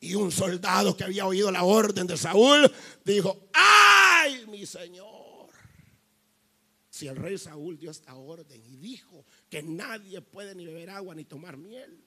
Y 0.00 0.14
un 0.14 0.30
soldado 0.30 0.96
que 0.96 1.04
había 1.04 1.26
oído 1.26 1.50
la 1.50 1.64
orden 1.64 2.06
de 2.06 2.16
Saúl 2.16 2.70
dijo, 3.04 3.48
ay, 3.52 4.46
mi 4.46 4.66
señor. 4.66 5.50
Si 6.90 7.08
el 7.08 7.16
rey 7.16 7.38
Saúl 7.38 7.78
dio 7.78 7.90
esta 7.90 8.14
orden 8.14 8.62
y 8.64 8.76
dijo 8.76 9.24
que 9.50 9.62
nadie 9.62 10.20
puede 10.20 10.54
ni 10.54 10.66
beber 10.66 10.90
agua 10.90 11.14
ni 11.14 11.24
tomar 11.24 11.56
miel, 11.56 12.00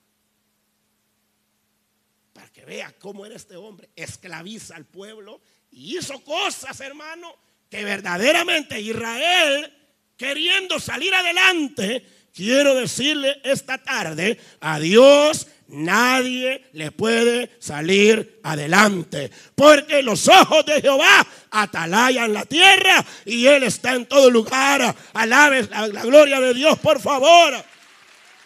para 2.32 2.48
que 2.50 2.64
vea 2.64 2.94
cómo 2.98 3.26
era 3.26 3.34
este 3.34 3.56
hombre, 3.56 3.90
esclaviza 3.96 4.76
al 4.76 4.86
pueblo 4.86 5.40
y 5.70 5.98
hizo 5.98 6.22
cosas, 6.22 6.80
hermano, 6.80 7.34
que 7.68 7.84
verdaderamente 7.84 8.80
Israel 8.80 9.77
queriendo 10.18 10.78
salir 10.80 11.14
adelante, 11.14 12.04
quiero 12.34 12.74
decirle 12.74 13.40
esta 13.44 13.78
tarde, 13.78 14.38
a 14.60 14.78
Dios 14.78 15.46
nadie 15.68 16.64
le 16.72 16.90
puede 16.90 17.50
salir 17.60 18.40
adelante. 18.42 19.30
Porque 19.54 20.02
los 20.02 20.28
ojos 20.28 20.66
de 20.66 20.80
Jehová 20.80 21.26
atalayan 21.50 22.32
la 22.34 22.44
tierra 22.44 23.04
y 23.24 23.46
Él 23.46 23.62
está 23.62 23.94
en 23.94 24.06
todo 24.06 24.30
lugar. 24.30 24.94
Alabe 25.14 25.68
la, 25.70 25.86
la 25.86 26.02
gloria 26.02 26.40
de 26.40 26.52
Dios, 26.52 26.78
por 26.80 27.00
favor. 27.00 27.54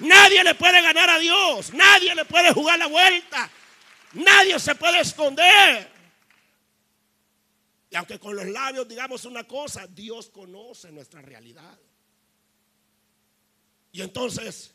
Nadie 0.01 0.45
le 0.45 0.55
puede 0.55 0.83
ganar 0.83 1.09
a 1.09 1.19
Dios. 1.19 1.73
Nadie 1.73 2.15
le 2.15 2.25
puede 2.25 2.53
jugar 2.53 2.79
la 2.79 2.87
vuelta. 2.87 3.49
Nadie 4.13 4.59
se 4.59 4.75
puede 4.75 5.01
esconder. 5.01 5.92
Y 7.93 7.97
aunque 7.97 8.19
con 8.19 8.35
los 8.35 8.47
labios 8.47 8.89
digamos 8.89 9.27
una 9.27 9.47
cosa, 9.47 9.87
Dios 9.87 10.31
conoce 10.31 10.91
nuestra 10.91 11.21
realidad. 11.21 11.79
Y 13.93 14.01
entonces, 14.01 14.73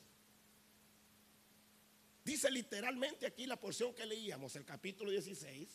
dice 2.24 2.52
literalmente 2.52 3.26
aquí 3.26 3.48
la 3.48 3.60
porción 3.60 3.96
que 3.96 4.06
leíamos, 4.06 4.56
el 4.56 4.64
capítulo 4.66 5.10
16, 5.10 5.68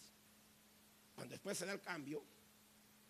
cuando 1.16 1.33
después 1.33 1.59
se 1.59 1.66
da 1.66 1.72
el 1.72 1.81
cambio, 1.81 2.24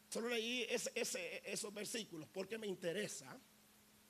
solo 0.09 0.31
leí 0.31 0.67
esos 0.71 1.75
versículos 1.75 2.27
porque 2.33 2.57
me 2.57 2.67
interesa. 2.67 3.39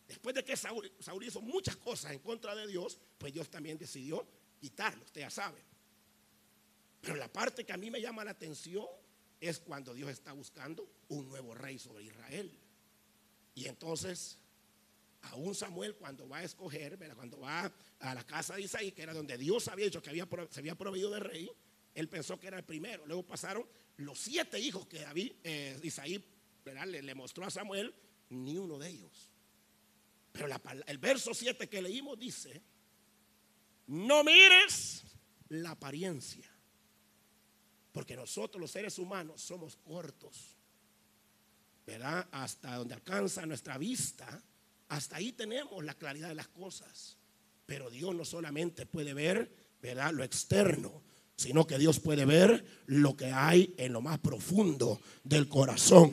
Después 0.06 0.37
de 0.37 0.44
que 0.44 0.56
Saúl, 0.56 0.92
Saúl 1.00 1.24
hizo 1.24 1.40
muchas 1.40 1.74
cosas 1.74 2.12
en 2.12 2.20
contra 2.20 2.54
de 2.54 2.68
Dios, 2.68 2.96
pues 3.18 3.32
Dios 3.32 3.50
también 3.50 3.76
decidió 3.76 4.24
quitarlo, 4.61 5.02
usted 5.04 5.22
ya 5.22 5.30
sabe. 5.30 5.61
Pero 7.00 7.16
la 7.16 7.26
parte 7.26 7.64
que 7.64 7.72
a 7.72 7.76
mí 7.76 7.90
me 7.90 8.00
llama 8.00 8.24
la 8.24 8.30
atención 8.30 8.87
es 9.42 9.59
cuando 9.59 9.92
Dios 9.92 10.09
está 10.09 10.33
buscando 10.33 10.88
un 11.09 11.28
nuevo 11.28 11.52
rey 11.52 11.76
sobre 11.76 12.05
Israel. 12.05 12.50
Y 13.57 13.66
entonces, 13.66 14.38
aún 15.22 15.55
Samuel 15.57 15.96
cuando 15.96 16.28
va 16.28 16.38
a 16.38 16.44
escoger, 16.44 16.96
cuando 17.16 17.40
va 17.40 17.70
a 17.98 18.14
la 18.14 18.24
casa 18.24 18.55
de 18.55 18.62
Isaí, 18.62 18.92
que 18.92 19.02
era 19.02 19.12
donde 19.12 19.37
Dios 19.37 19.66
había 19.66 19.87
dicho 19.87 20.00
que 20.00 20.11
había, 20.11 20.28
se 20.48 20.61
había 20.61 20.76
proveído 20.76 21.11
de 21.11 21.18
rey, 21.18 21.50
él 21.92 22.09
pensó 22.09 22.38
que 22.38 22.46
era 22.46 22.59
el 22.59 22.64
primero. 22.64 23.05
Luego 23.05 23.24
pasaron 23.24 23.66
los 23.96 24.16
siete 24.16 24.61
hijos 24.61 24.87
que 24.87 25.00
David, 25.00 25.33
eh, 25.42 25.76
Isaí 25.83 26.24
le, 26.64 27.02
le, 27.02 27.14
mostró 27.16 27.44
a 27.44 27.50
Samuel, 27.50 27.92
ni 28.31 28.57
uno 28.57 28.78
de 28.78 28.90
ellos. 28.90 29.28
Pero 30.31 30.46
el 30.87 30.98
verso 30.98 31.35
7 31.35 31.68
que 31.68 31.83
leímos 31.83 32.16
dice, 32.16 32.62
no 33.88 34.22
mires 34.22 35.02
la 35.48 35.72
apariencia 35.72 36.51
porque 37.92 38.16
nosotros 38.16 38.61
los 38.61 38.70
seres 38.70 38.98
humanos 38.98 39.40
somos 39.40 39.76
cortos. 39.76 40.57
¿Verdad? 41.87 42.26
Hasta 42.31 42.76
donde 42.76 42.94
alcanza 42.94 43.44
nuestra 43.44 43.76
vista, 43.76 44.40
hasta 44.88 45.16
ahí 45.16 45.33
tenemos 45.33 45.85
la 45.85 45.94
claridad 45.94 46.28
de 46.28 46.35
las 46.35 46.48
cosas. 46.48 47.16
Pero 47.66 47.90
Dios 47.90 48.14
no 48.14 48.24
solamente 48.24 48.87
puede 48.87 49.14
ver, 49.14 49.50
¿verdad? 49.81 50.12
Lo 50.12 50.22
externo, 50.22 51.02
sino 51.37 51.66
que 51.66 51.78
Dios 51.78 51.98
puede 51.98 52.24
ver 52.24 52.64
lo 52.87 53.16
que 53.16 53.26
hay 53.26 53.74
en 53.78 53.92
lo 53.92 54.00
más 54.00 54.18
profundo 54.20 55.00
del 55.24 55.48
corazón. 55.48 56.12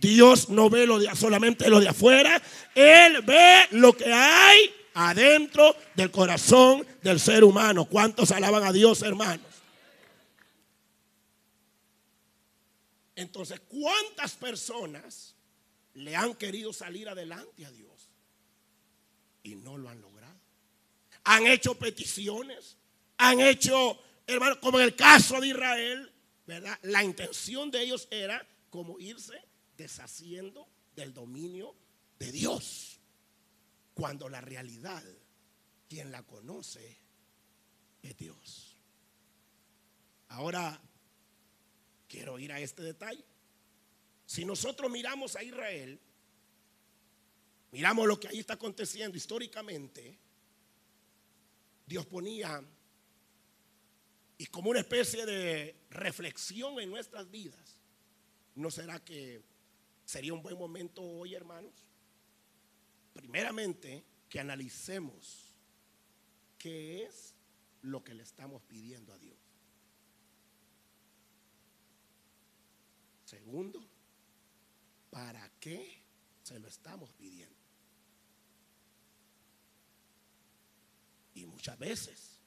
Dios 0.00 0.48
no 0.48 0.70
ve 0.70 0.86
lo 0.86 0.98
de, 0.98 1.14
solamente 1.14 1.68
lo 1.68 1.80
de 1.80 1.88
afuera, 1.88 2.40
Él 2.74 3.20
ve 3.22 3.66
lo 3.72 3.92
que 3.92 4.10
hay 4.10 4.58
adentro 4.94 5.76
del 5.94 6.10
corazón 6.10 6.86
del 7.02 7.20
ser 7.20 7.44
humano. 7.44 7.84
¿Cuántos 7.84 8.30
alaban 8.30 8.64
a 8.64 8.72
Dios, 8.72 9.02
hermano? 9.02 9.42
Entonces, 13.20 13.60
¿cuántas 13.68 14.34
personas 14.34 15.34
le 15.92 16.16
han 16.16 16.34
querido 16.34 16.72
salir 16.72 17.06
adelante 17.06 17.66
a 17.66 17.70
Dios 17.70 18.08
y 19.42 19.56
no 19.56 19.76
lo 19.76 19.90
han 19.90 20.00
logrado? 20.00 20.40
Han 21.24 21.46
hecho 21.46 21.74
peticiones, 21.74 22.78
han 23.18 23.40
hecho, 23.40 24.00
hermano, 24.26 24.58
como 24.58 24.78
en 24.78 24.86
el 24.86 24.96
caso 24.96 25.38
de 25.38 25.48
Israel, 25.48 26.10
¿verdad? 26.46 26.78
La 26.80 27.04
intención 27.04 27.70
de 27.70 27.82
ellos 27.82 28.08
era 28.10 28.42
como 28.70 28.98
irse 28.98 29.38
deshaciendo 29.76 30.66
del 30.96 31.12
dominio 31.12 31.76
de 32.18 32.32
Dios. 32.32 33.00
Cuando 33.92 34.30
la 34.30 34.40
realidad, 34.40 35.04
quien 35.90 36.10
la 36.10 36.22
conoce, 36.22 36.96
es 38.00 38.16
Dios. 38.16 38.78
Ahora, 40.28 40.80
Quiero 42.10 42.40
ir 42.40 42.50
a 42.52 42.58
este 42.58 42.82
detalle. 42.82 43.24
Si 44.26 44.44
nosotros 44.44 44.90
miramos 44.90 45.36
a 45.36 45.44
Israel, 45.44 46.00
miramos 47.70 48.08
lo 48.08 48.18
que 48.18 48.26
ahí 48.26 48.40
está 48.40 48.54
aconteciendo 48.54 49.16
históricamente, 49.16 50.18
Dios 51.86 52.04
ponía, 52.06 52.64
y 54.38 54.46
como 54.46 54.70
una 54.70 54.80
especie 54.80 55.24
de 55.24 55.76
reflexión 55.90 56.80
en 56.80 56.90
nuestras 56.90 57.30
vidas, 57.30 57.80
¿no 58.56 58.72
será 58.72 58.98
que 58.98 59.40
sería 60.04 60.34
un 60.34 60.42
buen 60.42 60.58
momento 60.58 61.02
hoy, 61.02 61.36
hermanos? 61.36 61.74
Primeramente, 63.12 64.04
que 64.28 64.40
analicemos 64.40 65.54
qué 66.58 67.04
es 67.04 67.34
lo 67.82 68.02
que 68.02 68.14
le 68.14 68.24
estamos 68.24 68.62
pidiendo 68.62 69.12
a 69.12 69.18
Dios. 69.18 69.39
Segundo, 73.30 73.80
¿para 75.08 75.48
qué 75.60 76.02
se 76.42 76.58
lo 76.58 76.66
estamos 76.66 77.12
pidiendo? 77.12 77.54
Y 81.34 81.46
muchas 81.46 81.78
veces, 81.78 82.40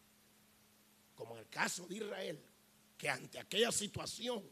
como 1.16 1.36
en 1.36 1.44
el 1.44 1.48
caso 1.48 1.88
de 1.88 1.96
Israel, 1.96 2.46
que 2.98 3.08
ante 3.08 3.40
aquella 3.40 3.72
situación 3.72 4.44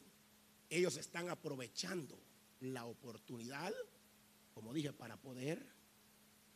ellos 0.70 0.96
están 0.96 1.28
aprovechando 1.28 2.18
la 2.62 2.86
oportunidad, 2.86 3.74
como 4.54 4.74
dije, 4.74 4.94
para 4.94 5.18
poder 5.18 5.62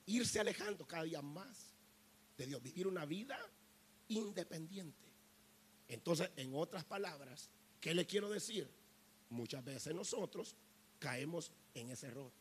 irse 0.05 0.39
alejando 0.39 0.87
cada 0.87 1.03
día 1.03 1.21
más 1.21 1.73
de 2.37 2.47
Dios, 2.47 2.63
vivir 2.63 2.87
una 2.87 3.05
vida 3.05 3.37
independiente. 4.07 5.05
Entonces, 5.89 6.31
en 6.37 6.55
otras 6.55 6.85
palabras, 6.85 7.49
¿qué 7.81 7.93
le 7.93 8.05
quiero 8.05 8.29
decir? 8.29 8.84
Muchas 9.29 9.63
veces 9.63 9.93
nosotros 9.93 10.55
caemos 10.99 11.51
en 11.73 11.89
ese 11.89 12.07
error. 12.07 12.31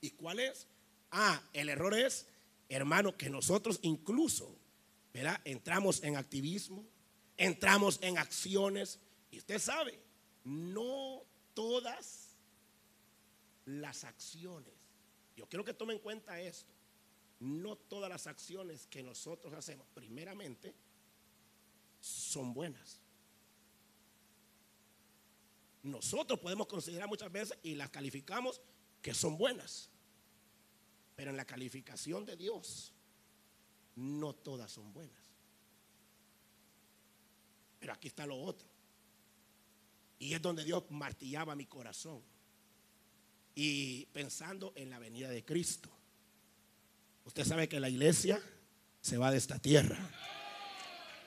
¿Y 0.00 0.10
cuál 0.10 0.40
es? 0.40 0.66
Ah, 1.10 1.42
el 1.52 1.68
error 1.68 1.94
es, 1.94 2.26
hermano, 2.68 3.16
que 3.16 3.28
nosotros 3.28 3.78
incluso, 3.82 4.56
¿verdad? 5.12 5.40
Entramos 5.44 6.02
en 6.02 6.16
activismo, 6.16 6.84
entramos 7.36 7.98
en 8.02 8.18
acciones. 8.18 8.98
Y 9.30 9.38
usted 9.38 9.58
sabe, 9.58 9.98
no 10.44 11.22
todas 11.54 12.36
las 13.64 14.04
acciones, 14.04 14.74
yo 15.36 15.46
quiero 15.48 15.64
que 15.64 15.74
tome 15.74 15.94
en 15.94 16.00
cuenta 16.00 16.40
esto, 16.40 16.72
no 17.40 17.76
todas 17.76 18.10
las 18.10 18.26
acciones 18.26 18.86
que 18.86 19.02
nosotros 19.02 19.52
hacemos, 19.54 19.86
primeramente, 19.94 20.74
son 22.00 22.52
buenas 22.52 23.00
nosotros 25.82 26.38
podemos 26.38 26.66
considerar 26.66 27.08
muchas 27.08 27.32
veces 27.32 27.58
y 27.62 27.74
las 27.74 27.90
calificamos 27.90 28.60
que 29.00 29.14
son 29.14 29.38
buenas. 29.38 29.90
Pero 31.16 31.30
en 31.30 31.36
la 31.36 31.44
calificación 31.44 32.24
de 32.24 32.36
Dios, 32.36 32.92
no 33.96 34.34
todas 34.34 34.70
son 34.70 34.92
buenas. 34.92 35.30
Pero 37.78 37.92
aquí 37.92 38.08
está 38.08 38.26
lo 38.26 38.38
otro. 38.38 38.68
Y 40.18 40.34
es 40.34 40.42
donde 40.42 40.64
Dios 40.64 40.84
martillaba 40.90 41.56
mi 41.56 41.64
corazón. 41.64 42.22
Y 43.54 44.06
pensando 44.06 44.72
en 44.76 44.90
la 44.90 44.98
venida 44.98 45.30
de 45.30 45.44
Cristo. 45.44 45.90
Usted 47.24 47.44
sabe 47.44 47.68
que 47.68 47.80
la 47.80 47.88
iglesia 47.88 48.40
se 49.00 49.16
va 49.16 49.30
de 49.30 49.38
esta 49.38 49.58
tierra. 49.58 49.98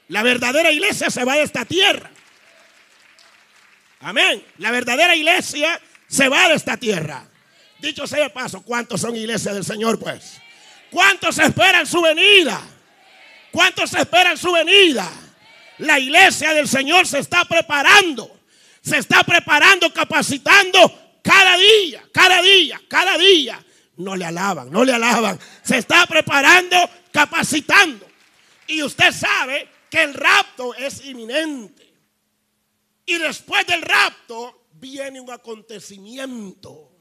La 0.09 0.21
verdadera 0.21 0.71
iglesia 0.71 1.09
se 1.09 1.23
va 1.23 1.35
de 1.35 1.43
esta 1.43 1.65
tierra. 1.65 2.11
Amén. 4.03 4.43
La 4.57 4.71
verdadera 4.71 5.15
iglesia 5.15 5.79
se 6.07 6.27
va 6.27 6.49
de 6.49 6.55
esta 6.55 6.77
tierra. 6.77 7.25
Dicho 7.79 8.05
sea 8.05 8.23
de 8.23 8.29
paso, 8.29 8.61
¿cuántos 8.61 9.01
son 9.01 9.15
iglesias 9.15 9.55
del 9.55 9.65
Señor 9.65 9.99
pues? 9.99 10.41
¿Cuántos 10.91 11.39
esperan 11.39 11.87
su 11.87 12.01
venida? 12.01 12.61
¿Cuántos 13.51 13.93
esperan 13.93 14.37
su 14.37 14.51
venida? 14.51 15.09
La 15.79 15.99
iglesia 15.99 16.53
del 16.53 16.67
Señor 16.67 17.07
se 17.07 17.19
está 17.19 17.45
preparando. 17.45 18.39
Se 18.81 18.97
está 18.97 19.23
preparando, 19.23 19.93
capacitando 19.93 21.19
cada 21.23 21.57
día, 21.57 22.03
cada 22.11 22.41
día, 22.41 22.81
cada 22.87 23.17
día. 23.17 23.63
No 23.97 24.15
le 24.15 24.25
alaban, 24.25 24.69
no 24.69 24.83
le 24.83 24.93
alaban. 24.93 25.39
Se 25.61 25.77
está 25.77 26.05
preparando, 26.05 26.77
capacitando. 27.11 28.05
Y 28.67 28.83
usted 28.83 29.11
sabe 29.13 29.69
que 29.89 30.03
el 30.03 30.13
rapto 30.13 30.75
es 30.75 31.05
inminente. 31.05 31.92
Y 33.05 33.17
después 33.17 33.65
del 33.67 33.81
rapto 33.81 34.67
viene 34.73 35.19
un 35.19 35.31
acontecimiento 35.31 36.93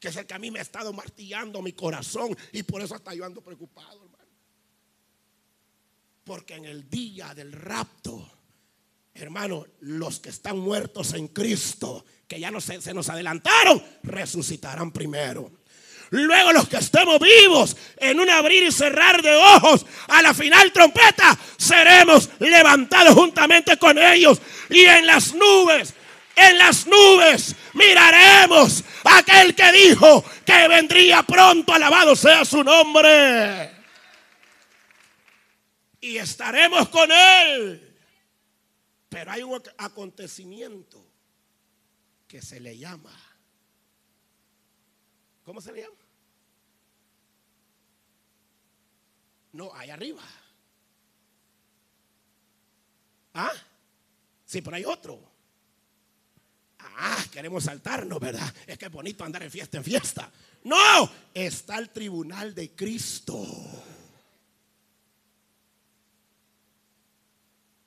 que 0.00 0.08
es 0.08 0.16
el 0.16 0.26
que 0.26 0.34
a 0.34 0.38
mí 0.38 0.50
me 0.50 0.58
ha 0.58 0.62
estado 0.62 0.92
martillando 0.94 1.60
mi 1.60 1.74
corazón 1.74 2.34
y 2.52 2.62
por 2.62 2.80
eso 2.80 2.94
hasta 2.94 3.14
yo 3.14 3.24
ando 3.24 3.42
preocupado, 3.42 4.02
hermano. 4.02 4.30
Porque 6.24 6.54
en 6.54 6.64
el 6.64 6.88
día 6.88 7.34
del 7.34 7.52
rapto, 7.52 8.26
hermano, 9.12 9.66
los 9.80 10.18
que 10.18 10.30
están 10.30 10.58
muertos 10.58 11.12
en 11.12 11.28
Cristo, 11.28 12.06
que 12.26 12.40
ya 12.40 12.50
no 12.50 12.62
se, 12.62 12.80
se 12.80 12.94
nos 12.94 13.10
adelantaron, 13.10 13.82
resucitarán 14.02 14.90
primero. 14.90 15.59
Luego 16.10 16.52
los 16.52 16.68
que 16.68 16.76
estemos 16.76 17.18
vivos 17.20 17.76
en 17.96 18.18
un 18.18 18.28
abrir 18.28 18.64
y 18.64 18.72
cerrar 18.72 19.22
de 19.22 19.34
ojos 19.34 19.86
a 20.08 20.22
la 20.22 20.34
final 20.34 20.72
trompeta, 20.72 21.38
seremos 21.56 22.28
levantados 22.40 23.14
juntamente 23.14 23.76
con 23.76 23.96
ellos 23.96 24.40
y 24.68 24.80
en 24.84 25.06
las 25.06 25.34
nubes 25.34 25.94
en 26.36 26.58
las 26.58 26.86
nubes 26.86 27.54
miraremos 27.74 28.82
a 29.04 29.18
aquel 29.18 29.54
que 29.54 29.72
dijo 29.72 30.24
que 30.44 30.68
vendría 30.68 31.22
pronto, 31.22 31.72
alabado 31.74 32.16
sea 32.16 32.44
su 32.44 32.62
nombre. 32.64 33.70
Y 36.00 36.16
estaremos 36.16 36.88
con 36.88 37.10
él. 37.12 37.98
Pero 39.08 39.32
hay 39.32 39.42
un 39.42 39.60
acontecimiento 39.78 41.04
que 42.26 42.40
se 42.40 42.60
le 42.60 42.78
llama. 42.78 43.12
¿Cómo 45.44 45.60
se 45.60 45.72
le 45.72 45.82
llama? 45.82 45.99
No, 49.52 49.72
ahí 49.74 49.90
arriba. 49.90 50.22
¿Ah? 53.34 53.52
Sí, 54.44 54.60
pero 54.62 54.76
hay 54.76 54.84
otro. 54.84 55.30
Ah, 56.78 57.24
queremos 57.30 57.64
saltarnos, 57.64 58.18
¿verdad? 58.20 58.52
Es 58.66 58.78
que 58.78 58.86
es 58.86 58.90
bonito 58.90 59.24
andar 59.24 59.42
en 59.42 59.50
fiesta 59.50 59.78
en 59.78 59.84
fiesta. 59.84 60.30
No, 60.64 61.10
está 61.32 61.78
el 61.78 61.90
tribunal 61.90 62.54
de 62.54 62.74
Cristo. 62.74 63.46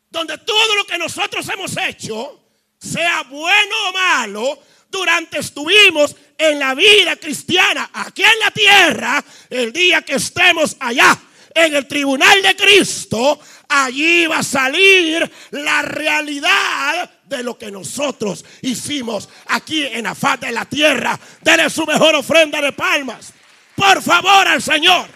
Donde 0.09 0.37
todo 0.39 0.75
lo 0.75 0.85
que 0.85 0.97
nosotros 0.97 1.47
hemos 1.49 1.75
hecho, 1.77 2.39
sea 2.77 3.23
bueno 3.23 3.75
o 3.89 3.93
malo, 3.93 4.59
durante 4.89 5.39
estuvimos 5.39 6.15
en 6.37 6.59
la 6.59 6.75
vida 6.75 7.15
cristiana, 7.15 7.89
aquí 7.93 8.21
en 8.23 8.39
la 8.39 8.51
tierra, 8.51 9.25
el 9.49 9.73
día 9.73 10.03
que 10.03 10.15
estemos 10.15 10.77
allá 10.79 11.19
en 11.55 11.75
el 11.75 11.87
tribunal 11.87 12.41
de 12.41 12.55
Cristo, 12.55 13.39
allí 13.67 14.27
va 14.27 14.39
a 14.39 14.43
salir 14.43 15.29
la 15.51 15.81
realidad 15.81 17.09
de 17.23 17.43
lo 17.43 17.57
que 17.57 17.71
nosotros 17.71 18.43
hicimos 18.61 19.29
aquí 19.47 19.85
en 19.85 20.03
la 20.03 20.15
faz 20.15 20.39
de 20.39 20.51
la 20.51 20.65
tierra. 20.65 21.19
Dele 21.41 21.69
su 21.69 21.85
mejor 21.85 22.15
ofrenda 22.15 22.61
de 22.61 22.71
palmas. 22.71 23.33
Por 23.75 24.01
favor 24.01 24.47
al 24.47 24.61
Señor. 24.61 25.07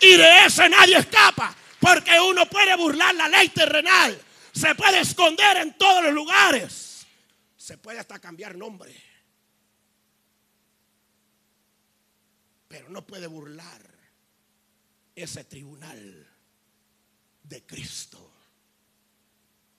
Y 0.00 0.16
de 0.16 0.46
ese 0.46 0.68
nadie 0.68 0.98
escapa. 0.98 1.54
Porque 1.78 2.18
uno 2.20 2.46
puede 2.46 2.76
burlar 2.76 3.14
la 3.14 3.28
ley 3.28 3.48
terrenal. 3.48 4.18
Se 4.52 4.74
puede 4.74 5.00
esconder 5.00 5.58
en 5.58 5.76
todos 5.76 6.04
los 6.04 6.12
lugares. 6.12 7.06
Se 7.56 7.78
puede 7.78 7.98
hasta 7.98 8.18
cambiar 8.18 8.56
nombre. 8.56 8.94
Pero 12.68 12.88
no 12.88 13.04
puede 13.04 13.26
burlar 13.26 13.89
ese 15.22 15.44
tribunal 15.44 16.28
de 17.42 17.66
Cristo. 17.66 18.32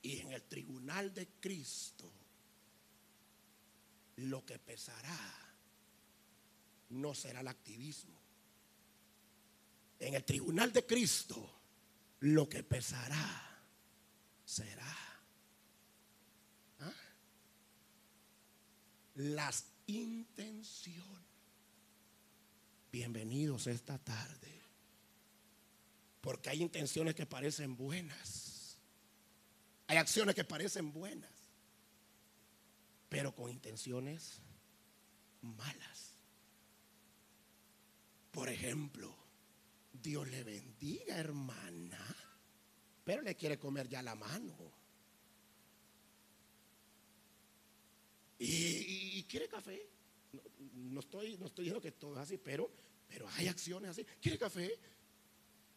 Y 0.02 0.18
en 0.18 0.32
el 0.32 0.42
tribunal 0.42 1.14
de 1.14 1.28
Cristo, 1.40 2.10
lo 4.16 4.44
que 4.44 4.58
pesará 4.58 5.42
no 6.90 7.14
será 7.14 7.40
el 7.40 7.48
activismo. 7.48 8.20
En 9.98 10.14
el 10.14 10.24
tribunal 10.24 10.72
de 10.72 10.84
Cristo, 10.84 11.60
lo 12.20 12.48
que 12.48 12.62
pesará 12.62 13.60
será 14.44 14.96
¿ah? 16.80 16.92
las 19.14 19.64
intenciones. 19.86 21.22
Bienvenidos 22.90 23.68
esta 23.68 23.98
tarde. 23.98 24.61
Porque 26.22 26.48
hay 26.48 26.62
intenciones 26.62 27.14
que 27.14 27.26
parecen 27.26 27.76
buenas. 27.76 28.78
Hay 29.88 29.98
acciones 29.98 30.34
que 30.34 30.44
parecen 30.44 30.92
buenas. 30.92 31.30
Pero 33.08 33.34
con 33.34 33.50
intenciones 33.50 34.40
malas. 35.42 36.14
Por 38.30 38.48
ejemplo, 38.48 39.14
Dios 39.92 40.28
le 40.28 40.44
bendiga, 40.44 41.18
hermana, 41.18 42.16
pero 43.04 43.20
le 43.22 43.34
quiere 43.34 43.58
comer 43.58 43.88
ya 43.88 44.00
la 44.00 44.14
mano. 44.14 44.72
Y, 48.38 49.24
quiere 49.24 49.48
café. 49.48 49.88
No, 50.74 51.00
estoy, 51.00 51.36
no 51.36 51.46
estoy 51.46 51.64
diciendo 51.64 51.80
que 51.80 51.92
todo 51.92 52.14
es 52.14 52.20
así, 52.20 52.38
pero, 52.38 52.70
pero 53.08 53.28
hay 53.36 53.48
acciones 53.48 53.90
así. 53.90 54.04
¿Quiere 54.20 54.38
café? 54.38 54.78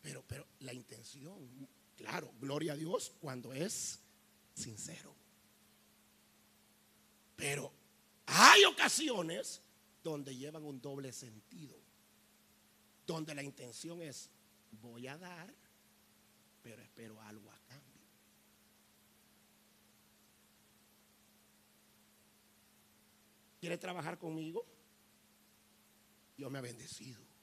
Pero, 0.05 0.23
pero 0.27 0.45
la 0.59 0.71
intención, 0.71 1.67
claro, 1.95 2.31
gloria 2.39 2.73
a 2.73 2.75
Dios 2.75 3.11
cuando 3.19 3.51
es 3.51 3.99
sincero. 4.53 5.15
Pero 7.35 7.73
hay 8.27 8.65
ocasiones 8.65 9.63
donde 10.03 10.35
llevan 10.35 10.63
un 10.63 10.79
doble 10.79 11.11
sentido, 11.11 11.75
donde 13.07 13.33
la 13.33 13.41
intención 13.41 13.99
es 14.03 14.29
voy 14.73 15.07
a 15.07 15.17
dar, 15.17 15.51
pero 16.61 16.83
espero 16.83 17.19
algo 17.23 17.49
a 17.49 17.59
cambio. 17.67 18.05
¿Quiere 23.59 23.79
trabajar 23.79 24.19
conmigo? 24.19 24.63
Dios 26.37 26.51
me 26.51 26.59
ha 26.59 26.61
bendecido 26.61 27.34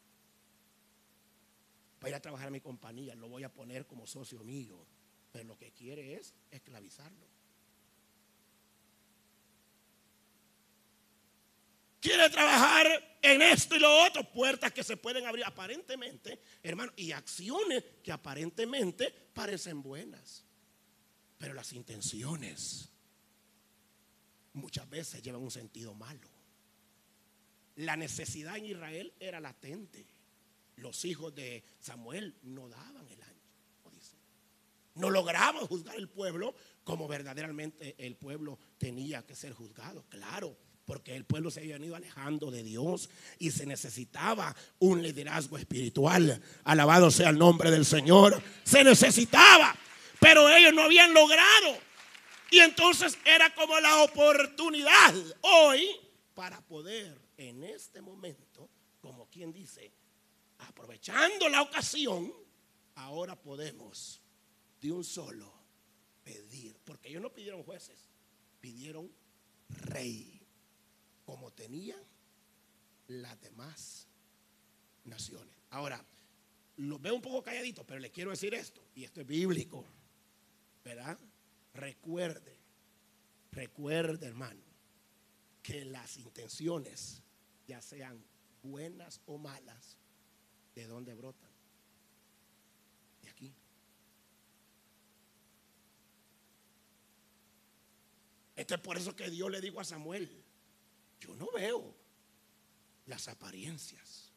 para 2.02 2.10
ir 2.10 2.14
a 2.16 2.20
trabajar 2.20 2.48
a 2.48 2.50
mi 2.50 2.60
compañía, 2.60 3.14
lo 3.14 3.28
voy 3.28 3.44
a 3.44 3.54
poner 3.54 3.86
como 3.86 4.08
socio 4.08 4.42
mío. 4.42 4.84
Pero 5.30 5.44
lo 5.44 5.56
que 5.56 5.70
quiere 5.70 6.14
es 6.14 6.34
esclavizarlo. 6.50 7.28
Quiere 12.00 12.28
trabajar 12.28 12.88
en 13.22 13.40
esto 13.40 13.76
y 13.76 13.78
lo 13.78 14.04
otro, 14.04 14.28
puertas 14.32 14.72
que 14.72 14.82
se 14.82 14.96
pueden 14.96 15.28
abrir 15.28 15.44
aparentemente, 15.44 16.40
hermano, 16.60 16.92
y 16.96 17.12
acciones 17.12 17.84
que 18.02 18.10
aparentemente 18.10 19.12
parecen 19.32 19.80
buenas. 19.80 20.44
Pero 21.38 21.54
las 21.54 21.72
intenciones 21.72 22.88
muchas 24.54 24.90
veces 24.90 25.22
llevan 25.22 25.40
un 25.40 25.52
sentido 25.52 25.94
malo. 25.94 26.28
La 27.76 27.94
necesidad 27.94 28.56
en 28.56 28.66
Israel 28.66 29.14
era 29.20 29.38
latente 29.38 30.04
los 30.76 31.04
hijos 31.04 31.34
de 31.34 31.62
Samuel 31.78 32.34
no 32.42 32.68
daban 32.68 33.08
el 33.08 33.22
ancho, 33.22 33.90
dice. 33.90 34.16
No 34.94 35.10
lograban 35.10 35.66
juzgar 35.66 35.96
el 35.96 36.08
pueblo 36.08 36.54
como 36.84 37.08
verdaderamente 37.08 37.94
el 37.98 38.16
pueblo 38.16 38.58
tenía 38.78 39.24
que 39.24 39.34
ser 39.34 39.52
juzgado, 39.52 40.04
claro. 40.08 40.56
Porque 40.84 41.14
el 41.14 41.24
pueblo 41.24 41.50
se 41.50 41.60
había 41.60 41.78
ido 41.78 41.94
alejando 41.94 42.50
de 42.50 42.64
Dios 42.64 43.08
y 43.38 43.52
se 43.52 43.66
necesitaba 43.66 44.54
un 44.80 45.00
liderazgo 45.00 45.56
espiritual. 45.56 46.42
Alabado 46.64 47.10
sea 47.10 47.30
el 47.30 47.38
nombre 47.38 47.70
del 47.70 47.84
Señor. 47.84 48.42
Se 48.64 48.82
necesitaba, 48.82 49.76
pero 50.20 50.48
ellos 50.48 50.74
no 50.74 50.82
habían 50.82 51.14
logrado. 51.14 51.78
Y 52.50 52.58
entonces 52.58 53.16
era 53.24 53.54
como 53.54 53.78
la 53.78 54.02
oportunidad 54.02 55.14
hoy 55.40 55.88
para 56.34 56.60
poder 56.62 57.16
en 57.36 57.62
este 57.62 58.02
momento, 58.02 58.68
como 59.00 59.26
quien 59.30 59.52
dice, 59.52 59.92
aprovechando 60.68 61.48
la 61.48 61.62
ocasión, 61.62 62.32
ahora 62.94 63.40
podemos 63.40 64.20
de 64.80 64.92
un 64.92 65.04
solo 65.04 65.52
pedir, 66.24 66.78
porque 66.84 67.08
ellos 67.08 67.22
no 67.22 67.32
pidieron 67.32 67.62
jueces, 67.62 68.08
pidieron 68.60 69.10
rey, 69.68 70.40
como 71.24 71.52
tenían 71.52 72.00
las 73.08 73.40
demás 73.40 74.06
naciones. 75.04 75.56
Ahora, 75.70 76.04
lo 76.76 76.98
veo 76.98 77.14
un 77.14 77.22
poco 77.22 77.42
calladito, 77.42 77.84
pero 77.84 78.00
le 78.00 78.10
quiero 78.10 78.30
decir 78.30 78.54
esto, 78.54 78.82
y 78.94 79.04
esto 79.04 79.20
es 79.20 79.26
bíblico, 79.26 79.84
¿verdad? 80.84 81.18
Recuerde, 81.74 82.58
recuerde 83.50 84.26
hermano, 84.26 84.62
que 85.62 85.84
las 85.84 86.16
intenciones, 86.16 87.22
ya 87.66 87.80
sean 87.80 88.24
buenas 88.62 89.20
o 89.26 89.38
malas, 89.38 89.96
¿De 90.74 90.86
dónde 90.86 91.14
brotan? 91.14 91.50
De 93.22 93.28
aquí. 93.28 93.54
Esto 98.56 98.74
es 98.74 98.80
por 98.80 98.96
eso 98.96 99.14
que 99.14 99.30
Dios 99.30 99.50
le 99.50 99.60
dijo 99.60 99.80
a 99.80 99.84
Samuel, 99.84 100.30
yo 101.20 101.34
no 101.36 101.50
veo 101.52 101.94
las 103.06 103.28
apariencias. 103.28 104.30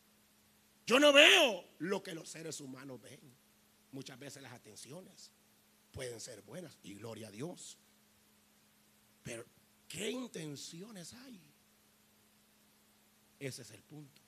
Yo 0.86 1.00
no 1.00 1.12
veo 1.12 1.66
lo 1.80 2.04
que 2.04 2.14
los 2.14 2.30
seres 2.30 2.60
humanos 2.62 3.02
ven. 3.02 3.20
Muchas 3.92 4.20
veces 4.20 4.44
las 4.44 4.54
atenciones 4.54 5.32
pueden 5.92 6.20
ser 6.20 6.42
buenas 6.42 6.78
y 6.84 6.96
gloria 6.96 7.30
a 7.30 7.32
Dios. 7.32 7.78
Pero 9.24 9.46
¿qué 9.88 10.12
intenciones 10.12 11.14
hay? 11.14 11.42
Ese 13.40 13.64
es 13.64 13.72
el 13.72 13.82
punto. 13.82 14.22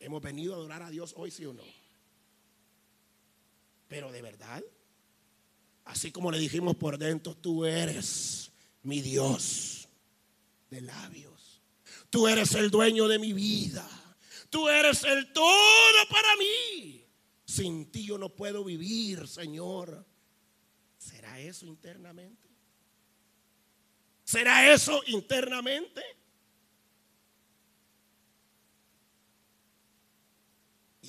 Hemos 0.00 0.22
venido 0.22 0.54
a 0.54 0.56
adorar 0.56 0.82
a 0.82 0.90
Dios 0.90 1.14
hoy, 1.16 1.30
sí 1.30 1.44
o 1.44 1.52
no. 1.52 1.62
Pero 3.86 4.10
de 4.10 4.22
verdad, 4.22 4.64
así 5.84 6.10
como 6.10 6.30
le 6.30 6.38
dijimos 6.38 6.76
por 6.76 6.96
dentro, 6.96 7.36
tú 7.36 7.66
eres 7.66 8.50
mi 8.82 9.02
Dios 9.02 9.88
de 10.70 10.80
labios. 10.80 11.60
Tú 12.08 12.26
eres 12.26 12.54
el 12.54 12.70
dueño 12.70 13.08
de 13.08 13.18
mi 13.18 13.32
vida. 13.32 13.88
Tú 14.48 14.68
eres 14.68 15.04
el 15.04 15.32
todo 15.32 16.08
para 16.10 16.36
mí. 16.36 17.04
Sin 17.44 17.90
ti 17.90 18.04
yo 18.04 18.16
no 18.16 18.30
puedo 18.30 18.64
vivir, 18.64 19.28
Señor. 19.28 20.06
¿Será 20.96 21.38
eso 21.40 21.66
internamente? 21.66 22.48
¿Será 24.24 24.72
eso 24.72 25.02
internamente? 25.06 26.02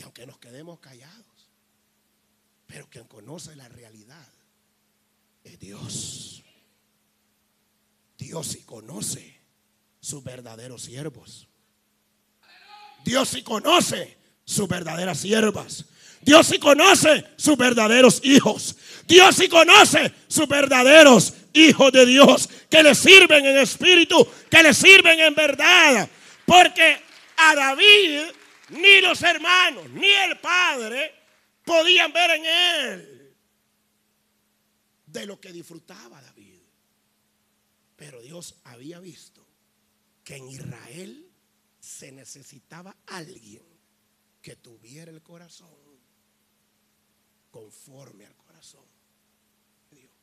Aunque 0.04 0.26
nos 0.26 0.38
quedemos 0.40 0.80
callados, 0.80 1.50
pero 2.68 2.90
quien 2.90 3.06
conoce 3.06 3.56
la 3.56 3.68
realidad 3.70 4.28
es 5.44 5.60
Dios. 5.60 6.44
Dios 8.18 8.48
sí 8.48 8.62
conoce 8.64 9.40
sus 10.00 10.24
verdaderos 10.24 10.84
siervos. 10.84 11.48
Dios 13.04 13.30
sí 13.30 13.42
conoce 13.42 14.18
sus 14.46 14.68
verdaderas 14.68 15.20
siervas. 15.20 15.86
Dios 16.22 16.48
sí 16.48 16.60
conoce 16.60 17.26
sus 17.36 17.58
verdaderos 17.58 18.22
hijos. 18.24 18.76
Dios 19.08 19.36
sí 19.36 19.50
conoce 19.50 20.14
sus 20.28 20.48
verdaderos 20.48 21.34
hijos 21.54 21.92
de 21.92 22.06
Dios 22.06 22.48
que 22.70 22.84
le 22.84 22.94
sirven 22.94 23.46
en 23.46 23.58
espíritu, 23.58 24.28
que 24.50 24.62
le 24.62 24.74
sirven 24.74 25.20
en 25.20 25.34
verdad. 25.34 26.08
Porque 26.46 27.02
a 27.38 27.56
David 27.56 28.22
ni 28.72 29.02
los 29.02 29.22
hermanos, 29.22 29.90
ni 29.92 30.10
el 30.10 30.40
padre 30.40 31.14
podían 31.64 32.12
ver 32.12 32.32
en 32.32 32.46
él 32.46 33.36
de 35.06 35.26
lo 35.26 35.40
que 35.40 35.52
disfrutaba 35.52 36.22
David. 36.22 36.60
Pero 37.96 38.22
Dios 38.22 38.56
había 38.64 39.00
visto 39.00 39.46
que 40.24 40.38
en 40.38 40.48
Israel 40.48 41.30
se 41.80 42.12
necesitaba 42.12 42.96
alguien 43.08 43.64
que 44.42 44.56
tuviera 44.56 45.12
el 45.12 45.22
corazón 45.22 45.70
conforme 47.52 48.26
al 48.26 48.36
corazón 48.36 48.86
de 49.92 50.00
Dios. 50.00 50.14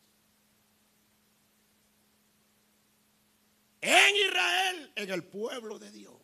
En 3.80 4.16
Israel, 4.16 4.92
en 4.96 5.11
el 5.11 5.24
pueblo 5.24 5.78
de 5.78 5.92
Dios. 5.92 6.18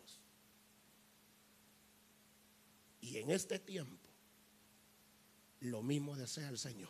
Y 3.04 3.18
en 3.18 3.30
este 3.30 3.58
tiempo, 3.58 4.08
lo 5.60 5.82
mismo 5.82 6.16
desea 6.16 6.48
el 6.48 6.56
Señor. 6.56 6.88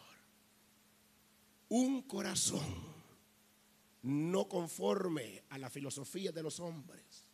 Un 1.70 2.02
corazón 2.02 2.94
no 4.02 4.48
conforme 4.48 5.42
a 5.48 5.58
la 5.58 5.68
filosofía 5.68 6.30
de 6.30 6.44
los 6.44 6.60
hombres, 6.60 7.24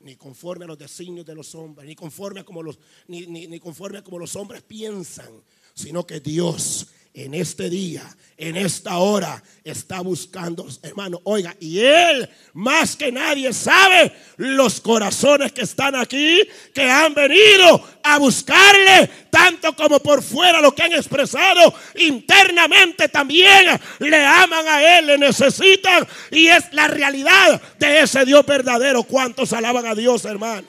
ni 0.00 0.16
conforme 0.16 0.66
a 0.66 0.68
los 0.68 0.76
designios 0.76 1.24
de 1.24 1.34
los 1.34 1.54
hombres, 1.54 1.88
ni 1.88 1.94
conforme 1.94 2.40
a 2.40 2.44
como 2.44 2.62
los, 2.62 2.78
ni, 3.06 3.26
ni 3.26 3.58
conforme 3.58 3.98
a 3.98 4.04
como 4.04 4.18
los 4.18 4.36
hombres 4.36 4.62
piensan, 4.62 5.42
sino 5.72 6.06
que 6.06 6.20
Dios 6.20 6.88
en 7.24 7.34
este 7.34 7.68
día, 7.68 8.04
en 8.36 8.56
esta 8.56 8.98
hora, 8.98 9.42
está 9.64 10.00
buscando, 10.00 10.68
hermano, 10.82 11.20
oiga, 11.24 11.56
y 11.58 11.80
Él 11.80 12.30
más 12.52 12.94
que 12.94 13.10
nadie 13.10 13.52
sabe 13.52 14.12
los 14.36 14.80
corazones 14.80 15.50
que 15.50 15.62
están 15.62 15.96
aquí, 15.96 16.40
que 16.72 16.88
han 16.88 17.14
venido 17.14 17.84
a 18.04 18.18
buscarle, 18.18 19.10
tanto 19.30 19.74
como 19.74 19.98
por 19.98 20.22
fuera 20.22 20.60
lo 20.60 20.72
que 20.72 20.84
han 20.84 20.92
expresado, 20.92 21.74
internamente 21.96 23.08
también 23.08 23.66
le 23.98 24.24
aman 24.24 24.68
a 24.68 24.98
Él, 24.98 25.06
le 25.06 25.18
necesitan, 25.18 26.06
y 26.30 26.46
es 26.46 26.72
la 26.72 26.86
realidad 26.86 27.60
de 27.80 28.00
ese 28.00 28.24
Dios 28.24 28.46
verdadero. 28.46 29.02
¿Cuántos 29.02 29.52
alaban 29.52 29.86
a 29.86 29.96
Dios, 29.96 30.24
hermano? 30.24 30.68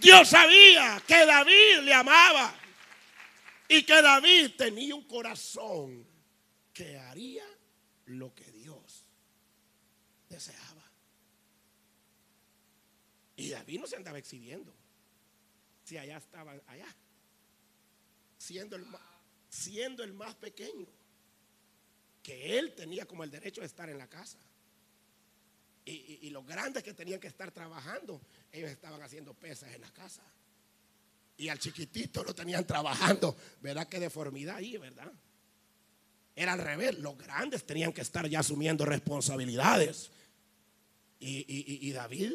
Dios 0.00 0.28
sabía 0.28 1.00
que 1.06 1.24
David 1.24 1.84
le 1.84 1.94
amaba. 1.94 2.65
Y 3.68 3.82
que 3.84 4.00
David 4.00 4.52
tenía 4.56 4.94
un 4.94 5.04
corazón 5.04 6.06
que 6.72 6.98
haría 6.98 7.44
lo 8.06 8.34
que 8.34 8.50
Dios 8.52 9.04
deseaba. 10.28 10.84
Y 13.36 13.50
David 13.50 13.80
no 13.80 13.86
se 13.86 13.96
andaba 13.96 14.18
exhibiendo. 14.18 14.74
Si 15.84 15.98
allá 15.98 16.16
estaba, 16.16 16.52
allá. 16.66 16.94
Siendo 18.38 18.76
el, 18.76 18.86
más 20.14 20.34
pequeño. 20.36 20.86
Que 22.22 22.58
él 22.58 22.74
tenía 22.74 23.06
como 23.06 23.24
el 23.24 23.30
derecho 23.30 23.60
de 23.60 23.66
estar 23.66 23.88
en 23.90 23.98
la 23.98 24.08
casa. 24.08 24.38
Y, 25.84 26.18
y 26.22 26.30
los 26.30 26.44
grandes 26.44 26.82
que 26.82 26.94
tenían 26.94 27.20
que 27.20 27.28
estar 27.28 27.52
trabajando, 27.52 28.20
ellos 28.50 28.70
estaban 28.70 29.00
haciendo 29.02 29.34
pesas 29.34 29.72
en 29.74 29.80
la 29.82 29.90
casa. 29.92 30.22
Y 31.38 31.48
al 31.48 31.58
chiquitito 31.58 32.24
lo 32.24 32.34
tenían 32.34 32.66
trabajando. 32.66 33.36
¿Verdad 33.60 33.86
qué 33.88 34.00
deformidad 34.00 34.56
ahí, 34.56 34.76
verdad? 34.78 35.12
Era 36.34 36.54
al 36.54 36.60
revés. 36.60 36.98
Los 36.98 37.18
grandes 37.18 37.64
tenían 37.66 37.92
que 37.92 38.00
estar 38.00 38.26
ya 38.28 38.40
asumiendo 38.40 38.84
responsabilidades. 38.84 40.10
Y, 41.18 41.90
David, 41.92 42.32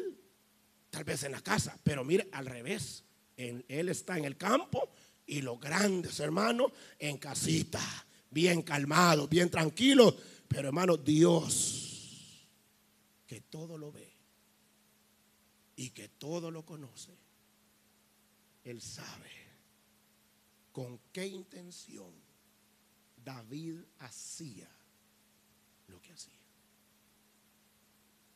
tal 0.90 1.04
vez 1.04 1.24
en 1.24 1.32
la 1.32 1.40
casa. 1.40 1.76
Pero 1.82 2.04
mire, 2.04 2.28
al 2.32 2.46
revés. 2.46 3.04
él 3.36 3.88
está 3.88 4.18
en 4.18 4.24
el 4.24 4.36
campo 4.36 4.92
y 5.26 5.40
los 5.40 5.58
grandes 5.58 6.20
hermanos 6.20 6.72
en 6.98 7.18
casita. 7.18 7.80
Bien 8.30 8.62
calmados, 8.62 9.28
bien 9.28 9.50
tranquilos. 9.50 10.14
Pero 10.46 10.68
hermano, 10.68 10.96
Dios, 10.96 12.46
que 13.26 13.40
todo 13.40 13.76
lo 13.78 13.90
ve 13.90 14.12
y 15.74 15.90
que 15.90 16.08
todo 16.08 16.50
lo 16.50 16.64
conoce 16.64 17.16
él 18.64 18.80
sabe 18.80 19.30
con 20.72 20.98
qué 21.12 21.26
intención 21.26 22.12
David 23.24 23.80
hacía 23.98 24.68
lo 25.88 26.00
que 26.00 26.12
hacía. 26.12 26.32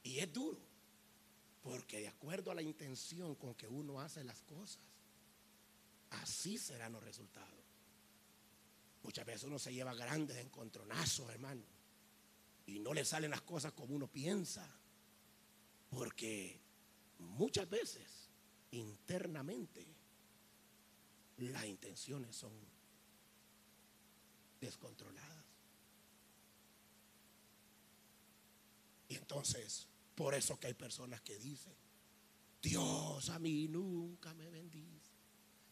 Y 0.02 0.18
es 0.18 0.32
duro, 0.32 0.60
porque 1.62 2.00
de 2.00 2.08
acuerdo 2.08 2.50
a 2.50 2.54
la 2.54 2.62
intención 2.62 3.34
con 3.34 3.54
que 3.54 3.66
uno 3.66 4.00
hace 4.00 4.22
las 4.22 4.42
cosas, 4.42 4.78
así 6.10 6.58
serán 6.58 6.92
los 6.92 7.02
resultados. 7.02 7.50
Muchas 9.02 9.26
veces 9.26 9.44
uno 9.44 9.58
se 9.58 9.72
lleva 9.72 9.94
grandes 9.94 10.36
encontronazos, 10.38 11.30
hermano, 11.30 11.62
y 12.66 12.78
no 12.80 12.92
le 12.92 13.04
salen 13.04 13.30
las 13.30 13.42
cosas 13.42 13.72
como 13.72 13.94
uno 13.94 14.08
piensa, 14.08 14.68
porque 15.90 16.60
muchas 17.18 17.68
veces 17.70 18.28
internamente 18.72 19.95
las 21.38 21.66
intenciones 21.66 22.34
son 22.34 22.52
descontroladas. 24.60 25.44
Y 29.08 29.16
entonces, 29.16 29.86
por 30.14 30.34
eso 30.34 30.58
que 30.58 30.68
hay 30.68 30.74
personas 30.74 31.20
que 31.20 31.38
dicen, 31.38 31.74
Dios 32.62 33.28
a 33.28 33.38
mí 33.38 33.68
nunca 33.68 34.34
me 34.34 34.48
bendice. 34.48 35.12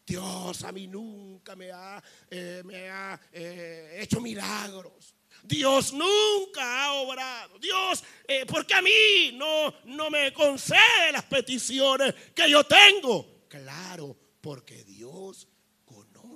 Dios 0.05 0.63
a 0.63 0.71
mí 0.71 0.85
nunca 0.85 1.55
me 1.55 1.71
ha, 1.71 2.01
eh, 2.29 2.61
me 2.63 2.89
ha 2.89 3.19
eh, 3.31 3.97
hecho 4.01 4.21
milagros. 4.21 5.15
Dios 5.43 5.91
nunca 5.91 6.85
ha 6.85 6.93
obrado. 6.93 7.57
Dios, 7.57 8.03
eh, 8.27 8.45
porque 8.45 8.75
a 8.75 8.81
mí 8.83 9.31
no, 9.33 9.73
no 9.85 10.09
me 10.11 10.31
concede 10.31 11.11
las 11.11 11.23
peticiones 11.23 12.13
que 12.35 12.49
yo 12.49 12.63
tengo. 12.65 13.47
Claro, 13.49 14.15
porque 14.41 14.83
Dios 14.83 15.47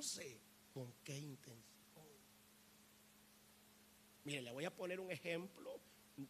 sé 0.02 0.42
con 0.74 0.94
qué 1.04 1.18
intención. 1.18 1.60
Mire, 4.30 4.44
le 4.44 4.52
voy 4.52 4.64
a 4.64 4.70
poner 4.70 5.00
un 5.00 5.10
ejemplo, 5.10 5.82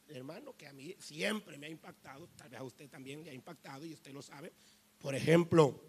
hermano, 0.08 0.56
que 0.56 0.66
a 0.68 0.72
mí 0.72 0.96
siempre 1.00 1.58
me 1.58 1.68
ha 1.68 1.70
impactado, 1.70 2.30
tal 2.30 2.48
vez 2.48 2.58
a 2.58 2.64
usted 2.64 2.90
también 2.90 3.26
le 3.26 3.32
ha 3.32 3.34
impactado 3.34 3.86
y 3.86 3.94
usted 3.94 4.14
lo 4.14 4.22
sabe. 4.22 4.54
Por 5.00 5.16
ejemplo, 5.16 5.84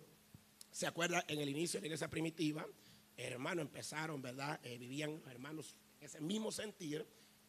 ¿se 0.72 0.88
acuerda 0.88 1.24
en 1.28 1.38
el 1.38 1.48
inicio 1.48 1.78
de 1.78 1.82
la 1.82 1.86
iglesia 1.86 2.10
primitiva? 2.10 2.66
Hermanos 3.16 3.66
empezaron, 3.66 4.20
¿verdad? 4.20 4.58
Eh, 4.64 4.76
vivían 4.76 5.22
hermanos 5.30 5.76
en 6.00 6.06
ese 6.06 6.20
mismo 6.20 6.50
sentir 6.50 7.06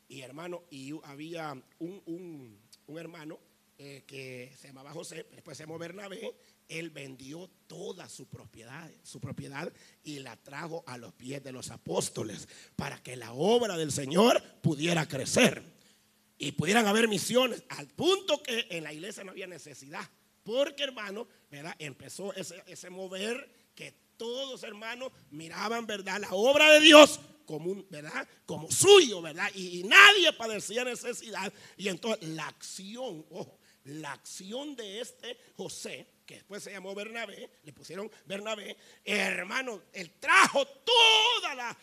y 0.07 0.21
hermano, 0.21 0.65
y 0.69 0.93
había 1.05 1.59
un, 1.79 2.59
un, 2.85 2.99
hermano 2.99 3.39
eh, 3.79 4.03
que 4.05 4.53
se 4.55 4.67
llamaba 4.67 4.91
José, 4.91 5.25
después 5.31 5.57
se 5.57 5.63
llamó 5.63 5.79
Bernabé, 5.79 6.35
él 6.71 6.89
vendió 6.89 7.49
toda 7.67 8.07
su 8.07 8.27
propiedad, 8.27 8.89
su 9.03 9.19
propiedad 9.19 9.71
y 10.03 10.19
la 10.19 10.37
trajo 10.37 10.83
a 10.87 10.97
los 10.97 11.13
pies 11.13 11.43
de 11.43 11.51
los 11.51 11.69
apóstoles 11.69 12.47
para 12.75 13.01
que 13.03 13.15
la 13.15 13.33
obra 13.33 13.77
del 13.77 13.91
Señor 13.91 14.41
pudiera 14.61 15.07
crecer 15.07 15.63
y 16.37 16.53
pudieran 16.53 16.87
haber 16.87 17.07
misiones, 17.07 17.63
al 17.69 17.87
punto 17.87 18.41
que 18.41 18.67
en 18.71 18.83
la 18.83 18.93
iglesia 18.93 19.23
no 19.23 19.31
había 19.31 19.47
necesidad. 19.47 20.09
Porque, 20.43 20.83
hermano, 20.83 21.27
¿verdad? 21.51 21.75
Empezó 21.77 22.33
ese, 22.33 22.63
ese 22.65 22.89
mover 22.89 23.71
que 23.75 23.93
todos, 24.17 24.63
hermanos, 24.63 25.11
miraban, 25.29 25.85
¿verdad? 25.85 26.19
La 26.19 26.31
obra 26.31 26.71
de 26.71 26.79
Dios 26.79 27.19
como, 27.45 27.83
¿verdad? 27.89 28.27
como 28.45 28.71
suyo, 28.71 29.21
¿verdad? 29.21 29.51
Y, 29.53 29.79
y, 29.79 29.83
nadie 29.83 30.33
padecía 30.33 30.83
necesidad. 30.83 31.51
Y 31.77 31.89
entonces 31.89 32.27
la 32.29 32.47
acción, 32.47 33.25
ojo, 33.29 33.59
la 33.83 34.13
acción 34.13 34.75
de 34.75 35.01
este 35.01 35.37
José, 35.55 36.07
que 36.31 36.37
después 36.37 36.63
se 36.63 36.71
llamó 36.71 36.95
Bernabé, 36.95 37.49
le 37.61 37.73
pusieron 37.73 38.09
Bernabé, 38.25 38.77
hermano, 39.03 39.81
él 39.91 40.13
trajo 40.17 40.65
todo 40.65 40.95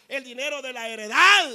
el 0.08 0.24
dinero 0.24 0.62
de 0.62 0.72
la 0.72 0.88
heredad 0.88 1.50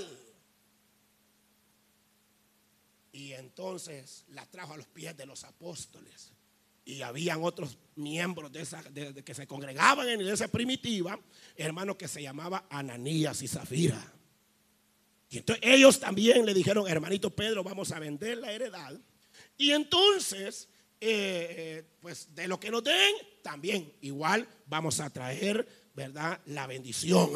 y 3.12 3.34
entonces 3.34 4.26
la 4.28 4.46
trajo 4.46 4.74
a 4.74 4.78
los 4.78 4.86
pies 4.86 5.18
de 5.18 5.26
los 5.26 5.44
apóstoles. 5.44 6.32
Y 6.86 7.02
habían 7.02 7.44
otros 7.44 7.80
miembros 7.96 8.52
de 8.52 8.62
esa, 8.62 8.84
que 8.84 9.34
se 9.34 9.48
congregaban 9.48 10.08
en 10.08 10.18
la 10.18 10.24
iglesia 10.26 10.48
primitiva, 10.48 11.20
hermanos 11.56 11.96
que 11.96 12.08
se 12.08 12.22
llamaba 12.22 12.68
Ananías 12.70 13.42
y 13.42 13.48
Zafira. 13.48 14.14
Y 15.32 15.40
entonces 15.40 15.66
ellos 15.66 16.00
también 16.00 16.46
le 16.46 16.54
dijeron, 16.54 16.88
hermanito 16.88 17.32
Pedro, 17.32 17.64
vamos 17.64 17.92
a 17.92 17.98
vender 17.98 18.38
la 18.38 18.52
heredad. 18.52 19.00
Y 19.58 19.72
entonces, 19.72 20.70
eh, 21.06 21.84
pues 22.02 22.34
de 22.34 22.48
lo 22.48 22.60
que 22.60 22.72
nos 22.72 22.84
den, 22.84 23.14
también 23.42 23.94
igual 24.02 24.48
vamos 24.68 25.00
a 25.00 25.10
traer 25.10 25.84
¿verdad? 25.96 26.42
La 26.48 26.66
bendición 26.66 27.30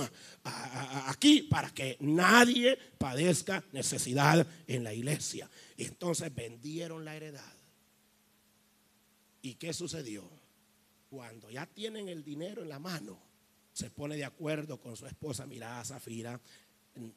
aquí 1.06 1.44
para 1.44 1.70
que 1.70 1.98
nadie 2.00 2.78
padezca 2.98 3.64
necesidad 3.72 4.46
en 4.66 4.84
la 4.84 4.94
iglesia. 4.94 5.50
Entonces 5.78 6.34
vendieron 6.34 7.06
la 7.06 7.16
heredad. 7.16 7.54
¿Y 9.44 9.56
qué 9.56 9.74
sucedió? 9.74 10.28
Cuando 11.10 11.52
ya 11.52 11.66
tienen 11.68 12.10
el 12.10 12.24
dinero 12.24 12.64
en 12.64 12.70
la 12.70 12.80
mano, 12.80 13.20
se 13.74 13.92
pone 13.92 14.18
de 14.18 14.26
acuerdo 14.26 14.82
con 14.82 14.98
su 14.98 15.06
esposa, 15.06 15.46
mira, 15.46 15.84
Zafira, 15.86 16.40
mm, 16.96 17.10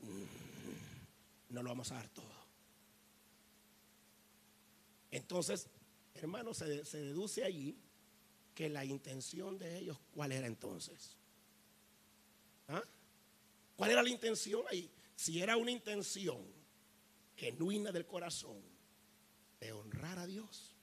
no 1.48 1.62
lo 1.62 1.70
vamos 1.70 1.90
a 1.90 1.94
dar 1.94 2.08
todo. 2.10 2.30
Entonces, 5.10 5.66
hermano, 6.22 6.54
se, 6.54 6.84
se 6.84 6.98
deduce 6.98 7.44
allí 7.44 7.76
que 8.54 8.68
la 8.68 8.84
intención 8.84 9.58
de 9.58 9.78
ellos, 9.78 9.98
¿cuál 10.12 10.32
era 10.32 10.46
entonces? 10.46 11.16
¿Ah? 12.68 12.84
¿Cuál 13.76 13.90
era 13.92 14.02
la 14.02 14.10
intención 14.10 14.62
ahí? 14.70 14.90
Si 15.16 15.40
era 15.40 15.56
una 15.56 15.70
intención 15.70 16.38
genuina 17.36 17.90
del 17.90 18.06
corazón 18.06 18.60
de 19.60 19.72
honrar 19.72 20.18
a 20.18 20.26
Dios. 20.26 20.74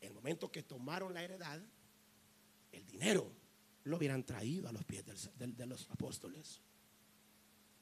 En 0.00 0.08
el 0.08 0.14
momento 0.14 0.50
que 0.50 0.62
tomaron 0.62 1.12
la 1.12 1.22
heredad, 1.22 1.60
el 2.72 2.86
dinero 2.86 3.30
lo 3.84 3.96
hubieran 3.98 4.24
traído 4.24 4.68
a 4.68 4.72
los 4.72 4.84
pies 4.84 5.04
de 5.06 5.66
los 5.66 5.90
apóstoles. 5.90 6.60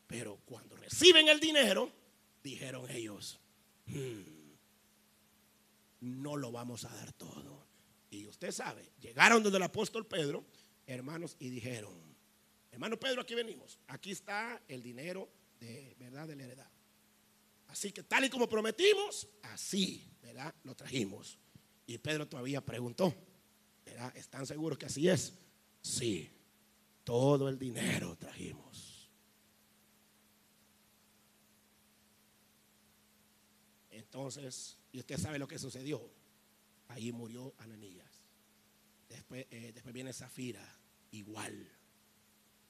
Pero 0.07 0.41
cuando 0.45 0.77
reciben 0.77 1.29
el 1.29 1.41
dinero, 1.41 1.91
dijeron 2.43 2.91
ellos, 2.91 3.39
hmm, 3.87 4.42
no 6.03 6.37
lo 6.37 6.53
vamos 6.53 6.85
a 6.85 6.95
dar 6.95 7.13
todo. 7.15 7.67
Y 8.11 8.27
usted 8.27 8.53
sabe, 8.53 8.93
llegaron 9.01 9.43
donde 9.43 9.57
el 9.57 9.65
apóstol 9.65 10.07
Pedro 10.07 10.45
hermanos, 10.87 11.37
y 11.39 11.49
dijeron, 11.49 11.95
hermano 12.71 12.99
Pedro, 12.99 13.23
aquí 13.23 13.35
venimos, 13.35 13.79
aquí 13.89 14.11
está 14.11 14.61
el 14.69 14.83
dinero 14.83 15.29
de 15.61 15.95
verdad 15.99 16.27
de 16.27 16.37
la 16.37 16.45
heredad. 16.45 16.71
Así 17.69 17.93
que 17.93 18.03
tal 18.03 18.25
y 18.25 18.31
como 18.31 18.49
prometimos, 18.49 19.29
así, 19.43 20.07
¿verdad? 20.21 20.55
Lo 20.65 20.75
trajimos. 20.75 21.39
Y 21.87 21.99
Pedro 21.99 22.29
todavía 22.29 22.61
preguntó, 22.65 23.15
¿verdad? 23.85 24.15
¿Están 24.17 24.47
seguros 24.47 24.77
que 24.77 24.87
así 24.87 25.09
es? 25.09 25.33
Sí, 25.81 26.31
todo 27.05 27.49
el 27.49 27.59
dinero 27.59 28.17
trajimos. 28.17 29.11
Entonces, 33.91 34.77
y 34.93 34.99
usted 35.01 35.19
sabe 35.19 35.39
lo 35.39 35.49
que 35.49 35.59
sucedió. 35.59 36.09
Ahí 36.89 37.11
murió 37.13 37.55
Ananías. 37.59 38.11
Después, 39.09 39.47
eh, 39.51 39.73
después 39.73 39.93
viene 39.95 40.13
Zafira, 40.13 40.63
igual. 41.11 41.71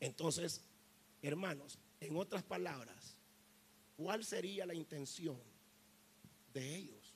Entonces, 0.00 0.62
hermanos, 1.20 1.78
en 2.00 2.16
otras 2.16 2.42
palabras, 2.42 3.16
¿cuál 3.96 4.24
sería 4.24 4.66
la 4.66 4.74
intención 4.74 5.40
de 6.52 6.76
ellos? 6.76 7.14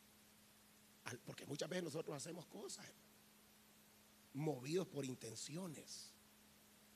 Porque 1.25 1.47
muchas 1.47 1.69
veces 1.69 1.85
nosotros 1.85 2.17
hacemos 2.17 2.47
cosas 2.47 2.87
movidos 4.35 4.87
por 4.87 5.05
intenciones 5.05 6.13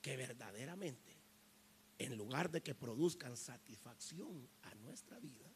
que 0.03 0.17
verdaderamente, 0.17 1.17
en 1.99 2.17
lugar 2.17 2.51
de 2.51 2.63
que 2.63 2.75
produzcan 2.75 3.37
satisfacción 3.37 4.49
a 4.63 4.75
nuestra 4.77 5.19
vida, 5.19 5.50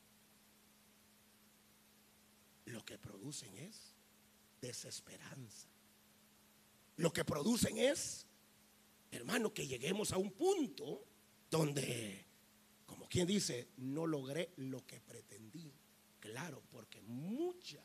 lo 2.66 2.84
que 2.84 2.98
producen 2.98 3.56
es 3.56 3.94
desesperanza 4.60 5.74
lo 6.96 7.12
que 7.12 7.24
producen 7.24 7.78
es, 7.78 8.26
hermano, 9.10 9.52
que 9.52 9.66
lleguemos 9.66 10.12
a 10.12 10.18
un 10.18 10.30
punto 10.30 11.04
donde, 11.50 12.24
como 12.86 13.08
quien 13.08 13.26
dice, 13.26 13.68
no 13.78 14.06
logré 14.06 14.52
lo 14.56 14.86
que 14.86 15.00
pretendí. 15.00 15.72
Claro, 16.20 16.62
porque 16.70 17.02
muchas 17.02 17.84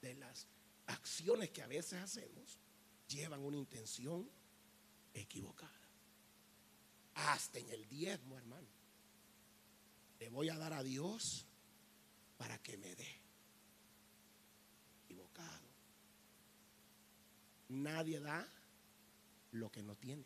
de 0.00 0.14
las 0.14 0.46
acciones 0.86 1.50
que 1.50 1.62
a 1.62 1.66
veces 1.66 2.00
hacemos 2.00 2.58
llevan 3.08 3.40
una 3.40 3.58
intención 3.58 4.28
equivocada. 5.12 5.70
Hasta 7.14 7.58
en 7.58 7.68
el 7.70 7.86
diezmo, 7.88 8.38
hermano. 8.38 8.66
Le 10.18 10.30
voy 10.30 10.48
a 10.48 10.56
dar 10.56 10.72
a 10.72 10.82
Dios 10.82 11.46
para 12.38 12.58
que 12.58 12.78
me 12.78 12.94
dé. 12.96 13.23
Nadie 17.74 18.20
da 18.20 18.46
lo 19.52 19.70
que 19.70 19.82
no 19.82 19.96
tiene. 19.96 20.24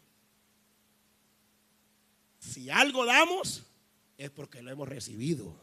Si 2.39 2.71
algo 2.71 3.05
damos, 3.05 3.65
es 4.17 4.31
porque 4.31 4.63
lo 4.63 4.71
hemos 4.71 4.89
recibido. 4.89 5.55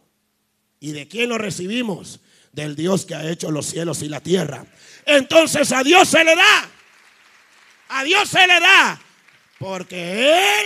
¿Y 0.80 0.92
de 0.92 1.08
quién 1.08 1.30
lo 1.30 1.38
recibimos? 1.38 2.20
Del 2.52 2.76
Dios 2.76 3.06
que 3.06 3.16
ha 3.16 3.30
hecho 3.30 3.52
los 3.52 3.68
cielos 3.68 4.02
y 4.02 4.10
la 4.10 4.22
tierra. 4.22 4.66
Entonces 5.06 5.72
a 5.72 5.84
Dios 5.84 6.08
se 6.08 6.24
le 6.24 6.36
da. 6.36 6.70
A 7.90 8.04
Dios 8.04 8.30
se 8.30 8.46
le 8.48 8.60
da. 8.60 9.02
Porque 9.60 10.60
Él 10.60 10.66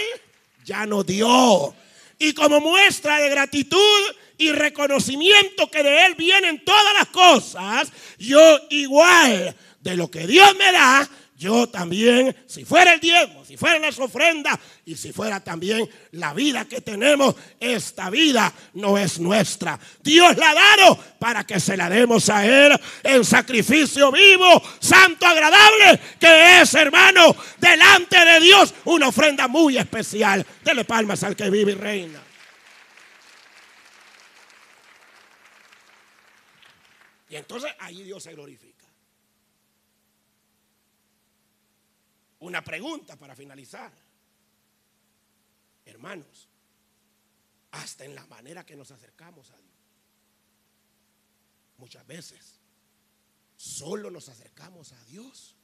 ya 0.64 0.86
nos 0.86 1.06
dio. 1.06 1.76
Y 2.18 2.34
como 2.34 2.60
muestra 2.60 3.20
de 3.20 3.30
gratitud 3.30 4.02
y 4.38 4.52
reconocimiento 4.52 5.70
que 5.70 5.84
de 5.84 6.06
Él 6.06 6.16
vienen 6.16 6.64
todas 6.64 6.94
las 6.94 7.08
cosas, 7.08 7.92
yo 8.18 8.60
igual 8.70 9.56
de 9.82 9.96
lo 9.96 10.10
que 10.10 10.28
Dios 10.28 10.56
me 10.58 10.72
da, 10.72 11.10
yo 11.40 11.70
también, 11.70 12.36
si 12.48 12.66
fuera 12.66 12.92
el 12.92 13.00
diezmo, 13.00 13.46
si 13.46 13.56
fueran 13.56 13.82
las 13.82 13.98
ofrendas 13.98 14.60
y 14.84 14.98
si 14.98 15.14
fuera 15.14 15.42
también 15.42 15.90
la 16.12 16.34
vida 16.34 16.66
que 16.66 16.82
tenemos, 16.82 17.34
esta 17.62 18.10
vida 18.10 18.54
no 18.74 18.98
es 18.98 19.22
nuestra. 19.22 19.80
Dios 20.04 20.36
la 20.36 20.52
ha 20.52 20.96
para 21.18 21.48
que 21.48 21.62
se 21.62 21.78
la 21.78 21.90
demos 21.90 22.30
a 22.30 22.46
Él 22.46 22.78
en 23.04 23.24
sacrificio 23.24 24.12
vivo, 24.12 24.62
santo, 24.82 25.26
agradable, 25.26 26.02
que 26.20 26.60
es, 26.60 26.74
hermano, 26.74 27.34
delante 27.58 28.20
de 28.20 28.42
Dios, 28.42 28.74
una 28.84 29.08
ofrenda 29.08 29.48
muy 29.48 29.78
especial. 29.78 30.46
Dele 30.62 30.84
palmas 30.84 31.24
al 31.24 31.38
que 31.38 31.50
vive 31.50 31.72
y 31.72 31.76
reina. 31.76 32.22
Y 37.30 37.38
entonces 37.38 37.72
ahí 37.80 38.04
Dios 38.04 38.22
se 38.22 38.34
glorifica. 38.34 38.69
Una 42.40 42.64
pregunta 42.64 43.18
para 43.18 43.36
finalizar. 43.36 43.92
Hermanos, 45.86 46.48
hasta 47.72 48.06
en 48.06 48.16
la 48.16 48.26
manera 48.28 48.66
que 48.66 48.76
nos 48.76 48.92
acercamos 48.92 49.52
a 49.52 49.58
Dios. 49.58 49.70
Muchas 51.78 52.06
veces 52.06 52.60
solo 53.56 54.10
nos 54.10 54.30
acercamos 54.30 54.94
a 54.94 55.04
Dios 55.06 55.56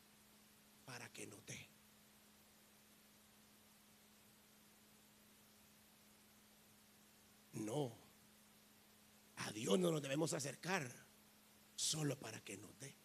para 0.85 1.07
que 1.09 1.27
nos 1.27 1.45
dé. 1.45 1.69
No, 7.53 7.95
a 9.37 9.51
Dios 9.51 9.79
no 9.79 9.91
nos 9.91 10.01
debemos 10.01 10.33
acercar 10.33 10.89
solo 11.75 12.17
para 12.19 12.41
que 12.41 12.57
nos 12.57 12.77
dé. 12.79 12.95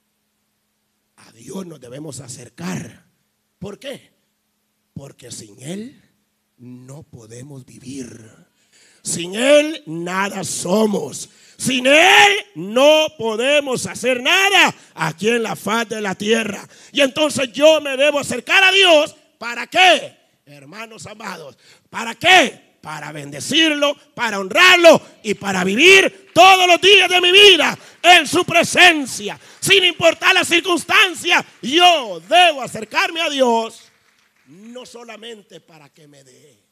A 1.17 1.31
Dios 1.33 1.67
nos 1.67 1.81
debemos 1.81 2.21
acercar. 2.21 3.10
¿Por 3.61 3.79
qué? 3.79 4.11
Porque 4.95 5.31
sin 5.31 5.63
Él 5.63 6.03
no 6.57 7.03
podemos 7.03 7.67
vivir. 7.67 8.09
Sin 9.03 9.35
Él 9.35 9.83
nada 9.87 10.43
somos. 10.45 11.29
Sin 11.59 11.87
Él 11.87 12.33
no 12.55 13.07
podemos 13.19 13.87
hacer 13.87 14.23
nada 14.23 14.75
aquí 14.95 15.29
en 15.29 15.43
la 15.43 15.57
faz 15.57 15.89
de 15.91 16.01
la 16.01 16.15
tierra. 16.15 16.67
Y 16.91 17.03
entonces 17.03 17.53
yo 17.53 17.83
me 17.83 17.99
debo 17.99 18.19
acercar 18.19 18.65
a 18.65 18.73
Dios. 18.73 19.15
¿Para 19.37 19.67
qué? 19.67 20.17
Hermanos 20.47 21.07
amados. 21.07 21.59
¿Para 21.91 22.15
qué? 22.15 22.79
Para 22.81 23.13
bendecirlo, 23.13 23.95
para 24.15 24.41
honrarlo 24.41 25.03
y 25.23 25.35
para 25.35 25.65
vivir 25.65 26.31
todos 26.33 26.67
los 26.67 26.81
días 26.81 27.11
de 27.11 27.21
mi 27.21 27.31
vida 27.31 27.79
en 28.03 28.27
su 28.27 28.45
presencia. 28.45 29.39
Sin 29.61 29.85
importar 29.85 30.35
la 30.35 30.45
circunstancia, 30.45 31.45
yo 31.63 32.21
debo 32.21 32.63
acercarme 32.63 33.21
a 33.21 33.31
Dios. 33.31 33.91
No 34.47 34.85
solamente 34.85 35.61
para 35.61 35.89
que 35.91 36.09
me 36.09 36.25
dé 36.25 36.71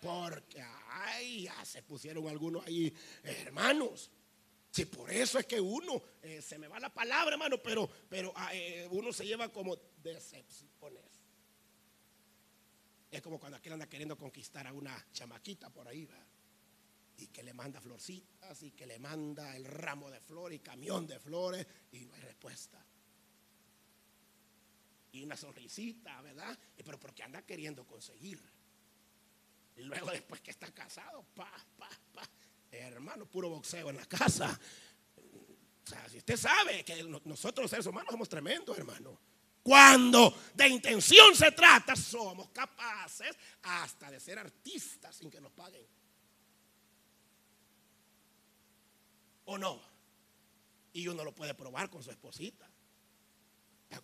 porque, 0.00 0.62
ay, 0.90 1.42
ya 1.42 1.64
se 1.64 1.82
pusieron 1.82 2.28
algunos 2.28 2.64
ahí, 2.66 2.92
hermanos. 3.22 4.10
Si 4.70 4.84
por 4.84 5.10
eso 5.10 5.38
es 5.38 5.46
que 5.46 5.60
uno, 5.60 6.02
eh, 6.22 6.42
se 6.42 6.58
me 6.58 6.68
va 6.68 6.78
la 6.78 6.92
palabra, 6.92 7.34
hermano, 7.34 7.58
pero, 7.62 7.88
pero 8.08 8.32
ah, 8.36 8.54
eh, 8.54 8.86
uno 8.90 9.12
se 9.12 9.26
lleva 9.26 9.48
como 9.48 9.76
decepciones. 10.02 10.68
Es 13.10 13.22
como 13.22 13.40
cuando 13.40 13.56
aquel 13.56 13.72
anda 13.72 13.88
queriendo 13.88 14.16
conquistar 14.16 14.66
a 14.66 14.72
una 14.72 15.06
chamaquita 15.12 15.70
por 15.70 15.88
ahí, 15.88 16.06
y 17.18 17.26
que 17.28 17.42
le 17.42 17.52
manda 17.52 17.80
florcitas 17.80 18.62
y 18.62 18.70
que 18.70 18.86
le 18.86 18.98
manda 18.98 19.56
el 19.56 19.64
ramo 19.64 20.10
de 20.10 20.20
flores 20.20 20.56
y 20.56 20.62
camión 20.62 21.06
de 21.06 21.18
flores 21.18 21.66
y 21.92 22.04
no 22.04 22.14
hay 22.14 22.20
respuesta. 22.20 22.84
Y 25.12 25.22
una 25.22 25.36
sonrisita, 25.36 26.20
¿verdad? 26.22 26.56
Pero 26.76 26.98
porque 26.98 27.24
anda 27.24 27.42
queriendo 27.42 27.84
conseguir. 27.86 28.40
Luego 29.76 30.10
después 30.10 30.40
que 30.40 30.50
está 30.50 30.72
casado, 30.72 31.24
pa, 31.34 31.50
pa, 31.76 31.88
pa. 32.12 32.28
Hermano, 32.70 33.26
puro 33.26 33.48
boxeo 33.48 33.90
en 33.90 33.96
la 33.96 34.06
casa. 34.06 34.58
O 35.16 35.86
sea, 35.86 36.08
si 36.08 36.18
usted 36.18 36.36
sabe 36.36 36.84
que 36.84 37.02
nosotros 37.24 37.64
los 37.64 37.70
seres 37.70 37.86
humanos 37.86 38.10
somos 38.12 38.28
tremendos, 38.28 38.76
hermano. 38.76 39.18
Cuando 39.62 40.34
de 40.54 40.68
intención 40.68 41.34
se 41.34 41.50
trata, 41.52 41.96
somos 41.96 42.50
capaces 42.50 43.36
hasta 43.62 44.10
de 44.10 44.20
ser 44.20 44.38
artistas 44.38 45.16
sin 45.16 45.30
que 45.30 45.40
nos 45.40 45.52
paguen. 45.52 45.86
¿O 49.50 49.56
no? 49.56 49.80
Y 50.92 51.08
uno 51.08 51.24
lo 51.24 51.34
puede 51.34 51.54
probar 51.54 51.88
con 51.88 52.02
su 52.02 52.10
esposita. 52.10 52.70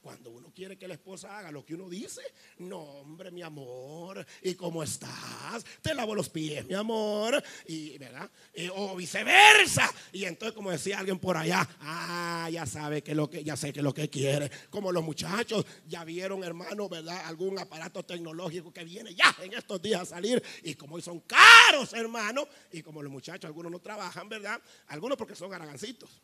Cuando 0.01 0.30
uno 0.30 0.53
quiere 0.55 0.76
que 0.76 0.89
la 0.89 0.95
esposa 0.95 1.39
haga 1.39 1.51
lo 1.51 1.64
que 1.64 1.74
uno 1.74 1.89
dice, 1.89 2.20
no, 2.59 2.78
hombre, 2.78 3.30
mi 3.30 3.43
amor, 3.43 4.24
¿y 4.43 4.55
cómo 4.55 4.82
estás? 4.82 5.64
Te 5.80 5.95
lavo 5.95 6.14
los 6.14 6.28
pies, 6.28 6.66
mi 6.66 6.74
amor, 6.74 7.43
y 7.66 7.97
verdad, 7.99 8.30
o 8.74 8.97
viceversa. 8.97 9.91
Y 10.12 10.24
entonces, 10.24 10.55
como 10.55 10.70
decía 10.70 10.99
alguien 10.99 11.18
por 11.18 11.37
allá, 11.37 11.66
ah, 11.80 12.49
ya 12.51 12.66
sabe 12.66 13.03
que 13.03 13.14
lo 13.14 13.28
que, 13.28 13.45
ya 13.45 13.57
sé 13.57 13.72
que 13.72 13.82
lo 13.82 13.95
que 13.95 14.11
quiere. 14.11 14.51
Como 14.70 14.93
los 14.93 15.05
muchachos 15.05 15.64
ya 15.87 16.05
vieron, 16.05 16.45
hermano, 16.45 16.89
verdad, 16.89 17.24
algún 17.26 17.59
aparato 17.59 18.03
tecnológico 18.05 18.72
que 18.72 18.85
viene 18.85 19.14
ya 19.14 19.35
en 19.43 19.53
estos 19.53 19.80
días 19.80 20.03
a 20.03 20.07
salir, 20.07 20.43
y 20.62 20.74
como 20.74 21.01
son 21.01 21.20
caros, 21.20 21.93
hermano, 21.93 22.47
y 22.72 22.82
como 22.82 23.03
los 23.03 23.12
muchachos, 23.12 23.47
algunos 23.47 23.70
no 23.72 23.80
trabajan, 23.80 24.28
verdad, 24.28 24.61
algunos 24.89 25.16
porque 25.16 25.35
son 25.35 25.51
garagancitos. 25.51 26.22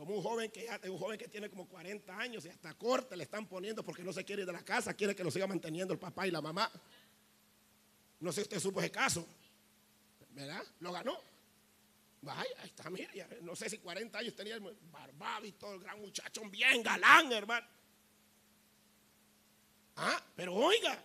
Como 0.00 0.14
un 0.14 0.22
joven 0.22 0.50
que 0.50 0.66
un 0.84 0.96
joven 0.96 1.18
que 1.18 1.28
tiene 1.28 1.50
como 1.50 1.68
40 1.68 2.18
años 2.18 2.42
y 2.46 2.48
hasta 2.48 2.72
corte 2.72 3.14
le 3.18 3.24
están 3.24 3.46
poniendo 3.46 3.84
porque 3.84 4.02
no 4.02 4.14
se 4.14 4.24
quiere 4.24 4.40
ir 4.40 4.46
de 4.46 4.52
la 4.54 4.64
casa, 4.64 4.94
quiere 4.94 5.14
que 5.14 5.22
lo 5.22 5.30
siga 5.30 5.46
manteniendo 5.46 5.92
el 5.92 6.00
papá 6.00 6.26
y 6.26 6.30
la 6.30 6.40
mamá. 6.40 6.72
No 8.20 8.32
sé 8.32 8.36
si 8.36 8.44
usted 8.44 8.60
supo 8.60 8.80
ese 8.80 8.90
caso. 8.90 9.28
¿Verdad? 10.30 10.62
Lo 10.78 10.90
ganó. 10.90 11.20
Vaya, 12.22 12.48
ahí 12.60 12.68
está, 12.68 12.88
mire, 12.88 13.10
no 13.42 13.54
sé 13.54 13.68
si 13.68 13.76
40 13.76 14.18
años 14.18 14.34
tenía 14.34 14.54
el 14.54 14.62
barbado 14.90 15.44
y 15.44 15.52
todo, 15.52 15.74
el 15.74 15.80
gran 15.80 16.00
muchacho, 16.00 16.48
bien 16.48 16.82
galán, 16.82 17.30
hermano. 17.30 17.66
Ah, 19.96 20.24
pero 20.34 20.54
oiga, 20.54 21.04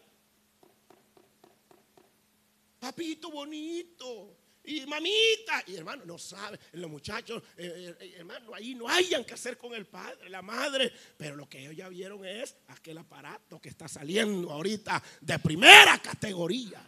papito 2.79 3.29
bonito, 3.29 4.37
y 4.67 4.85
mamita, 4.85 5.63
y 5.67 5.75
hermano, 5.75 6.05
no 6.05 6.17
sabe, 6.17 6.59
los 6.73 6.89
muchachos, 6.89 7.41
eh, 7.57 7.95
eh, 7.99 8.15
hermano, 8.17 8.53
ahí 8.53 8.75
no 8.75 8.87
hayan 8.87 9.23
que 9.23 9.33
hacer 9.33 9.57
con 9.57 9.73
el 9.73 9.85
padre, 9.85 10.29
la 10.29 10.41
madre, 10.41 10.91
pero 11.17 11.35
lo 11.35 11.47
que 11.47 11.59
ellos 11.59 11.75
ya 11.75 11.89
vieron 11.89 12.25
es 12.25 12.55
aquel 12.67 12.97
aparato 12.97 13.59
que 13.59 13.69
está 13.69 13.87
saliendo 13.87 14.51
ahorita 14.51 15.01
de 15.21 15.39
primera 15.39 15.97
categoría. 15.99 16.81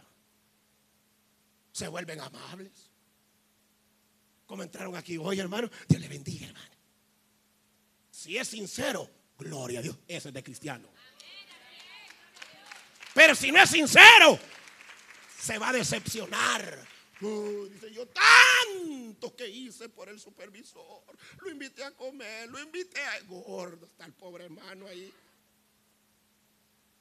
Se 1.71 1.87
vuelven 1.87 2.19
amables. 2.19 2.89
Como 4.45 4.63
entraron 4.63 4.95
aquí 4.95 5.17
hoy, 5.17 5.39
hermano, 5.39 5.69
Dios 5.87 6.01
le 6.01 6.07
bendiga, 6.07 6.47
hermano. 6.47 6.75
Si 8.09 8.37
es 8.37 8.47
sincero, 8.47 9.09
gloria 9.37 9.79
a 9.79 9.83
Dios, 9.83 9.97
eso 10.07 10.29
es 10.29 10.33
de 10.33 10.43
cristiano. 10.43 10.89
Pero 13.13 13.35
si 13.35 13.51
no 13.51 13.61
es 13.61 13.69
sincero, 13.69 14.39
se 15.39 15.57
va 15.57 15.69
a 15.69 15.73
decepcionar 15.73 16.87
dice 17.19 17.91
yo, 17.91 18.07
tanto 18.07 19.35
que 19.35 19.47
hice 19.47 19.89
por 19.89 20.09
el 20.09 20.19
supervisor. 20.19 21.03
Lo 21.41 21.49
invité 21.49 21.83
a 21.83 21.91
comer, 21.91 22.49
lo 22.49 22.61
invité 22.61 23.01
a... 23.01 23.19
Gordo 23.21 23.85
está 23.85 24.05
el 24.05 24.13
pobre 24.13 24.45
hermano 24.45 24.87
ahí. 24.87 25.11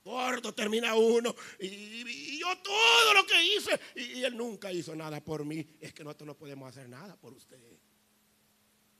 Gordo 0.04 0.54
termina 0.54 0.94
uno. 0.94 1.34
Y, 1.58 2.38
yo 2.38 2.46
todo 2.58 3.14
lo 3.14 3.26
que 3.26 3.42
hice. 3.44 3.80
Y, 3.96 4.22
él 4.22 4.36
nunca 4.36 4.72
hizo 4.72 4.94
nada 4.94 5.20
por 5.20 5.44
mí. 5.44 5.66
Es 5.80 5.92
que 5.92 6.04
nosotros 6.04 6.28
no 6.28 6.36
podemos 6.36 6.68
hacer 6.68 6.88
nada 6.88 7.16
por 7.16 7.32
usted. 7.32 7.58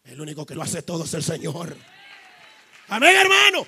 El 0.05 0.21
único 0.21 0.45
que 0.45 0.55
lo 0.55 0.63
hace 0.63 0.83
todo 0.83 1.05
es 1.05 1.15
el 1.15 1.23
Señor. 1.23 1.77
Amén, 2.89 3.17
hermano. 3.17 3.67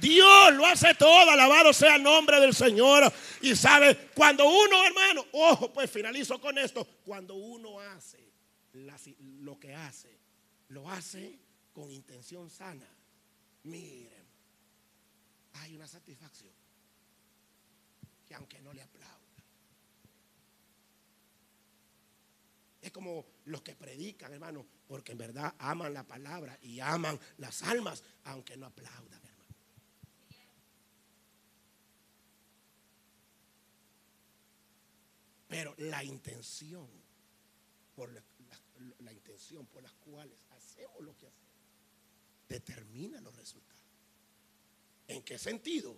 Dios 0.00 0.54
lo 0.54 0.66
hace 0.66 0.94
todo, 0.94 1.30
alabado 1.30 1.72
sea 1.72 1.96
el 1.96 2.02
nombre 2.02 2.40
del 2.40 2.54
Señor. 2.54 3.12
Y 3.42 3.54
sabe, 3.54 4.08
cuando 4.14 4.48
uno, 4.48 4.84
hermano, 4.84 5.26
ojo, 5.32 5.72
pues 5.72 5.90
finalizo 5.90 6.40
con 6.40 6.56
esto, 6.58 6.86
cuando 7.04 7.34
uno 7.34 7.78
hace 7.80 8.18
lo 9.40 9.58
que 9.58 9.74
hace, 9.74 10.18
lo 10.68 10.88
hace 10.88 11.38
con 11.72 11.90
intención 11.90 12.48
sana. 12.50 12.86
Miren, 13.64 14.26
hay 15.54 15.76
una 15.76 15.86
satisfacción 15.86 16.52
que 18.26 18.34
aunque 18.34 18.60
no 18.60 18.72
le 18.72 18.82
aplauda. 18.82 19.16
Es 22.80 22.92
como 22.92 23.26
los 23.44 23.60
que 23.60 23.74
predican, 23.74 24.32
hermano, 24.32 24.66
porque 24.86 25.12
en 25.12 25.18
verdad 25.18 25.54
aman 25.58 25.92
la 25.92 26.06
palabra 26.06 26.58
y 26.62 26.80
aman 26.80 27.18
las 27.36 27.62
almas, 27.62 28.02
aunque 28.24 28.56
no 28.56 28.66
aplaudan. 28.66 29.20
Pero 35.50 35.74
la 35.78 36.04
intención, 36.04 36.88
por 37.96 38.12
la, 38.12 39.12
intención 39.12 39.66
por 39.66 39.82
las 39.82 39.92
cuales 39.94 40.38
hacemos 40.50 41.00
lo 41.00 41.16
que 41.16 41.26
hacemos, 41.26 41.50
determina 42.48 43.20
los 43.20 43.34
resultados. 43.34 43.82
¿En 45.08 45.24
qué 45.24 45.36
sentido? 45.38 45.96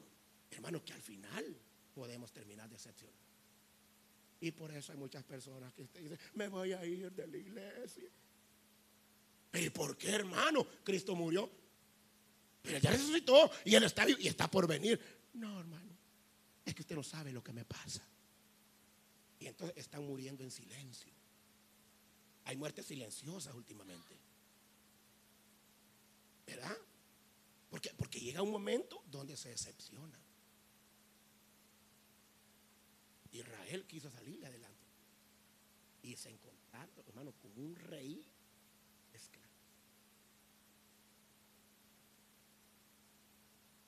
Hermanos, 0.50 0.80
que 0.80 0.94
al 0.94 1.02
final 1.02 1.54
podemos 1.94 2.32
terminar 2.32 2.70
decepcionados. 2.70 3.20
Y 4.40 4.52
por 4.52 4.72
eso 4.72 4.92
hay 4.92 4.98
muchas 4.98 5.22
personas 5.22 5.70
que 5.74 5.82
dicen, 5.82 6.18
me 6.32 6.48
voy 6.48 6.72
a 6.72 6.82
ir 6.86 7.12
de 7.12 7.26
la 7.26 7.36
iglesia. 7.36 8.08
¿Pero 9.50 9.70
por 9.74 9.98
qué, 9.98 10.12
hermano? 10.12 10.66
Cristo 10.82 11.14
murió. 11.14 11.50
Pero 12.62 12.78
ya 12.78 12.90
resucitó 12.90 13.50
y 13.66 13.74
él 13.74 13.84
está 13.84 14.08
y 14.08 14.28
está 14.28 14.50
por 14.50 14.66
venir. 14.66 14.98
No, 15.34 15.60
hermano. 15.60 15.92
Es 16.64 16.74
que 16.74 16.80
usted 16.80 16.96
no 16.96 17.02
sabe 17.02 17.32
lo 17.32 17.44
que 17.44 17.52
me 17.52 17.66
pasa. 17.66 18.02
Y 19.42 19.48
entonces 19.48 19.76
están 19.76 20.06
muriendo 20.06 20.44
en 20.44 20.52
silencio. 20.52 21.12
Hay 22.44 22.56
muertes 22.56 22.86
silenciosas 22.86 23.52
últimamente. 23.56 24.16
¿Verdad? 26.46 26.76
Porque, 27.68 27.92
porque 27.96 28.20
llega 28.20 28.40
un 28.40 28.52
momento 28.52 29.02
donde 29.08 29.36
se 29.36 29.48
decepciona. 29.48 30.16
Israel 33.32 33.84
quiso 33.84 34.08
salir 34.12 34.46
adelante. 34.46 34.86
Y 36.04 36.16
se 36.16 36.30
encontraron, 36.30 36.94
hermano, 37.08 37.32
con 37.32 37.58
un 37.58 37.74
rey 37.74 38.24
esclavo. 39.12 39.50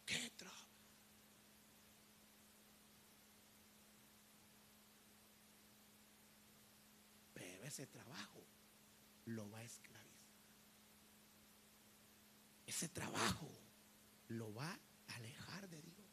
¿Qué 0.04 0.32
ese 7.74 7.88
trabajo 7.88 8.40
lo 9.26 9.50
va 9.50 9.58
a 9.58 9.64
esclavizar. 9.64 10.04
Ese 12.66 12.88
trabajo 12.88 13.50
lo 14.28 14.54
va 14.54 14.70
a 14.70 15.14
alejar 15.16 15.68
de 15.68 15.82
Dios. 15.82 16.06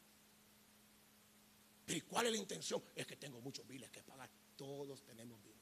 ¿Y 1.85 2.01
cuál 2.01 2.25
es 2.25 2.31
la 2.31 2.39
intención? 2.39 2.83
Es 2.95 3.05
que 3.05 3.15
tengo 3.15 3.39
muchos 3.41 3.67
biles 3.67 3.91
que 3.91 4.01
pagar. 4.01 4.27
Todos 4.55 5.03
tenemos 5.03 5.39
biles. 5.43 5.61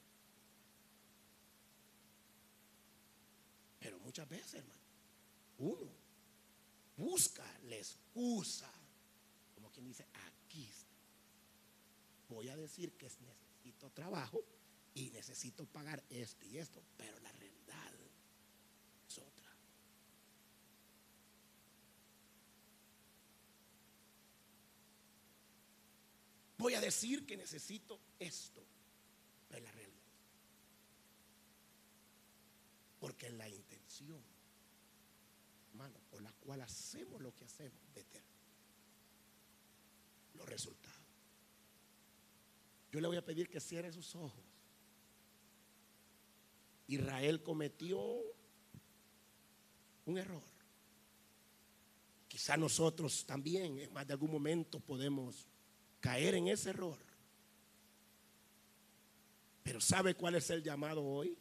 Pero 3.78 3.98
muchas 3.98 4.26
veces, 4.26 4.54
hermano, 4.54 4.80
uno 5.58 5.92
busca 6.96 7.44
la 7.64 7.76
excusa. 7.76 8.72
Como 9.54 9.70
quien 9.70 9.84
dice, 9.84 10.06
aquí. 10.14 10.66
Voy 12.30 12.48
a 12.48 12.56
decir 12.56 12.92
que 12.92 13.10
necesito 13.20 13.90
trabajo 13.90 14.42
y 14.94 15.10
necesito 15.10 15.66
pagar 15.66 16.02
esto 16.10 16.46
y 16.46 16.58
esto, 16.58 16.82
pero 16.96 17.18
la 17.20 17.32
realidad 17.32 17.94
es 19.08 19.18
otra. 19.18 19.48
Voy 26.58 26.74
a 26.74 26.80
decir 26.80 27.24
que 27.24 27.36
necesito 27.36 28.00
esto, 28.18 28.64
pero 29.48 29.64
la 29.64 29.72
realidad. 29.72 29.90
Porque 32.98 33.30
la 33.30 33.48
intención, 33.48 34.22
hermano, 35.70 35.98
por 36.10 36.22
la 36.22 36.32
cual 36.32 36.60
hacemos 36.60 37.20
lo 37.22 37.34
que 37.34 37.44
hacemos, 37.44 37.80
determina 37.94 38.30
los 40.34 40.48
resultados. 40.48 41.00
Yo 42.92 43.00
le 43.00 43.06
voy 43.06 43.16
a 43.16 43.24
pedir 43.24 43.48
que 43.48 43.60
cierre 43.60 43.92
sus 43.92 44.14
ojos. 44.16 44.49
Israel 46.90 47.40
cometió 47.40 48.00
un 50.06 50.18
error. 50.18 50.42
Quizá 52.26 52.56
nosotros 52.56 53.24
también 53.24 53.78
en 53.78 53.92
más 53.92 54.06
de 54.08 54.14
algún 54.14 54.32
momento 54.32 54.80
podemos 54.80 55.46
caer 56.00 56.34
en 56.34 56.48
ese 56.48 56.70
error. 56.70 56.98
Pero 59.62 59.80
¿sabe 59.80 60.14
cuál 60.14 60.34
es 60.34 60.50
el 60.50 60.64
llamado 60.64 61.04
hoy? 61.04 61.38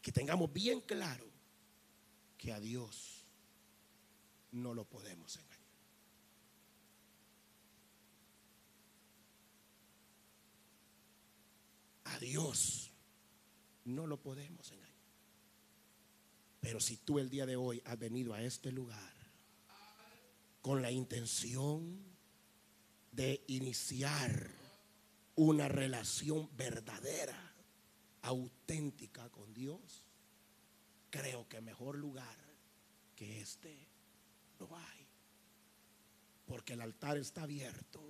Que 0.00 0.12
tengamos 0.12 0.52
bien 0.52 0.80
claro 0.80 1.26
que 2.38 2.52
a 2.52 2.60
Dios 2.60 3.24
no 4.52 4.72
lo 4.72 4.84
podemos 4.84 5.36
engañar. 5.36 5.58
A 12.04 12.18
Dios 12.18 12.81
no 13.84 14.06
lo 14.06 14.20
podemos 14.20 14.70
engañar. 14.70 14.92
Pero 16.60 16.80
si 16.80 16.96
tú 16.96 17.18
el 17.18 17.28
día 17.28 17.46
de 17.46 17.56
hoy 17.56 17.82
has 17.84 17.98
venido 17.98 18.34
a 18.34 18.42
este 18.42 18.70
lugar 18.70 19.12
con 20.60 20.80
la 20.80 20.92
intención 20.92 22.00
de 23.10 23.42
iniciar 23.48 24.50
una 25.34 25.68
relación 25.68 26.48
verdadera, 26.56 27.52
auténtica 28.22 29.28
con 29.30 29.52
Dios, 29.52 30.06
creo 31.10 31.48
que 31.48 31.60
mejor 31.60 31.98
lugar 31.98 32.38
que 33.16 33.40
este 33.40 33.88
no 34.58 34.76
hay. 34.76 35.06
Porque 36.46 36.74
el 36.74 36.80
altar 36.80 37.16
está 37.16 37.42
abierto. 37.42 38.00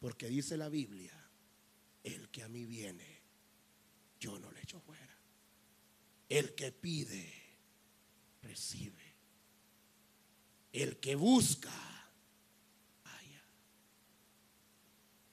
Porque 0.00 0.28
dice 0.28 0.56
la 0.56 0.68
Biblia, 0.68 1.14
el 2.02 2.28
que 2.30 2.42
a 2.42 2.48
mí 2.48 2.64
viene, 2.64 3.15
yo 4.18 4.38
no 4.38 4.50
le 4.50 4.60
echo 4.60 4.80
fuera. 4.80 5.16
El 6.28 6.54
que 6.54 6.72
pide, 6.72 7.32
recibe. 8.42 9.14
El 10.72 10.98
que 10.98 11.14
busca, 11.14 11.72
haya. 13.04 13.42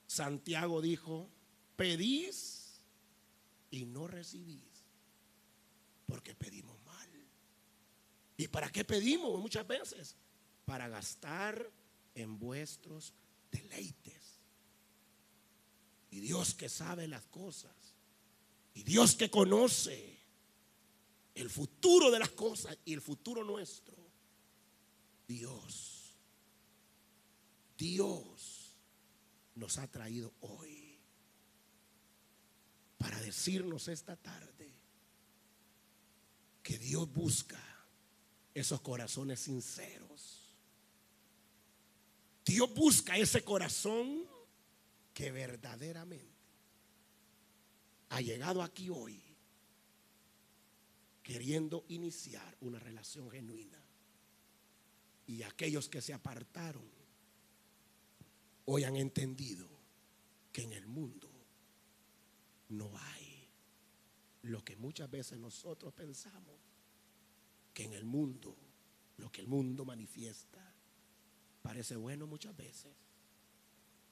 Santiago 0.08 0.82
dijo, 0.82 1.30
pedís 1.76 2.82
y 3.72 3.86
no 3.86 4.08
recibís, 4.08 4.86
porque 6.06 6.36
pedimos 6.36 6.80
mal. 6.84 7.10
¿Y 8.38 8.48
para 8.48 8.72
qué 8.72 8.86
pedimos 8.86 9.40
muchas 9.40 9.68
veces? 9.68 10.16
Para 10.66 10.88
gastar 10.88 11.72
en 12.16 12.40
vuestros 12.40 13.14
deleites. 13.52 14.40
Y 16.12 16.20
Dios 16.20 16.54
que 16.54 16.70
sabe 16.70 17.08
las 17.08 17.26
cosas 17.26 17.83
y 18.74 18.84
Dios 18.84 19.16
que 19.16 19.30
conoce 19.30 20.20
el 21.36 21.50
futuro 21.50 22.12
de 22.12 22.20
las 22.20 22.30
cosas 22.30 22.78
y 22.86 22.94
el 22.94 23.02
futuro 23.02 23.44
nuestro. 23.44 23.96
Dios, 25.28 26.16
Dios 27.78 28.76
nos 29.56 29.78
ha 29.78 29.88
traído 29.88 30.34
hoy 30.42 31.00
para 32.98 33.20
decirnos 33.22 33.88
esta 33.88 34.16
tarde 34.16 34.72
que 36.62 36.78
Dios 36.78 37.12
busca 37.12 37.60
esos 38.54 38.82
corazones 38.82 39.42
sinceros. 39.42 40.56
Dios 42.46 42.74
busca 42.74 43.18
ese 43.18 43.44
corazón 43.44 44.26
que 45.14 45.32
verdaderamente 45.32 46.33
ha 48.14 48.22
llegado 48.22 48.62
aquí 48.62 48.90
hoy 48.92 49.20
queriendo 51.24 51.84
iniciar 51.88 52.56
una 52.62 52.78
relación 52.78 53.32
genuina. 53.32 53.84
Y 55.26 55.42
aquellos 55.42 55.90
que 55.90 56.00
se 56.00 56.14
apartaron 56.14 56.88
hoy 58.66 58.84
han 58.84 58.98
entendido 58.98 59.68
que 60.52 60.62
en 60.62 60.74
el 60.74 60.86
mundo 60.86 61.28
no 62.70 62.92
hay 62.96 63.50
lo 64.44 64.64
que 64.64 64.76
muchas 64.76 65.10
veces 65.10 65.40
nosotros 65.40 65.92
pensamos, 65.94 66.60
que 67.74 67.86
en 67.86 67.94
el 67.94 68.06
mundo, 68.06 68.56
lo 69.18 69.32
que 69.32 69.42
el 69.42 69.48
mundo 69.48 69.86
manifiesta, 69.86 70.72
parece 71.64 71.96
bueno 71.96 72.28
muchas 72.28 72.56
veces, 72.56 72.94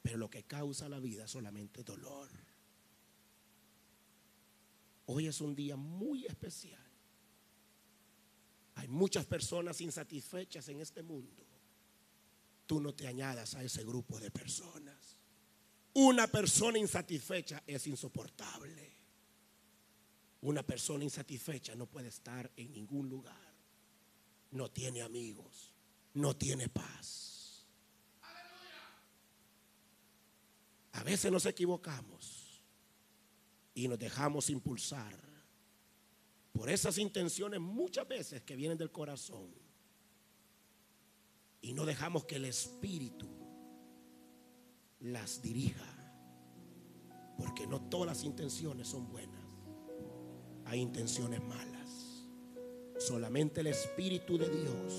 pero 0.02 0.18
lo 0.18 0.28
que 0.28 0.42
causa 0.44 0.90
la 0.90 1.00
vida 1.00 1.26
es 1.26 1.32
solamente 1.32 1.84
dolor 1.84 2.51
Hoy 5.14 5.28
es 5.28 5.42
un 5.42 5.54
día 5.54 5.76
muy 5.76 6.26
especial. 6.26 6.80
Hay 8.76 8.88
muchas 8.88 9.26
personas 9.26 9.82
insatisfechas 9.82 10.70
en 10.70 10.80
este 10.80 11.04
mundo. 11.04 11.46
Tú 12.66 12.80
no 12.80 12.94
te 12.94 13.08
añadas 13.08 13.56
a 13.56 13.62
ese 13.62 13.84
grupo 13.84 14.22
de 14.22 14.32
personas. 14.32 15.18
Una 15.96 16.28
persona 16.28 16.78
insatisfecha 16.78 17.62
es 17.68 17.88
insoportable. 17.88 18.90
Una 20.44 20.64
persona 20.64 21.04
insatisfecha 21.04 21.76
no 21.76 21.88
puede 21.88 22.08
estar 22.08 22.50
en 22.56 22.72
ningún 22.72 23.10
lugar. 23.10 23.54
No 24.52 24.72
tiene 24.72 25.02
amigos. 25.02 25.74
No 26.14 26.38
tiene 26.38 26.70
paz. 26.70 27.66
A 30.94 31.04
veces 31.04 31.30
nos 31.30 31.46
equivocamos 31.46 32.41
y 33.74 33.88
nos 33.88 34.00
dejamos 34.00 34.50
impulsar 34.50 35.16
por 36.52 36.70
esas 36.70 36.98
intenciones 36.98 37.60
muchas 37.60 38.08
veces 38.08 38.42
que 38.42 38.56
vienen 38.56 38.78
del 38.78 38.92
corazón 38.92 39.50
y 41.62 41.74
no 41.74 41.86
dejamos 41.86 42.26
que 42.26 42.36
el 42.36 42.46
Espíritu 42.46 43.30
las 45.00 45.42
dirija, 45.42 45.86
porque 47.38 47.68
no 47.68 47.82
todas 47.82 48.08
las 48.08 48.24
intenciones 48.24 48.88
son 48.88 49.08
buenas, 49.10 49.46
hay 50.66 50.80
intenciones 50.80 51.42
malas. 51.44 52.26
Solamente 52.98 53.62
el 53.62 53.68
Espíritu 53.68 54.38
de 54.38 54.50
Dios 54.50 54.94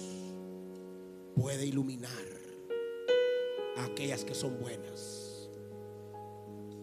puede 1.36 1.66
iluminar 1.66 2.10
aquellas 3.78 4.24
que 4.24 4.34
son 4.34 4.58
buenas. 4.58 5.48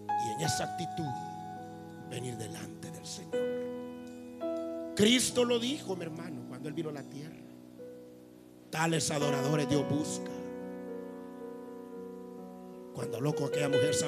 Y 0.07 0.31
en 0.33 0.41
esa 0.41 0.65
actitud 0.65 1.28
venir 2.09 2.37
delante 2.37 2.91
del 2.91 3.05
Señor. 3.05 3.39
Cristo 4.95 5.45
lo 5.45 5.59
dijo, 5.59 5.95
mi 5.95 6.03
hermano, 6.03 6.43
cuando 6.49 6.67
Él 6.67 6.75
vino 6.75 6.89
a 6.89 6.93
la 6.93 7.03
tierra. 7.03 7.35
Tales 8.69 9.09
adoradores 9.11 9.69
Dios 9.69 9.87
busca. 9.89 10.31
Cuando 12.93 13.17
habló 13.17 13.33
con 13.33 13.47
aquella 13.47 13.69
mujer 13.69 13.95